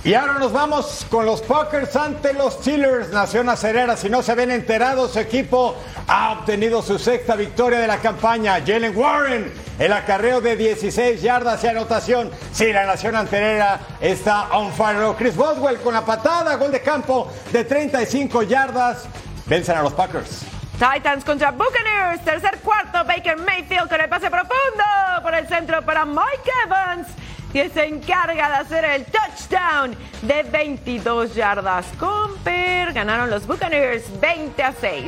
Y 0.05 0.13
ahora 0.13 0.35
nos 0.35 0.53
vamos 0.53 1.07
con 1.09 1.25
los 1.25 1.41
Packers 1.41 1.97
ante 1.97 2.35
los 2.35 2.53
Steelers. 2.55 3.09
Nación 3.09 3.49
Acerera, 3.49 3.97
si 3.97 4.11
no 4.11 4.23
se 4.23 4.35
ven 4.35 4.51
enterados, 4.51 5.13
su 5.13 5.19
equipo 5.19 5.77
ha 6.07 6.33
obtenido 6.33 6.83
su 6.83 6.99
sexta 6.99 7.37
victoria 7.37 7.79
de 7.79 7.87
la 7.87 7.97
campaña. 7.97 8.61
Jalen 8.61 8.95
Warren, 8.95 9.51
el 9.79 9.93
acarreo 9.95 10.43
de 10.43 10.57
16 10.57 11.23
yardas 11.23 11.65
y 11.65 11.69
anotación. 11.69 12.31
Sí, 12.53 12.71
la 12.71 12.85
Nación 12.85 13.17
Acerera 13.17 13.81
está 13.99 14.51
on 14.55 14.75
fire. 14.75 15.15
Chris 15.17 15.37
Boswell 15.37 15.81
con 15.81 15.95
la 15.95 16.05
patada, 16.05 16.57
gol 16.57 16.71
de 16.71 16.83
campo 16.83 17.33
de 17.51 17.65
35 17.65 18.43
yardas. 18.43 19.07
Vencen 19.47 19.79
a 19.79 19.83
los 19.83 19.95
Packers. 19.95 20.43
Titans 20.75 21.25
contra 21.25 21.51
Buccaneers, 21.51 22.23
tercer 22.23 22.59
cuarto, 22.59 23.05
Baker 23.07 23.39
Mayfield 23.39 23.89
con 23.89 23.99
el 23.99 24.09
pase 24.11 24.29
profundo 24.29 24.85
por 25.23 25.35
el 25.35 25.49
centro 25.49 25.81
para 25.83 26.05
Mike 26.05 26.51
Evans 26.67 27.07
que 27.55 27.71
se 27.71 27.87
encarga 27.87 28.49
de 28.49 28.55
hacer 28.57 28.85
el 28.85 29.05
touchdown 29.05 29.97
de 30.23 30.43
22 30.43 31.37
yardas. 31.37 31.87
Comper 32.01 32.93
ganaron 32.93 33.31
los 33.31 33.47
Buccaneers 33.47 34.03
20 34.21 34.61
a 34.61 34.73
6. 34.73 35.05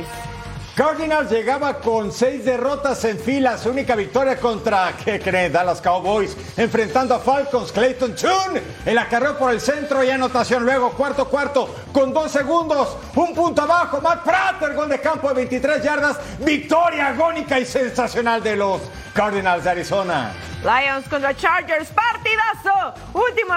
Cardinals 0.77 1.31
llegaba 1.31 1.79
con 1.79 2.11
seis 2.11 2.45
derrotas 2.45 3.03
en 3.05 3.17
fila, 3.17 3.57
su 3.57 3.71
única 3.71 3.95
victoria 3.95 4.39
contra, 4.39 4.93
¿qué 5.03 5.19
creen? 5.19 5.51
Dallas 5.51 5.81
Cowboys, 5.81 6.37
enfrentando 6.55 7.15
a 7.15 7.19
Falcons, 7.19 7.71
Clayton 7.71 8.15
Tune, 8.15 8.61
el 8.85 8.95
acarreo 8.99 9.39
por 9.39 9.51
el 9.51 9.59
centro 9.59 10.03
y 10.03 10.11
anotación 10.11 10.63
luego, 10.63 10.91
cuarto 10.91 11.27
cuarto, 11.27 11.73
con 11.91 12.13
dos 12.13 12.31
segundos, 12.31 12.95
un 13.15 13.33
punto 13.33 13.63
abajo, 13.63 13.99
Matt 14.01 14.23
Prater, 14.23 14.75
gol 14.75 14.89
de 14.89 15.01
campo 15.01 15.29
de 15.29 15.33
23 15.33 15.81
yardas, 15.81 16.19
victoria 16.45 17.07
agónica 17.07 17.59
y 17.59 17.65
sensacional 17.65 18.43
de 18.43 18.55
los 18.55 18.79
Cardinals 19.15 19.63
de 19.63 19.71
Arizona. 19.71 20.31
Lions 20.61 21.07
contra 21.09 21.35
Chargers, 21.35 21.89
partidazo. 21.89 22.93
Último 23.15 23.53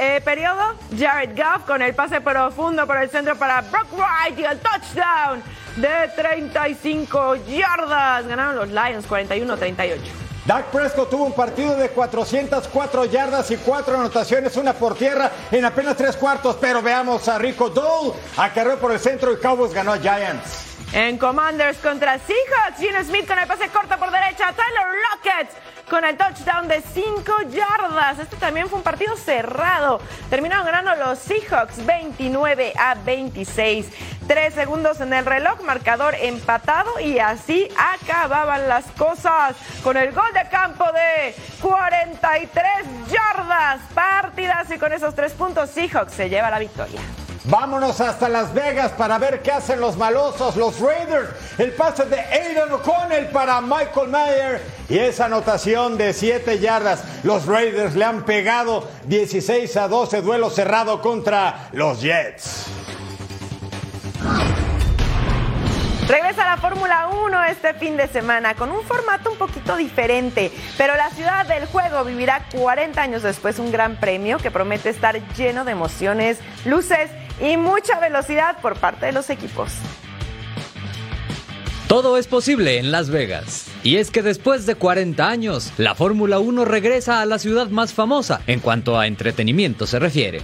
eh, 0.00 0.22
periodo, 0.24 0.74
Jared 0.98 1.36
Goff 1.36 1.66
con 1.66 1.82
el 1.82 1.94
pase 1.94 2.22
profundo 2.22 2.86
por 2.86 2.96
el 2.96 3.10
centro 3.10 3.36
para 3.36 3.60
Brock 3.60 3.88
Wright 3.92 4.38
y 4.38 4.44
el 4.44 4.58
touchdown 4.58 5.42
de 5.76 6.10
35 6.16 7.36
yardas. 7.46 8.26
Ganaron 8.26 8.56
los 8.56 8.68
Lions 8.68 9.08
41-38. 9.08 9.98
Dak 10.44 10.66
Prescott 10.66 11.08
tuvo 11.08 11.24
un 11.24 11.32
partido 11.32 11.76
de 11.76 11.88
404 11.90 13.04
yardas 13.04 13.50
y 13.52 13.56
cuatro 13.58 13.94
anotaciones, 13.94 14.56
una 14.56 14.72
por 14.72 14.96
tierra 14.96 15.30
en 15.52 15.64
apenas 15.64 15.96
tres 15.96 16.16
cuartos. 16.16 16.56
Pero 16.60 16.82
veamos 16.82 17.28
a 17.28 17.38
Rico 17.38 17.70
Dole, 17.70 18.14
acarreó 18.36 18.76
por 18.78 18.90
el 18.90 18.98
centro 18.98 19.32
y 19.32 19.36
Cowboys 19.36 19.72
ganó 19.72 19.92
a 19.92 19.98
Giants. 19.98 20.71
En 20.92 21.16
Commanders 21.16 21.78
contra 21.78 22.18
Seahawks, 22.18 22.78
Gene 22.78 23.02
Smith 23.02 23.26
con 23.26 23.38
el 23.38 23.46
pase 23.46 23.66
corto 23.68 23.96
por 23.96 24.10
derecha, 24.10 24.52
Tyler 24.52 24.86
Lockett 25.10 25.48
con 25.88 26.04
el 26.04 26.18
touchdown 26.18 26.68
de 26.68 26.82
5 26.82 27.32
yardas. 27.50 28.18
Este 28.18 28.36
también 28.36 28.68
fue 28.68 28.78
un 28.78 28.84
partido 28.84 29.16
cerrado. 29.16 30.02
Terminaron 30.28 30.66
ganando 30.66 30.94
los 30.96 31.18
Seahawks 31.18 31.86
29 31.86 32.74
a 32.78 32.94
26. 32.94 33.86
Tres 34.26 34.52
segundos 34.52 35.00
en 35.00 35.14
el 35.14 35.24
reloj, 35.24 35.62
marcador 35.62 36.14
empatado 36.14 37.00
y 37.00 37.18
así 37.18 37.68
acababan 37.78 38.68
las 38.68 38.84
cosas 38.92 39.56
con 39.82 39.96
el 39.96 40.12
gol 40.12 40.30
de 40.34 40.46
campo 40.50 40.84
de 40.92 41.34
43 41.62 42.64
yardas. 43.10 43.80
Partidas 43.94 44.70
y 44.70 44.78
con 44.78 44.92
esos 44.92 45.14
tres 45.14 45.32
puntos 45.32 45.70
Seahawks 45.70 46.12
se 46.12 46.28
lleva 46.28 46.50
la 46.50 46.58
victoria. 46.58 47.00
Vámonos 47.44 48.00
hasta 48.00 48.28
Las 48.28 48.54
Vegas 48.54 48.92
para 48.92 49.18
ver 49.18 49.42
qué 49.42 49.50
hacen 49.50 49.80
los 49.80 49.96
malosos, 49.96 50.54
los 50.54 50.78
Raiders. 50.78 51.28
El 51.58 51.72
pase 51.72 52.04
de 52.04 52.20
Aidan 52.20 52.70
O'Connell 52.70 53.26
para 53.30 53.60
Michael 53.60 54.08
Mayer 54.08 54.62
y 54.88 54.98
esa 54.98 55.24
anotación 55.24 55.98
de 55.98 56.12
7 56.12 56.60
yardas. 56.60 57.02
Los 57.24 57.46
Raiders 57.46 57.96
le 57.96 58.04
han 58.04 58.24
pegado 58.24 58.88
16 59.06 59.76
a 59.76 59.88
12 59.88 60.22
duelo 60.22 60.50
cerrado 60.50 61.02
contra 61.02 61.68
los 61.72 62.00
Jets. 62.00 62.66
Regresa 66.06 66.44
la 66.44 66.58
Fórmula 66.58 67.08
1 67.08 67.44
este 67.44 67.74
fin 67.74 67.96
de 67.96 68.06
semana 68.06 68.54
con 68.54 68.70
un 68.70 68.82
formato 68.82 69.30
un 69.30 69.38
poquito 69.38 69.76
diferente, 69.76 70.52
pero 70.76 70.94
la 70.94 71.10
ciudad 71.10 71.46
del 71.46 71.66
juego 71.66 72.04
vivirá 72.04 72.44
40 72.52 73.00
años 73.00 73.22
después 73.22 73.58
un 73.58 73.72
gran 73.72 73.96
premio 73.96 74.38
que 74.38 74.50
promete 74.50 74.90
estar 74.90 75.18
lleno 75.34 75.64
de 75.64 75.72
emociones, 75.72 76.38
luces 76.64 77.08
y 77.40 77.56
mucha 77.56 77.98
velocidad 78.00 78.58
por 78.60 78.76
parte 78.76 79.06
de 79.06 79.12
los 79.12 79.30
equipos. 79.30 79.72
Todo 81.88 82.16
es 82.16 82.26
posible 82.26 82.78
en 82.78 82.90
Las 82.90 83.10
Vegas. 83.10 83.66
Y 83.82 83.96
es 83.96 84.10
que 84.10 84.22
después 84.22 84.64
de 84.64 84.76
40 84.76 85.28
años, 85.28 85.72
la 85.76 85.94
Fórmula 85.94 86.38
1 86.38 86.64
regresa 86.64 87.20
a 87.20 87.26
la 87.26 87.38
ciudad 87.38 87.68
más 87.68 87.92
famosa 87.92 88.40
en 88.46 88.60
cuanto 88.60 88.98
a 88.98 89.06
entretenimiento 89.06 89.86
se 89.86 89.98
refiere. 89.98 90.40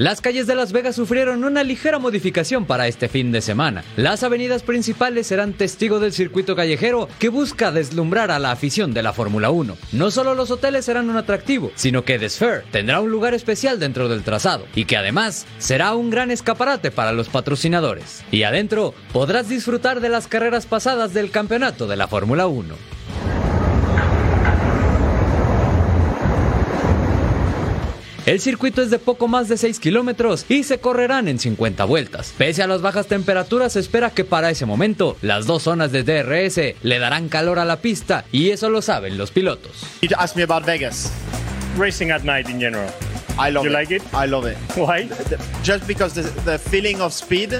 Las 0.00 0.22
calles 0.22 0.46
de 0.46 0.54
Las 0.54 0.72
Vegas 0.72 0.96
sufrieron 0.96 1.44
una 1.44 1.62
ligera 1.62 1.98
modificación 1.98 2.64
para 2.64 2.88
este 2.88 3.10
fin 3.10 3.32
de 3.32 3.42
semana. 3.42 3.84
Las 3.96 4.22
avenidas 4.22 4.62
principales 4.62 5.26
serán 5.26 5.52
testigo 5.52 6.00
del 6.00 6.14
circuito 6.14 6.56
callejero 6.56 7.06
que 7.18 7.28
busca 7.28 7.70
deslumbrar 7.70 8.30
a 8.30 8.38
la 8.38 8.50
afición 8.50 8.94
de 8.94 9.02
la 9.02 9.12
Fórmula 9.12 9.50
1. 9.50 9.76
No 9.92 10.10
solo 10.10 10.34
los 10.34 10.50
hoteles 10.50 10.86
serán 10.86 11.10
un 11.10 11.18
atractivo, 11.18 11.70
sino 11.74 12.02
que 12.02 12.18
The 12.18 12.30
Sphere 12.30 12.62
tendrá 12.70 13.02
un 13.02 13.10
lugar 13.10 13.34
especial 13.34 13.78
dentro 13.78 14.08
del 14.08 14.22
trazado 14.22 14.64
y 14.74 14.86
que 14.86 14.96
además 14.96 15.44
será 15.58 15.94
un 15.94 16.08
gran 16.08 16.30
escaparate 16.30 16.90
para 16.90 17.12
los 17.12 17.28
patrocinadores. 17.28 18.24
Y 18.30 18.44
adentro 18.44 18.94
podrás 19.12 19.50
disfrutar 19.50 20.00
de 20.00 20.08
las 20.08 20.28
carreras 20.28 20.64
pasadas 20.64 21.12
del 21.12 21.30
campeonato 21.30 21.86
de 21.86 21.96
la 21.96 22.08
Fórmula 22.08 22.46
1. 22.46 22.99
El 28.30 28.38
circuito 28.38 28.80
es 28.80 28.90
de 28.90 29.00
poco 29.00 29.26
más 29.26 29.48
de 29.48 29.56
6 29.56 29.80
kilómetros 29.80 30.46
y 30.48 30.62
se 30.62 30.78
correrán 30.78 31.26
en 31.26 31.40
50 31.40 31.84
vueltas. 31.84 32.32
Pese 32.38 32.62
a 32.62 32.68
las 32.68 32.80
bajas 32.80 33.08
temperaturas, 33.08 33.72
se 33.72 33.80
espera 33.80 34.10
que 34.10 34.24
para 34.24 34.50
ese 34.50 34.66
momento 34.66 35.16
las 35.20 35.46
dos 35.46 35.64
zonas 35.64 35.90
de 35.90 36.04
DRS 36.04 36.76
le 36.80 36.98
darán 37.00 37.28
calor 37.28 37.58
a 37.58 37.64
la 37.64 37.78
pista 37.78 38.24
y 38.30 38.50
eso 38.50 38.70
lo 38.70 38.82
saben 38.82 39.18
los 39.18 39.32
pilotos. 39.32 39.84
You 40.00 40.10
asked 40.16 40.36
me 40.36 40.44
about 40.44 40.64
Vegas. 40.64 41.10
Racing 41.76 42.12
at 42.12 42.22
night 42.22 42.48
in 42.48 42.60
general. 42.60 42.88
I 43.36 43.50
love 43.50 43.64
you 43.64 43.72
it. 43.72 43.72
like 43.72 43.92
it? 43.92 44.02
I 44.14 44.28
love 44.28 44.48
it. 44.48 44.56
Why? 44.76 45.08
Just 45.64 45.88
because 45.88 46.14
the, 46.14 46.22
the 46.48 46.56
feeling 46.56 47.00
of 47.00 47.12
speed, 47.12 47.52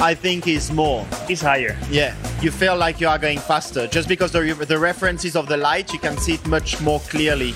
I 0.00 0.14
think, 0.14 0.46
is 0.46 0.72
more. 0.72 1.04
It's 1.28 1.42
higher. 1.42 1.76
Yeah, 1.90 2.14
you 2.40 2.50
feel 2.50 2.78
like 2.78 2.98
you 2.98 3.08
are 3.10 3.18
going 3.18 3.40
faster. 3.40 3.86
Just 3.88 4.08
because 4.08 4.32
the, 4.32 4.54
the 4.66 4.78
references 4.78 5.36
of 5.36 5.48
the 5.48 5.58
light, 5.58 5.92
you 5.92 5.98
can 5.98 6.16
see 6.16 6.36
it 6.36 6.46
much 6.46 6.80
more 6.80 7.00
clearly 7.10 7.52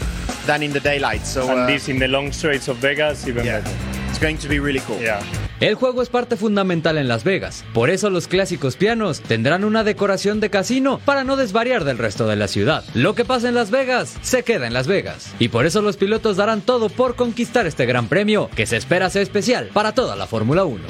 than 0.49 0.63
in 0.63 0.73
the 0.73 0.81
daylight. 0.81 1.25
So 1.25 1.43
and 1.51 1.61
uh, 1.61 1.67
this 1.67 1.89
in 1.89 1.99
the 1.99 2.09
long 2.09 2.33
straights 2.33 2.69
of 2.69 2.79
Vegas, 2.79 3.29
even 3.29 3.45
yeah, 3.45 3.61
better. 3.61 3.77
it's 4.09 4.19
going 4.19 4.39
to 4.39 4.49
be 4.49 4.59
really 4.59 4.81
cool. 4.81 4.99
Yeah. 5.01 5.21
El 5.61 5.75
juego 5.75 6.03
es 6.03 6.09
parte 6.09 6.37
fundamental 6.37 6.99
en 6.99 7.09
Las 7.09 7.25
Vegas, 7.25 7.65
por 7.75 7.91
eso 7.91 8.11
los 8.11 8.29
clásicos 8.29 8.77
pianos 8.77 9.21
tendrán 9.21 9.65
una 9.65 9.83
decoración 9.83 10.39
de 10.39 10.51
casino 10.51 11.01
para 11.05 11.25
no 11.25 11.35
desvariar 11.37 11.83
del 11.83 11.99
resto 11.99 12.29
de 12.29 12.37
la 12.37 12.47
ciudad. 12.47 12.85
Lo 12.95 13.17
que 13.17 13.25
pasa 13.25 13.49
en 13.49 13.57
Las 13.57 13.73
Vegas 13.73 14.17
se 14.23 14.45
queda 14.45 14.69
en 14.69 14.73
Las 14.73 14.87
Vegas, 14.87 15.35
y 15.41 15.49
por 15.49 15.67
eso 15.67 15.83
los 15.83 15.97
pilotos 15.97 16.37
darán 16.37 16.61
todo 16.61 16.89
por 16.89 17.17
conquistar 17.17 17.67
este 17.67 17.87
gran 17.87 18.07
premio 18.07 18.49
que 18.55 18.67
se 18.67 18.77
espera 18.77 19.11
sea 19.11 19.23
especial 19.23 19.71
para 19.75 19.95
toda 19.95 20.15
la 20.15 20.29
Fórmula 20.29 20.65
1. 20.65 20.85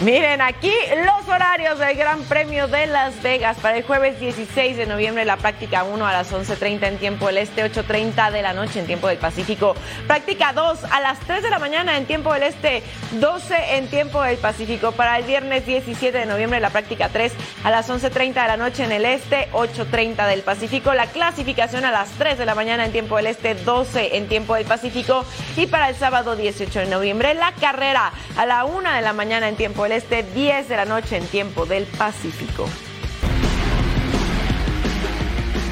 Miren 0.00 0.40
aquí 0.40 0.70
los 1.04 1.28
horarios 1.28 1.80
del 1.80 1.96
Gran 1.96 2.22
Premio 2.22 2.68
de 2.68 2.86
Las 2.86 3.20
Vegas 3.20 3.56
para 3.60 3.78
el 3.78 3.82
jueves 3.82 4.20
16 4.20 4.76
de 4.76 4.86
noviembre, 4.86 5.24
la 5.24 5.36
práctica 5.36 5.82
1 5.82 6.06
a 6.06 6.12
las 6.12 6.32
11.30 6.32 6.86
en 6.86 6.98
tiempo 6.98 7.26
del 7.26 7.38
Este, 7.38 7.64
8.30 7.64 8.30
de 8.30 8.42
la 8.42 8.52
noche 8.52 8.78
en 8.78 8.86
tiempo 8.86 9.08
del 9.08 9.18
Pacífico. 9.18 9.74
Práctica 10.06 10.52
2 10.52 10.84
a 10.84 11.00
las 11.00 11.18
3 11.18 11.42
de 11.42 11.50
la 11.50 11.58
mañana 11.58 11.96
en 11.96 12.06
tiempo 12.06 12.32
del 12.32 12.44
Este, 12.44 12.84
12 13.18 13.76
en 13.76 13.88
tiempo 13.88 14.22
del 14.22 14.36
Pacífico. 14.36 14.92
Para 14.92 15.18
el 15.18 15.24
viernes 15.24 15.66
17 15.66 16.16
de 16.16 16.26
noviembre, 16.26 16.60
la 16.60 16.70
práctica 16.70 17.08
3 17.08 17.32
a 17.64 17.70
las 17.72 17.90
11.30 17.90 18.34
de 18.34 18.48
la 18.48 18.56
noche 18.56 18.84
en 18.84 18.92
el 18.92 19.04
Este, 19.04 19.48
8.30 19.50 20.28
del 20.28 20.42
Pacífico. 20.42 20.94
La 20.94 21.06
clasificación 21.06 21.84
a 21.84 21.90
las 21.90 22.08
3 22.10 22.38
de 22.38 22.46
la 22.46 22.54
mañana 22.54 22.84
en 22.84 22.92
tiempo 22.92 23.16
del 23.16 23.26
Este, 23.26 23.56
12 23.56 24.16
en 24.16 24.28
tiempo 24.28 24.54
del 24.54 24.64
Pacífico. 24.64 25.24
Y 25.56 25.66
para 25.66 25.88
el 25.88 25.96
sábado 25.96 26.36
18 26.36 26.78
de 26.78 26.86
noviembre, 26.86 27.34
la 27.34 27.50
carrera 27.50 28.12
a 28.36 28.46
la 28.46 28.64
1 28.64 28.92
de 28.92 29.02
la 29.02 29.12
mañana 29.12 29.48
en 29.48 29.56
tiempo 29.56 29.82
del 29.82 29.87
Este, 29.92 30.22
10 30.22 30.68
de 30.68 30.76
la 30.76 30.84
noche 30.84 31.16
en 31.16 31.26
tiempo 31.26 31.64
del 31.64 31.84
Pacífico. 31.84 32.68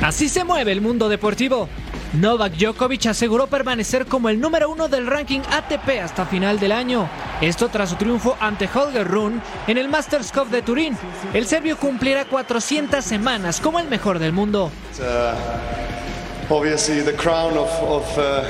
Así 0.03 0.29
se 0.29 0.45
mueve 0.45 0.73
el 0.73 0.81
mundo 0.81 1.09
deportivo. 1.09 1.69
Novak 2.15 2.55
Djokovic 2.55 3.07
aseguró 3.07 3.47
permanecer 3.47 4.07
como 4.07 4.29
el 4.29 4.41
número 4.41 4.71
uno 4.71 4.89
del 4.89 5.07
ranking 5.07 5.41
ATP 5.51 6.01
hasta 6.03 6.25
final 6.25 6.59
del 6.59 6.73
año. 6.73 7.09
Esto 7.41 7.69
tras 7.69 7.91
su 7.91 7.97
triunfo 7.97 8.37
ante 8.41 8.69
Holger 8.73 9.07
Rune 9.07 9.41
en 9.67 9.77
el 9.77 9.89
Masters 9.89 10.33
Cup 10.33 10.49
de 10.49 10.63
Turín. 10.63 10.97
El 11.35 11.47
serbio 11.47 11.77
cumplirá 11.77 12.25
400 12.25 13.05
semanas 13.05 13.61
como 13.61 13.81
el 13.81 13.89
mejor 13.89 14.19
del 14.19 14.33
mundo. 14.33 14.71
Uh, 14.99 16.55
obviously, 16.55 17.03
the 17.03 17.15
crown 17.15 17.59
of, 17.59 17.71
of 17.83 18.19
uh, 18.19 18.45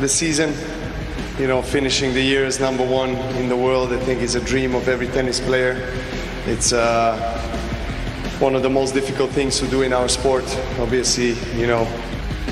the 0.00 0.08
season. 0.08 0.54
You 1.38 1.48
know, 1.48 1.62
finishing 1.62 2.14
the 2.14 2.22
year 2.22 2.44
as 2.44 2.60
number 2.60 2.84
one 2.84 3.10
in 3.36 3.48
the 3.48 3.56
world, 3.56 3.92
I 3.92 3.98
think 3.98 4.22
is 4.22 4.36
a 4.36 4.40
dream 4.40 4.74
of 4.76 4.88
every 4.88 5.08
tennis 5.08 5.40
player. 5.40 5.92
It's 6.46 6.72
uh, 6.72 7.18
one 8.38 8.54
of 8.54 8.62
the 8.62 8.70
most 8.70 8.94
difficult 8.94 9.30
things 9.32 9.58
to 9.58 9.66
do 9.66 9.82
in 9.82 9.92
our 9.92 10.08
sport. 10.08 10.44
Obviously, 10.78 11.34
you 11.58 11.66
know, 11.66 11.88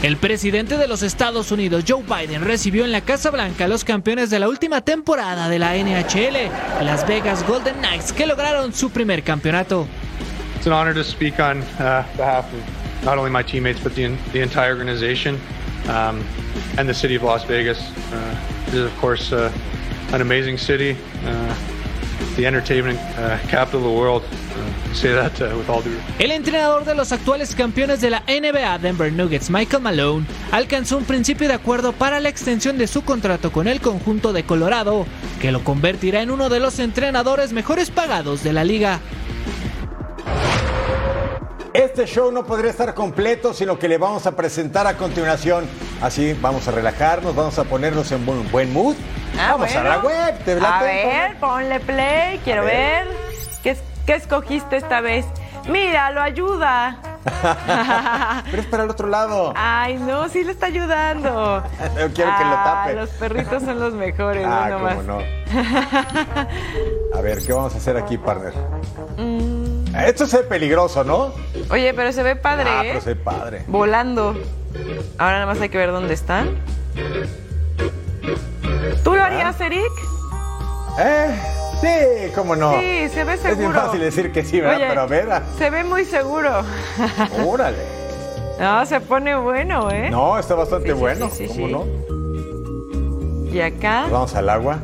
El 0.03 0.17
presidente 0.17 0.79
de 0.79 0.89
los 0.89 1.05
Estados 1.05 1.53
Unidos, 1.53 1.85
Joe 1.87 2.03
Biden, 2.03 2.43
recibió 2.43 2.85
en 2.85 2.91
la 2.91 3.03
Casa 3.03 3.31
Blanca 3.31 3.67
a 3.67 3.69
los 3.69 3.85
campeones 3.85 4.31
de 4.31 4.41
la 4.41 4.49
última 4.49 4.81
temporada 4.81 5.49
de 5.49 5.61
la 5.61 5.77
NHL, 5.77 6.51
Las 6.85 7.07
Vegas 7.07 7.47
Golden 7.47 7.77
Knights, 7.77 8.13
que 8.13 8.27
lograron 8.27 8.73
su 8.73 8.91
primer 8.91 9.23
campeonato. 9.23 9.87
It's 10.57 10.67
an 10.67 10.73
honor 10.73 10.93
to 10.93 11.05
speak 11.05 11.39
on 11.39 11.63
uh, 11.79 12.05
behalf 12.17 12.47
of 12.53 13.05
not 13.05 13.17
only 13.17 13.31
my 13.31 13.45
teammates 13.45 13.79
but 13.81 13.95
the, 13.95 14.17
the 14.33 14.41
entire 14.41 14.73
organization 14.73 15.39
um, 15.89 16.25
and 16.79 16.89
the 16.89 16.95
city 16.95 17.15
of 17.15 17.23
Las 17.23 17.45
Vegas. 17.45 17.79
Uh, 18.13 18.52
is, 18.73 18.85
of 18.85 19.01
course, 19.01 19.33
uh, 19.33 19.51
an 20.13 20.21
amazing 20.21 20.59
city, 20.59 20.97
uh, 21.27 21.55
the 22.37 22.47
entertainment 22.47 22.99
uh, 23.19 23.39
capital 23.49 23.81
of 23.81 23.85
the 23.85 23.99
world. 23.99 24.23
Uh, 24.23 24.83
uh, 24.93 25.83
El 26.19 26.31
entrenador 26.33 26.85
de 26.85 26.95
los 26.95 27.13
actuales 27.13 27.55
campeones 27.55 28.01
de 28.01 28.11
la 28.11 28.23
NBA 28.27 28.79
Denver 28.79 29.11
Nuggets, 29.11 29.49
Michael 29.49 29.83
Malone, 29.83 30.27
alcanzó 30.51 30.99
un 30.99 31.05
principio 31.05 31.49
de 31.49 31.55
acuerdo 31.55 31.93
para 31.93 32.21
la 32.21 32.29
extensión 32.29 32.77
de 32.77 32.87
su 32.87 33.03
contrato 33.03 33.53
con 33.53 33.69
el 33.69 33.81
conjunto 33.81 34.33
de 34.33 34.45
Colorado, 34.45 35.07
que 35.41 35.51
lo 35.51 35.65
convertirá 35.65 36.21
en 36.21 36.31
uno 36.31 36.51
de 36.51 36.61
los 36.61 36.79
entrenadores 36.79 37.53
mejores 37.53 37.91
pagados 37.91 38.43
de 38.43 38.53
la 38.53 38.65
liga. 38.65 39.01
Este 41.75 42.05
show 42.07 42.31
no 42.31 42.45
podría 42.45 42.71
estar 42.71 42.93
completo 42.95 43.55
sino 43.55 43.79
que 43.79 43.89
le 43.89 43.97
vamos 43.99 44.27
a 44.27 44.33
presentar 44.33 44.87
a 44.87 44.97
continuación. 44.97 45.67
Así 46.03 46.37
vamos 46.41 46.69
a 46.69 46.71
relajarnos, 46.71 47.35
vamos 47.35 47.59
a 47.59 47.65
ponernos 47.65 48.11
en 48.13 48.25
buen, 48.27 48.51
buen 48.51 48.73
mood. 48.73 48.95
Ah, 49.39 49.53
vamos 49.53 49.75
a 49.75 49.83
la 49.83 49.99
web. 50.01 50.39
¿te 50.45 50.53
A 50.65 50.83
ver, 50.83 51.37
ponle 51.39 51.81
play, 51.81 52.39
quiero 52.45 52.65
ver. 52.65 53.07
ver. 53.07 53.17
¿Qué, 53.63 53.71
es- 53.71 53.83
qué 54.07 54.15
escogiste 54.17 54.77
esta 54.77 55.01
vez? 55.01 55.25
Mira, 55.69 56.11
lo 56.11 56.21
ayuda. 56.21 56.99
Pero 58.51 58.63
es 58.63 58.67
para 58.69 58.83
el 58.83 58.91
otro 58.91 59.07
lado. 59.09 59.55
Ay, 59.57 59.97
no, 59.97 60.29
sí 60.29 60.43
le 60.45 60.53
está 60.53 60.67
ayudando. 60.67 61.63
No 61.95 62.13
quiero 62.13 62.37
que 62.37 62.45
lo 62.45 62.51
Ah, 62.57 62.83
tape. 62.85 62.95
Los 62.97 63.11
perritos 63.11 63.63
son 63.63 63.79
los 63.79 63.95
mejores, 63.95 64.45
Ah, 64.47 64.67
no 64.71 64.79
cómo 64.89 65.03
no. 65.05 65.19
A 67.15 67.21
ver, 67.23 67.39
¿qué 67.47 67.53
vamos 67.53 67.75
a 67.75 67.79
hacer 67.79 67.97
aquí, 67.97 68.19
partner? 68.19 68.53
Mm, 69.19 69.52
Esto 70.07 70.25
es 70.25 70.35
peligroso, 70.49 71.05
¿no? 71.05 71.33
Oye, 71.71 71.93
pero 71.95 72.13
se 72.13 72.23
ve 72.23 72.35
padre, 72.37 72.69
Ah, 72.71 72.83
¿eh? 72.85 72.89
pero 72.91 73.01
soy 73.03 73.15
padre. 73.15 73.63
Volando. 73.67 74.35
Ahora 75.19 75.35
nada 75.41 75.47
más 75.47 75.61
hay 75.61 75.69
que 75.69 75.77
ver 75.79 75.93
dónde 75.93 76.15
están. 76.15 76.57
¿Tú 79.05 79.15
lo 79.15 79.23
harías, 79.23 79.61
Eric? 79.61 79.91
¿Eh? 80.99 81.37
Sí, 81.81 82.31
cómo 82.35 82.55
no. 82.57 82.73
Sí, 82.81 83.09
se 83.13 83.25
ve 83.25 83.35
Es 83.35 83.43
bien 83.43 83.57
seguro. 83.57 83.81
fácil 83.81 84.01
decir 84.01 84.33
que 84.33 84.45
sí, 84.45 84.61
¿verdad? 84.61 84.77
Oye, 84.77 84.87
Pero 84.89 85.01
a 85.03 85.07
ver, 85.07 85.29
Se 85.59 85.69
ve 85.71 85.85
muy 85.85 86.05
seguro. 86.05 86.63
órale. 87.47 87.79
No, 88.61 88.87
se 88.87 89.01
pone 89.01 89.35
bueno, 89.35 89.91
¿eh? 89.91 90.09
No, 90.11 90.39
está 90.39 90.55
bastante 90.55 90.89
Sí, 90.89 90.95
sí, 90.95 91.01
bueno. 91.01 91.31
sí, 91.31 91.49
sí, 91.49 91.61
¿Cómo 91.63 91.69
no? 91.69 93.51
Y 93.53 93.61
acá. 93.61 94.01
Pues 94.03 94.13
vamos 94.13 94.35
al 94.37 94.49
agua. 94.49 94.79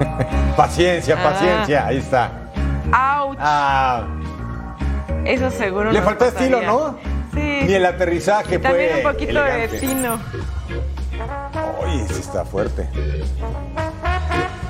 paciencia, 0.56 1.16
Ah. 1.20 1.22
paciencia. 1.22 1.86
Ahí 1.86 1.98
está. 1.98 2.30
¡Auch! 2.92 3.36
Ah, 3.38 4.04
Eso 5.24 5.50
seguro 5.50 5.92
le 5.92 6.02
faltó 6.02 6.24
estilo. 6.26 6.62
¿no? 6.62 6.98
Sí. 7.34 7.40
Ni 7.66 7.74
el 7.74 7.86
aterrizaje 7.86 8.56
Y 8.56 8.58
también 8.58 8.96
un 8.96 9.02
poquito 9.02 9.30
elegante. 9.30 9.68
de 9.68 9.78
tino. 9.80 10.18
Oye, 11.82 12.06
sí 12.08 12.20
está 12.20 12.44
fuerte. 12.44 12.88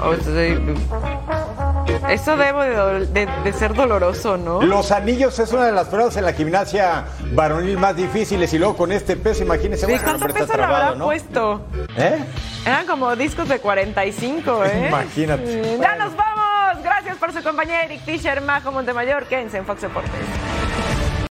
O 0.05 0.15
sea, 0.17 2.13
Eso 2.13 2.37
debe 2.37 2.69
de, 2.69 3.07
de- 3.07 3.29
de 3.45 3.53
ser 3.53 3.75
doloroso, 3.75 4.37
¿no? 4.37 4.61
Los 4.63 4.91
anillos 4.91 5.39
es 5.39 5.53
una 5.53 5.67
de 5.67 5.73
las 5.73 5.87
pruebas 5.89 6.17
en 6.17 6.25
la 6.25 6.33
gimnasia 6.33 7.05
varonil 7.33 7.79
más 7.79 7.95
difíciles 7.97 8.53
y 8.53 8.59
luego 8.59 8.77
con 8.77 8.91
este 8.93 9.17
peso, 9.17 9.43
imagínense, 9.45 9.87
¿Y 9.87 9.91
bueno, 9.91 10.03
cuánto 10.05 10.27
peso 10.27 10.39
le 10.57 10.63
habrá 10.63 10.67
trabado, 10.67 10.97
¿no? 10.97 11.05
puesto? 11.05 11.61
¿Eh? 11.97 12.19
Eran 12.67 12.87
como 12.87 13.15
discos 13.17 13.49
de 13.49 13.59
45, 13.61 14.65
¿eh? 14.65 14.87
Imagínate. 14.89 15.79
Ya 15.81 15.97
nos 15.97 16.17
vamos. 16.17 16.42
Gracias 16.83 17.19
por 17.19 17.33
su 17.33 17.43
compañía, 17.43 17.85
Eric 17.85 18.01
Fisher, 18.03 18.41
Majo 18.41 18.73
Montemayor. 18.73 19.27
Quédense 19.27 19.59
en 19.59 19.67
Fox 19.67 19.83
Deportes. 19.83 20.13